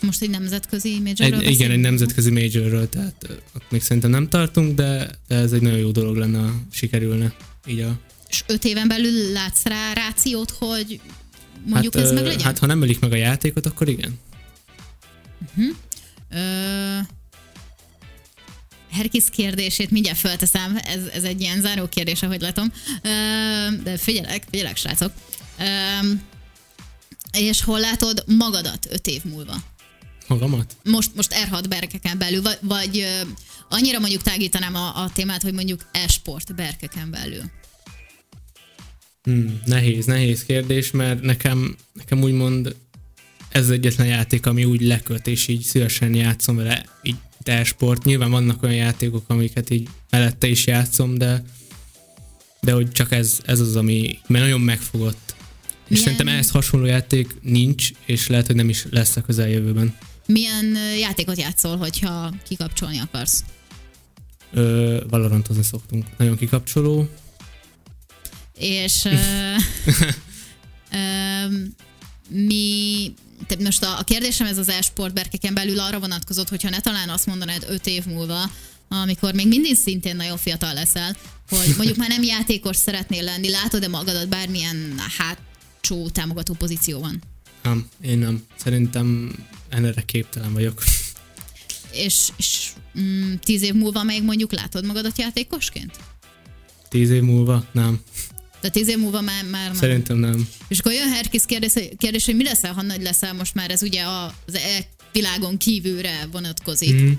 most 0.00 0.22
egy 0.22 0.30
nemzetközi 0.30 1.00
majorról 1.00 1.40
egy, 1.40 1.50
Igen, 1.50 1.70
egy 1.70 1.80
nemzetközi 1.80 2.30
majorről, 2.30 2.88
tehát 2.88 3.42
ott 3.54 3.70
még 3.70 3.82
szerintem 3.82 4.10
nem 4.10 4.28
tartunk, 4.28 4.74
de, 4.74 5.10
de 5.28 5.34
ez 5.34 5.52
egy 5.52 5.62
nagyon 5.62 5.78
jó 5.78 5.90
dolog 5.90 6.16
lenne, 6.16 6.38
ha 6.38 6.52
sikerülne. 6.72 7.34
Így 7.66 7.80
a... 7.80 7.98
És 8.28 8.44
öt 8.46 8.64
éven 8.64 8.88
belül 8.88 9.32
látsz 9.32 9.64
rá 9.64 9.92
rációt, 9.92 10.50
hogy 10.50 11.00
mondjuk 11.66 11.94
hát, 11.94 12.04
ez 12.04 12.12
meg 12.12 12.24
legyen? 12.24 12.40
Hát 12.40 12.58
ha 12.58 12.66
nem 12.66 12.82
ölik 12.82 13.00
meg 13.00 13.12
a 13.12 13.16
játékot, 13.16 13.66
akkor 13.66 13.88
igen. 13.88 14.18
Uh-huh. 15.40 15.76
Ö... 16.30 16.98
Herkis 18.94 19.24
kérdését 19.30 19.90
mindjárt 19.90 20.18
felteszem, 20.18 20.76
ez, 20.84 21.06
ez 21.12 21.22
egy 21.22 21.40
ilyen 21.40 21.60
záró 21.60 21.88
kérdés, 21.88 22.22
ahogy 22.22 22.40
látom. 22.40 22.72
De 23.82 23.96
figyelek, 23.96 24.44
figyelek, 24.50 24.76
srácok. 24.76 25.12
És 27.32 27.62
hol 27.62 27.80
látod 27.80 28.24
magadat 28.26 28.86
öt 28.90 29.06
év 29.06 29.24
múlva? 29.24 29.54
Magamat? 30.26 30.76
Most, 30.84 31.10
most 31.14 31.34
R6 31.50 31.64
berkeken 31.68 32.18
belül, 32.18 32.42
vagy, 32.42 32.58
vagy 32.60 33.06
annyira 33.68 33.98
mondjuk 33.98 34.22
tágítanám 34.22 34.74
a, 34.74 35.02
a 35.02 35.10
témát, 35.12 35.42
hogy 35.42 35.52
mondjuk 35.52 35.86
e-sport 35.92 36.54
berkeken 36.54 37.10
belül. 37.10 37.42
Hmm, 39.22 39.60
nehéz, 39.64 40.04
nehéz 40.04 40.44
kérdés, 40.44 40.90
mert 40.90 41.22
nekem, 41.22 41.76
nekem 41.92 42.22
úgymond 42.22 42.76
ez 43.48 43.62
az 43.62 43.70
egyetlen 43.70 44.06
játék, 44.06 44.46
ami 44.46 44.64
úgy 44.64 44.80
leköt, 44.80 45.26
és 45.26 45.48
így 45.48 45.62
szívesen 45.62 46.14
játszom 46.14 46.56
vele, 46.56 46.84
így 47.02 47.16
e-sport. 47.48 48.04
Nyilván 48.04 48.30
vannak 48.30 48.62
olyan 48.62 48.74
játékok, 48.74 49.24
amiket 49.26 49.70
így 49.70 49.88
mellette 50.10 50.46
is 50.46 50.66
játszom, 50.66 51.18
de 51.18 51.44
de 52.60 52.72
hogy 52.72 52.90
csak 52.92 53.12
ez, 53.12 53.38
ez 53.44 53.60
az, 53.60 53.76
ami 53.76 54.18
mert 54.26 54.44
nagyon 54.44 54.60
megfogott. 54.60 55.34
És 55.84 55.88
Milyen- 55.88 56.04
szerintem 56.04 56.28
ehhez 56.28 56.50
hasonló 56.50 56.86
játék 56.86 57.36
nincs, 57.42 57.90
és 58.06 58.26
lehet, 58.26 58.46
hogy 58.46 58.56
nem 58.56 58.68
is 58.68 58.84
lesz 58.90 59.16
a 59.16 59.20
közeljövőben. 59.22 59.96
Milyen 60.26 60.76
játékot 60.98 61.38
játszol, 61.38 61.76
hogyha 61.76 62.32
kikapcsolni 62.48 62.98
akarsz? 62.98 63.44
Ö, 64.52 65.00
Valorantozni 65.08 65.62
szoktunk. 65.62 66.06
Nagyon 66.18 66.36
kikapcsoló. 66.36 67.08
És 68.58 69.04
ö, 69.04 69.10
ö, 70.92 71.56
mi, 72.28 73.12
te 73.46 73.56
most 73.62 73.82
a, 73.82 73.98
a 73.98 74.02
kérdésem 74.02 74.46
ez 74.46 74.58
az 74.58 74.68
e-sport 74.68 75.14
berkeken 75.14 75.54
belül 75.54 75.80
arra 75.80 76.00
vonatkozott, 76.00 76.48
hogyha 76.48 76.70
ne 76.70 76.80
talán 76.80 77.08
azt 77.08 77.26
mondanád 77.26 77.66
öt 77.68 77.86
év 77.86 78.04
múlva, 78.04 78.50
amikor 78.88 79.34
még 79.34 79.48
mindig 79.48 79.76
szintén 79.76 80.16
nagyon 80.16 80.36
fiatal 80.36 80.74
leszel, 80.74 81.16
hogy 81.48 81.74
mondjuk 81.76 81.96
már 81.96 82.08
nem 82.08 82.22
játékos 82.36 82.76
szeretnél 82.76 83.22
lenni, 83.22 83.50
látod-e 83.50 83.88
magadat 83.88 84.28
bármilyen 84.28 84.94
hátsó 85.18 86.08
támogató 86.08 86.54
pozícióban? 86.54 87.22
Nem, 87.62 87.88
én 88.00 88.18
nem. 88.18 88.44
Szerintem 88.56 89.36
erre 89.68 90.02
képtelen 90.02 90.52
vagyok. 90.52 90.82
És, 91.92 92.28
és 92.36 92.70
mm, 93.00 93.32
tíz 93.34 93.62
év 93.62 93.74
múlva 93.74 94.02
még 94.02 94.22
mondjuk 94.22 94.52
látod 94.52 94.84
magadat 94.84 95.18
játékosként? 95.18 95.96
Tíz 96.88 97.10
év 97.10 97.22
múlva? 97.22 97.64
Nem. 97.72 98.00
De 98.64 98.70
tíz 98.70 98.88
év 98.88 98.98
múlva 98.98 99.20
már, 99.20 99.44
már. 99.44 99.74
Szerintem 99.74 100.16
nem. 100.16 100.48
És 100.68 100.78
akkor 100.78 100.92
jön 100.92 101.08
Herkis 101.08 101.42
kérdés, 101.46 101.72
kérdés, 101.96 102.24
hogy 102.24 102.36
mi 102.36 102.44
leszel, 102.44 102.72
ha 102.72 102.82
nagy 102.82 103.02
leszel, 103.02 103.32
most 103.34 103.54
már 103.54 103.70
ez 103.70 103.82
ugye 103.82 104.02
az 104.02 104.54
e 104.54 104.86
világon 105.12 105.56
kívülre 105.56 106.28
vonatkozik. 106.32 106.94
Mm. 106.94 107.12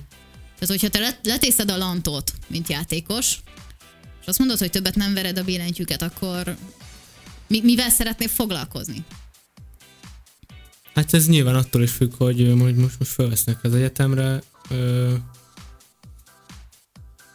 Tehát, 0.59 0.67
hogyha 0.67 0.89
te 0.89 0.99
let- 0.99 1.19
letészed 1.23 1.71
a 1.71 1.77
lantot, 1.77 2.33
mint 2.47 2.69
játékos, 2.69 3.37
és 4.21 4.27
azt 4.27 4.39
mondod, 4.39 4.57
hogy 4.57 4.69
többet 4.69 4.95
nem 4.95 5.13
vered 5.13 5.37
a 5.37 5.43
billentyűket, 5.43 6.01
akkor 6.01 6.55
mi, 7.47 7.61
mivel 7.63 7.89
szeretnél 7.89 8.27
foglalkozni? 8.27 9.05
Hát 10.93 11.13
ez 11.13 11.27
nyilván 11.27 11.55
attól 11.55 11.83
is 11.83 11.91
függ, 11.91 12.13
hogy 12.17 12.37
hogy 12.59 12.75
most, 12.75 12.99
most 12.99 13.11
felvesznek 13.11 13.63
az 13.63 13.73
egyetemre. 13.73 14.43
Ö, 14.69 15.13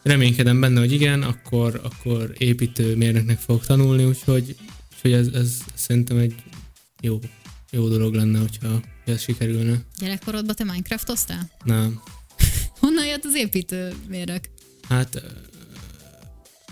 reménykedem 0.03 0.61
benne, 0.61 0.79
hogy 0.81 0.93
igen, 0.93 1.23
akkor, 1.23 1.81
akkor 1.83 2.35
építőmérnöknek 2.39 3.39
fogok 3.39 3.67
tanulni, 3.67 4.05
úgyhogy, 4.05 4.57
úgyhogy 4.95 5.13
ez, 5.13 5.27
ez 5.27 5.57
szerintem 5.75 6.17
egy 6.17 6.35
jó, 7.01 7.19
jó 7.71 7.89
dolog 7.89 8.15
lenne, 8.15 8.39
hogyha 8.39 8.81
ez 9.05 9.21
sikerülne. 9.21 9.75
Gyerekkorodban 9.99 10.55
te 10.55 10.65
Minecraftoztál? 10.65 11.51
Nem. 11.65 12.01
Honnan 12.81 13.07
jött 13.07 13.25
az 13.25 13.35
építőmérnök? 13.35 14.45
Hát 14.89 15.15
ö, 15.15 15.21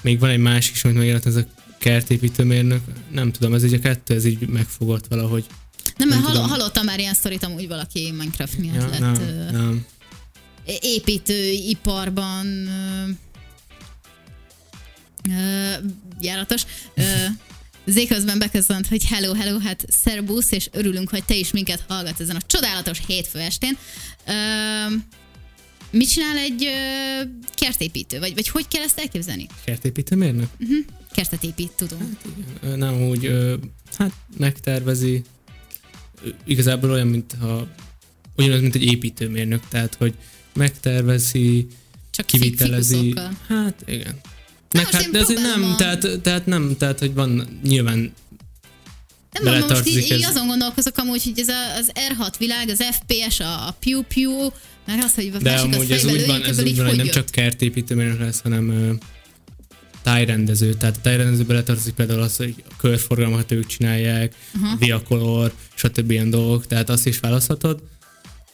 még 0.02 0.18
van 0.18 0.30
egy 0.30 0.38
másik 0.38 0.74
is, 0.74 0.84
amit 0.84 0.96
megjelent, 0.96 1.26
ez 1.26 1.36
a 1.36 1.46
kertépítőmérnök. 1.78 2.80
Nem 3.10 3.32
tudom, 3.32 3.54
ez 3.54 3.64
így 3.64 3.74
a 3.74 3.78
kettő, 3.78 4.14
ez 4.14 4.24
így 4.24 4.48
megfogott 4.48 5.06
valahogy. 5.06 5.46
Nem, 5.96 6.08
mert 6.08 6.20
hall- 6.22 6.48
hallottam 6.48 6.84
már 6.84 6.98
ilyen 6.98 7.14
sztorit, 7.14 7.42
amúgy 7.42 7.68
valaki 7.68 8.10
Minecraft 8.10 8.58
miatt 8.58 8.74
Ja, 8.74 8.88
lett 8.88 8.98
nem, 8.98 9.12
nem. 9.52 9.86
Építőiparban 10.80 12.46
ö, 12.46 13.08
ö, 15.30 15.72
járatos. 16.20 16.62
Ö, 16.94 17.02
Zé 17.86 18.06
közben 18.06 18.38
beköszönt, 18.38 18.86
hogy 18.86 19.04
hello, 19.04 19.34
hello, 19.34 19.58
hát 19.58 19.84
szerbusz, 19.88 20.52
és 20.52 20.68
örülünk, 20.72 21.10
hogy 21.10 21.24
te 21.24 21.34
is 21.34 21.50
minket 21.50 21.84
hallgat 21.88 22.20
ezen 22.20 22.36
a 22.36 22.40
csodálatos 22.46 23.00
hétfő 23.06 23.38
estén. 23.38 23.76
Ö, 24.26 24.32
mit 25.90 26.08
csinál 26.10 26.36
egy 26.36 26.64
ö, 26.64 27.22
kertépítő? 27.54 28.18
Vagy, 28.18 28.34
vagy 28.34 28.48
hogy 28.48 28.68
kell 28.68 28.82
ezt 28.82 28.98
elképzelni? 28.98 29.46
Kertépítőmérnök? 29.64 30.48
Kertet 31.14 31.44
épít, 31.44 31.72
tudom. 31.76 32.18
Ö, 32.62 32.76
Nem 32.76 33.02
úgy, 33.02 33.24
ö, 33.26 33.56
hát 33.96 34.12
megtervezi. 34.36 35.22
Igazából 36.44 36.90
olyan, 36.90 37.06
mint 37.06 37.34
ha 37.40 37.68
ugyanaz, 38.36 38.60
mint 38.60 38.74
egy 38.74 38.84
építőmérnök, 38.84 39.68
tehát 39.68 39.94
hogy 39.94 40.14
megtervezi, 40.54 41.66
Csak 42.10 42.26
kivitelezi. 42.26 43.14
Hát 43.48 43.82
igen. 43.86 44.20
Meg, 44.72 44.90
hát, 44.90 45.10
de 45.10 45.18
azért 45.18 45.40
nem, 45.40 45.64
a- 45.64 45.76
tehát, 45.76 46.20
tehát 46.22 46.46
nem, 46.46 46.76
tehát 46.78 46.98
hogy 46.98 47.14
van 47.14 47.60
nyilván 47.62 47.98
Nem 47.98 48.12
mondom, 49.42 49.52
most 49.52 49.68
beletartozik 49.68 50.04
így, 50.04 50.18
így 50.18 50.24
azon 50.24 50.46
gondolkozok 50.46 50.96
amúgy, 50.96 51.22
hogy 51.22 51.38
ez 51.38 51.48
a, 51.48 51.76
az 51.76 51.92
R6 51.94 52.32
világ, 52.38 52.68
az 52.68 52.82
FPS, 52.82 53.40
a, 53.40 53.66
a 53.66 53.76
Pew 53.80 54.02
Pew, 54.02 54.50
meg 54.86 54.98
az, 54.98 55.14
hogy 55.14 55.30
a 55.34 55.38
De 55.38 55.54
amúgy 55.54 55.90
ez 55.90 56.04
úgy 56.04 56.26
van, 56.26 56.44
ez 56.44 56.62
úgy 56.62 56.76
van, 56.76 56.86
hogy 56.86 56.96
nem 56.96 57.08
csak 57.08 57.26
kertépítőmérnök 57.30 58.18
lesz, 58.20 58.40
hanem 58.40 58.70
ö, 58.70 58.92
tájrendező. 60.02 60.74
Tehát 60.74 60.96
a 60.96 61.00
tájrendezőbe 61.00 61.54
letartozik 61.54 61.94
például 61.94 62.20
az, 62.20 62.36
hogy 62.36 62.54
a 62.70 62.76
körforgalmat 62.76 63.52
ők 63.52 63.66
csinálják, 63.66 64.34
uh-huh. 64.54 64.78
diakolor, 64.78 65.52
stb. 65.74 66.10
ilyen 66.10 66.30
dolgok, 66.30 66.66
tehát 66.66 66.88
azt 66.88 67.06
is 67.06 67.18
választhatod. 67.18 67.82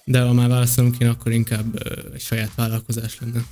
De 0.04 0.20
ha 0.20 0.32
már 0.32 0.48
válaszolunk 0.48 0.98
én, 0.98 1.08
akkor 1.08 1.32
inkább 1.32 1.82
egy 2.14 2.20
saját 2.20 2.54
vállalkozás 2.54 3.18
lenne. 3.20 3.44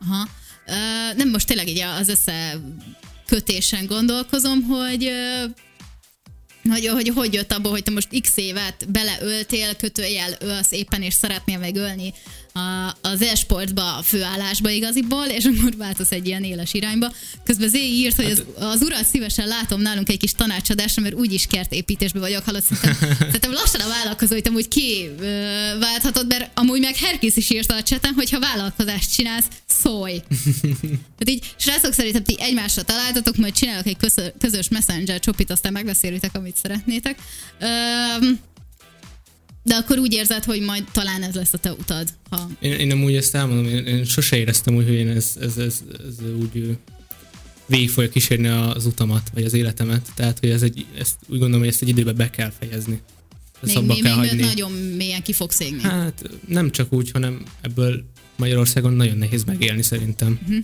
Aha. 0.00 0.28
Ö, 0.66 0.72
nem, 1.16 1.28
most 1.30 1.46
tényleg 1.46 1.68
így 1.68 1.80
az 1.80 2.08
összekötésen 2.08 3.86
gondolkozom, 3.86 4.62
hogy 4.62 5.10
hogy, 6.70 6.86
hogy 6.86 7.08
hogy 7.08 7.34
jött 7.34 7.52
abból, 7.52 7.70
hogy 7.70 7.82
te 7.82 7.90
most 7.90 8.20
x 8.20 8.36
évet 8.36 8.90
beleöltél, 8.90 9.74
kötőjel 9.76 10.32
ölsz 10.40 10.72
éppen, 10.72 11.02
és 11.02 11.14
szeretnél 11.14 11.58
megölni 11.58 12.14
a, 12.58 12.96
az 13.00 13.22
e-sportba, 13.22 13.96
a 13.96 14.02
főállásba 14.02 14.70
igaziból, 14.70 15.24
és 15.24 15.44
akkor 15.44 15.76
változ 15.76 16.12
egy 16.12 16.26
ilyen 16.26 16.44
éles 16.44 16.74
irányba. 16.74 17.12
Közben 17.44 17.68
Zé 17.68 17.78
írt, 17.78 18.16
hogy 18.16 18.30
az, 18.30 18.44
az 18.54 18.82
urat 18.82 19.04
szívesen 19.04 19.46
látom 19.46 19.80
nálunk 19.80 20.08
egy 20.08 20.18
kis 20.18 20.32
tanácsadásra, 20.32 21.02
mert 21.02 21.14
úgyis 21.14 21.46
kertépítésben 21.46 22.22
vagyok, 22.22 22.44
hallott, 22.44 22.62
szerintem, 22.62 23.16
szerintem 23.18 23.52
lassan 23.52 23.80
a 23.80 23.88
vállalkozóit 23.88 24.48
amúgy 24.48 24.68
ki 24.68 25.08
ö, 25.20 25.24
válthatod, 25.80 26.26
mert 26.26 26.50
amúgy 26.54 26.80
meg 26.80 26.96
Herkis 26.96 27.36
is 27.36 27.50
írta 27.50 27.74
a 27.74 27.82
cseten, 27.82 28.14
hogy 28.14 28.30
ha 28.30 28.40
vállalkozást 28.40 29.14
csinálsz, 29.14 29.46
szólj. 29.66 30.22
Tehát 31.18 31.30
így, 31.30 31.54
srácok, 31.56 31.92
szerintem 31.92 32.22
ti 32.22 32.36
egymásra 32.38 32.82
találtatok, 32.82 33.36
majd 33.36 33.54
csinálok 33.54 33.86
egy 33.86 33.96
közö- 33.96 34.34
közös 34.38 34.68
messenger 34.68 35.20
csopit, 35.20 35.50
aztán 35.50 35.72
megbeszélitek, 35.72 36.34
amit 36.34 36.56
szeretnétek. 36.56 37.18
Öm, 37.58 38.40
de 39.68 39.74
akkor 39.74 39.98
úgy 39.98 40.12
érzed, 40.12 40.44
hogy 40.44 40.60
majd 40.60 40.84
talán 40.92 41.22
ez 41.22 41.34
lesz 41.34 41.52
a 41.52 41.58
te 41.58 41.72
utad. 41.72 42.08
Ha... 42.30 42.50
Én, 42.60 42.72
én 42.72 42.86
nem 42.86 43.02
úgy 43.02 43.14
ezt 43.14 43.34
elmondom, 43.34 43.66
én, 43.66 43.86
én 43.86 44.04
sose 44.04 44.36
éreztem 44.36 44.74
úgy, 44.74 44.84
hogy 44.84 44.94
én 44.94 45.08
ez, 45.08 45.32
ez, 45.40 45.56
ez, 45.56 45.82
ez 46.08 46.14
úgy 46.40 46.76
végig 47.66 47.90
fogja 47.90 48.10
kísérni 48.10 48.46
az 48.46 48.86
utamat, 48.86 49.30
vagy 49.34 49.44
az 49.44 49.52
életemet. 49.52 50.08
Tehát, 50.14 50.38
hogy 50.38 50.50
ez 50.50 50.62
egy, 50.62 50.86
ezt 50.98 51.16
úgy 51.26 51.38
gondolom, 51.38 51.58
hogy 51.58 51.68
ezt 51.68 51.82
egy 51.82 51.88
időben 51.88 52.16
be 52.16 52.30
kell 52.30 52.52
fejezni. 52.58 53.00
Ezt 53.62 53.74
Még, 53.74 53.86
még, 53.86 54.02
kell 54.02 54.16
még 54.18 54.28
hagyni. 54.28 54.44
nagyon 54.44 54.72
mélyen 54.72 55.22
ki 55.22 55.32
fogsz 55.32 55.60
égni. 55.60 55.82
Hát 55.82 56.30
nem 56.46 56.70
csak 56.70 56.92
úgy, 56.92 57.10
hanem 57.10 57.42
ebből 57.60 58.04
Magyarországon 58.36 58.92
nagyon 58.92 59.16
nehéz 59.16 59.44
megélni 59.44 59.82
szerintem. 59.82 60.38
Mhm. 60.46 60.56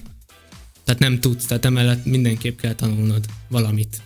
Tehát 0.85 1.01
nem 1.01 1.21
tudsz, 1.21 1.45
tehát 1.45 1.65
emellett 1.65 2.05
mindenképp 2.05 2.61
kell 2.61 2.75
tanulnod 2.75 3.25
valamit. 3.49 4.03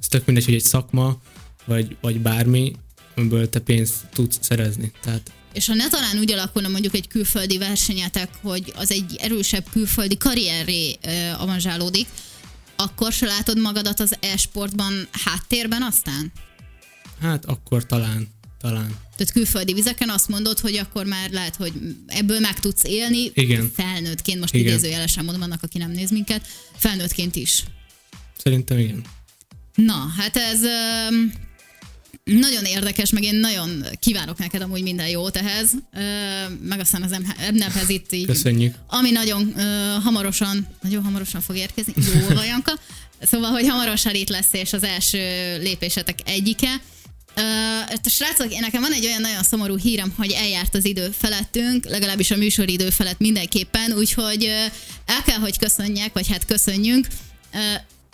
Ezt 0.00 0.10
tök 0.10 0.26
mindegy, 0.26 0.44
hogy 0.44 0.54
egy 0.54 0.62
szakma, 0.64 1.20
vagy, 1.64 1.96
vagy 2.00 2.20
bármi, 2.20 2.72
amiből 3.16 3.48
te 3.48 3.58
pénzt 3.58 3.94
tudsz 4.12 4.38
szerezni. 4.40 4.92
Tehát 5.02 5.32
És 5.52 5.66
ha 5.66 5.74
ne 5.74 5.88
talán 5.88 6.18
úgy 6.18 6.32
alakulna 6.32 6.68
mondjuk 6.68 6.94
egy 6.94 7.08
külföldi 7.08 7.58
versenyetek, 7.58 8.28
hogy 8.42 8.72
az 8.76 8.90
egy 8.90 9.16
erősebb 9.18 9.64
külföldi 9.72 10.16
karrierré 10.16 10.96
ö, 11.06 11.10
avanzsálódik, 11.38 12.06
akkor 12.76 13.12
se 13.12 13.26
látod 13.26 13.58
magadat 13.58 14.00
az 14.00 14.14
e-sportban 14.20 15.08
háttérben 15.24 15.82
aztán? 15.82 16.32
hát 17.20 17.44
akkor 17.44 17.86
talán, 17.86 18.28
talán. 18.60 18.96
Tehát 19.16 19.32
külföldi 19.32 19.72
vizeken 19.72 20.08
azt 20.08 20.28
mondod, 20.28 20.58
hogy 20.58 20.76
akkor 20.76 21.06
már 21.06 21.30
lehet, 21.30 21.56
hogy 21.56 21.72
ebből 22.06 22.40
meg 22.40 22.60
tudsz 22.60 22.84
élni 22.84 23.30
Igen. 23.34 23.70
felnőttként, 23.74 24.40
most 24.40 24.54
Igen. 24.54 24.66
idézőjelesen 24.66 25.24
mondom 25.24 25.42
annak, 25.42 25.62
aki 25.62 25.78
nem 25.78 25.90
néz 25.90 26.10
minket, 26.10 26.46
felnőttként 26.76 27.36
is. 27.36 27.64
Szerintem 28.38 28.78
igen. 28.78 29.04
Na, 29.74 30.12
hát 30.16 30.36
ez 30.36 30.60
nagyon 32.24 32.64
érdekes, 32.64 33.10
meg 33.10 33.22
én 33.22 33.34
nagyon 33.34 33.84
kívánok 34.00 34.38
neked 34.38 34.62
amúgy 34.62 34.82
minden 34.82 35.08
jót 35.08 35.36
ehhez, 35.36 35.70
meg 36.62 36.80
aztán 36.80 37.02
az 37.02 37.16
emnephez 37.38 37.88
itt 37.88 38.12
így. 38.12 38.26
Köszönjük. 38.26 38.74
Ami 38.86 39.10
nagyon 39.10 39.54
hamarosan, 40.02 40.66
nagyon 40.82 41.02
hamarosan 41.02 41.40
fog 41.40 41.56
érkezni. 41.56 41.92
Jó, 41.96 42.34
Vajanka. 42.34 42.72
Szóval, 43.22 43.50
hogy 43.50 43.68
hamarosan 43.68 44.14
itt 44.14 44.28
lesz, 44.28 44.52
és 44.52 44.72
az 44.72 44.82
első 44.82 45.18
lépésetek 45.62 46.18
egyike. 46.24 46.80
Hát, 47.86 48.08
srácok, 48.08 48.52
én 48.52 48.60
nekem 48.60 48.80
van 48.80 48.92
egy 48.92 49.04
olyan 49.04 49.20
nagyon 49.20 49.42
szomorú 49.42 49.76
hírem, 49.76 50.14
hogy 50.16 50.30
eljárt 50.30 50.74
az 50.74 50.84
idő 50.84 51.10
felettünk, 51.18 51.84
legalábbis 51.84 52.30
a 52.30 52.36
műsoridő 52.36 52.90
felett 52.90 53.18
mindenképpen, 53.18 53.92
úgyhogy 53.92 54.44
ö, 54.44 54.64
el 55.06 55.22
kell, 55.24 55.38
hogy 55.38 55.58
köszönjek, 55.58 56.12
vagy 56.12 56.28
hát 56.28 56.46
köszönjünk. 56.46 57.06
Ö, 57.52 57.58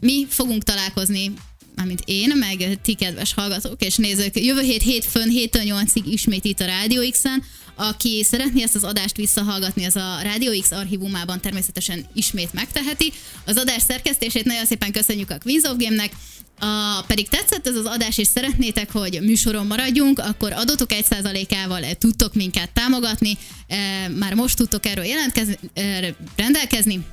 mi 0.01 0.27
fogunk 0.29 0.63
találkozni 0.63 1.33
mármint 1.81 2.03
én, 2.05 2.37
meg 2.37 2.79
ti 2.83 2.95
kedves 2.95 3.35
hallgatók 3.35 3.83
és 3.83 3.97
nézők, 3.97 4.41
jövő 4.41 4.61
hét 4.61 4.83
hétfőn 4.83 5.29
7-től 5.31 5.63
8-ig 5.65 6.03
ismét 6.05 6.45
itt 6.45 6.61
a 6.61 6.65
Rádió 6.65 7.11
X-en. 7.11 7.43
Aki 7.75 8.25
szeretné 8.25 8.63
ezt 8.63 8.75
az 8.75 8.85
adást 8.85 9.17
visszahallgatni, 9.17 9.85
az 9.85 9.97
a 9.97 10.19
Rádió 10.23 10.61
X 10.61 10.71
archívumában 10.71 11.41
természetesen 11.41 12.07
ismét 12.15 12.53
megteheti. 12.53 13.13
Az 13.47 13.57
adás 13.57 13.83
szerkesztését 13.83 14.45
nagyon 14.45 14.67
szépen 14.67 14.93
köszönjük 14.93 15.31
a 15.31 15.39
Queens 15.39 15.65
of 15.65 15.77
Game-nek, 15.77 16.13
a, 16.59 17.03
pedig 17.07 17.29
tetszett 17.29 17.67
ez 17.67 17.77
az 17.77 17.85
adás, 17.85 18.19
és 18.19 18.27
szeretnétek, 18.27 18.93
hogy 18.93 19.19
műsoron 19.23 19.67
maradjunk, 19.67 20.19
akkor 20.19 20.53
adótok 20.53 20.91
1%-ával 20.91 21.81
tudtok 21.99 22.35
minket 22.35 22.71
támogatni, 22.71 23.39
e, 23.67 24.09
már 24.09 24.35
most 24.35 24.57
tudtok 24.57 24.87
erről 24.87 25.05
jelentkezni, 25.05 25.59
e, 25.75 26.15
rendelkezni, 26.37 27.05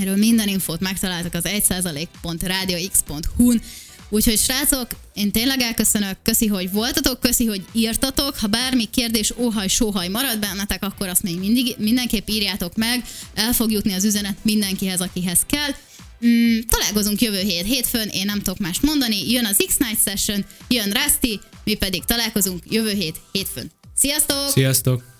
Erről 0.00 0.16
minden 0.16 0.48
infót 0.48 0.80
megtaláltok 0.80 1.34
az 1.34 1.44
1%.radiox.hu-n. 1.44 3.62
Úgyhogy 4.08 4.38
srácok, 4.38 4.86
én 5.14 5.30
tényleg 5.30 5.60
elköszönök, 5.60 6.16
köszi, 6.22 6.46
hogy 6.46 6.70
voltatok, 6.72 7.20
köszi, 7.20 7.46
hogy 7.46 7.64
írtatok. 7.72 8.36
Ha 8.36 8.46
bármi 8.46 8.84
kérdés, 8.84 9.32
óhaj, 9.36 9.68
sóhaj 9.68 10.08
marad 10.08 10.38
bennetek, 10.38 10.84
akkor 10.84 11.08
azt 11.08 11.22
még 11.22 11.38
mindig, 11.38 11.74
mindenképp 11.78 12.28
írjátok 12.28 12.76
meg. 12.76 13.04
El 13.34 13.52
fog 13.52 13.72
jutni 13.72 13.92
az 13.92 14.04
üzenet 14.04 14.36
mindenkihez, 14.42 15.00
akihez 15.00 15.40
kell. 15.46 15.70
Mm, 16.26 16.58
találkozunk 16.68 17.20
jövő 17.20 17.40
hét 17.40 17.66
hétfőn, 17.66 18.08
én 18.08 18.24
nem 18.24 18.38
tudok 18.38 18.58
mást 18.58 18.82
mondani. 18.82 19.30
Jön 19.30 19.46
az 19.46 19.64
X-Night 19.66 20.02
Session, 20.02 20.44
jön 20.68 20.92
Rusty, 20.92 21.40
mi 21.64 21.74
pedig 21.74 22.04
találkozunk 22.04 22.62
jövő 22.68 22.92
hét 22.92 23.16
hétfőn. 23.32 23.70
Sziasztok! 23.96 24.48
Sziasztok! 24.50 25.17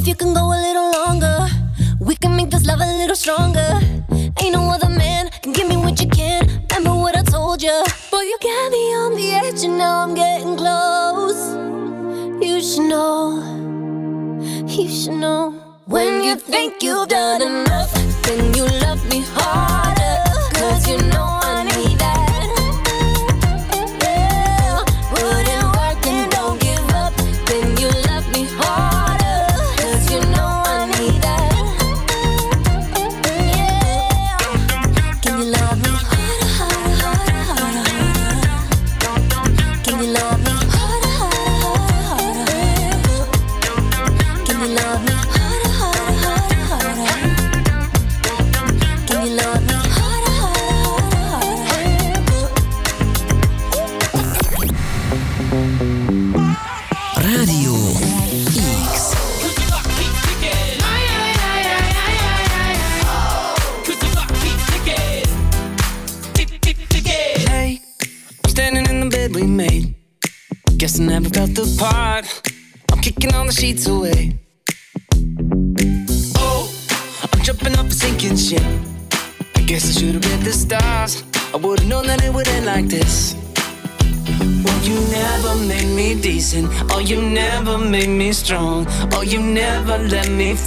if 0.00 0.08
you 0.08 0.14
can 0.14 0.32
go 0.32 0.44
a 0.46 0.58
little 0.66 0.90
longer, 0.92 1.46
we 2.00 2.16
can 2.16 2.34
make 2.34 2.48
this 2.48 2.64
love 2.64 2.80
a 2.80 2.90
little 3.00 3.14
stronger. 3.14 3.68
Ain't 4.40 4.54
no 4.54 4.70
other 4.70 4.88
man 4.88 5.28
can 5.42 5.52
give 5.52 5.68
me 5.68 5.76
what 5.76 6.00
you 6.00 6.08
can. 6.08 6.48
Remember 6.70 6.98
what 6.98 7.14
I 7.14 7.22
told 7.22 7.62
you. 7.62 7.84
Boy, 8.10 8.22
you 8.30 8.38
got 8.40 8.70
me 8.72 8.84
on 9.02 9.14
the 9.14 9.28
edge, 9.44 9.62
and 9.62 9.76
now 9.76 9.98
I'm 10.04 10.14
getting 10.14 10.56
close. 10.56 11.40
You 12.42 12.62
should 12.62 12.88
know, 12.88 13.18
you 14.66 14.88
should 14.88 15.20
know. 15.24 15.42
When 15.84 16.24
you 16.24 16.36
think 16.36 16.82
you've 16.82 17.08
done 17.08 17.39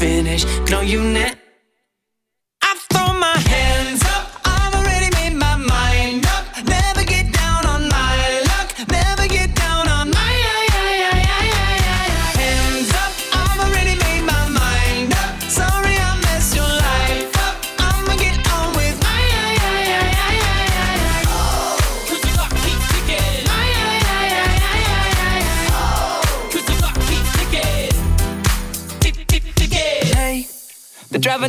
finish. 0.04 0.53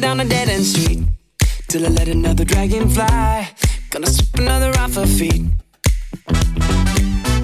down 0.01 0.19
a 0.21 0.25
dead 0.25 0.49
end 0.49 0.65
street 0.65 1.01
till 1.69 1.85
I 1.87 1.89
let 1.89 2.09
another 2.09 2.45
dragon 2.45 2.89
fly. 2.89 3.49
Gonna 3.91 4.07
sweep 4.07 4.39
another 4.39 4.71
off 4.81 4.95
her 4.95 5.07
feet. 5.07 5.47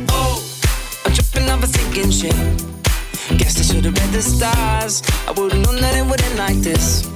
Oh, 0.09 0.43
I'm 1.05 1.13
tripping 1.13 1.49
off 1.49 1.63
a 1.63 1.67
sinking 1.67 2.11
ship. 2.11 2.35
Guess 3.39 3.61
I 3.61 3.63
should've 3.63 3.95
read 3.95 4.13
the 4.13 4.23
stars. 4.23 5.03
I 5.29 5.33
would've 5.33 5.61
known 5.61 5.81
that 5.81 5.95
it 5.97 6.05
would 6.11 6.23
end 6.23 6.39
like 6.39 6.57
this. 6.57 7.09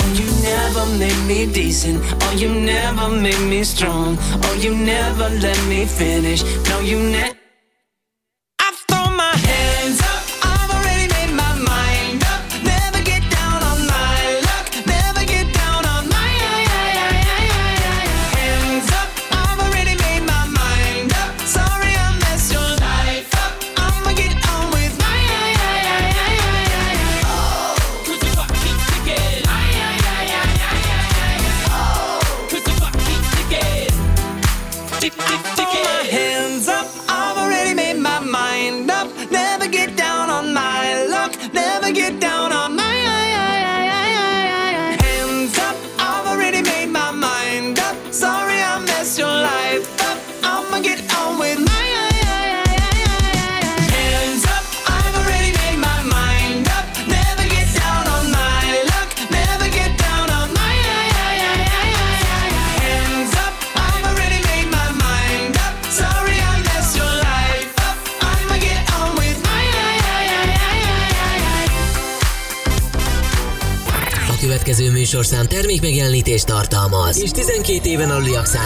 Oh, 0.00 0.10
you 0.18 0.26
never 0.42 0.86
made 0.98 1.20
me 1.26 1.52
decent. 1.52 2.02
Oh, 2.22 2.34
you 2.36 2.48
never 2.54 3.08
made 3.08 3.40
me 3.48 3.62
strong. 3.64 4.16
Oh, 4.20 4.58
you 4.60 4.74
never 4.74 5.28
let 5.28 5.60
me 5.68 5.84
finish. 5.84 6.42
No, 6.68 6.80
you 6.80 6.98
never. 6.98 7.37
Műsorszám 75.12 75.46
termék 75.46 75.80
megjelenítést 75.80 76.46
tartalmaz, 76.46 77.22
és 77.22 77.30
12 77.30 77.88
éven 77.88 78.10
aluliak 78.10 78.46
számára 78.46 78.56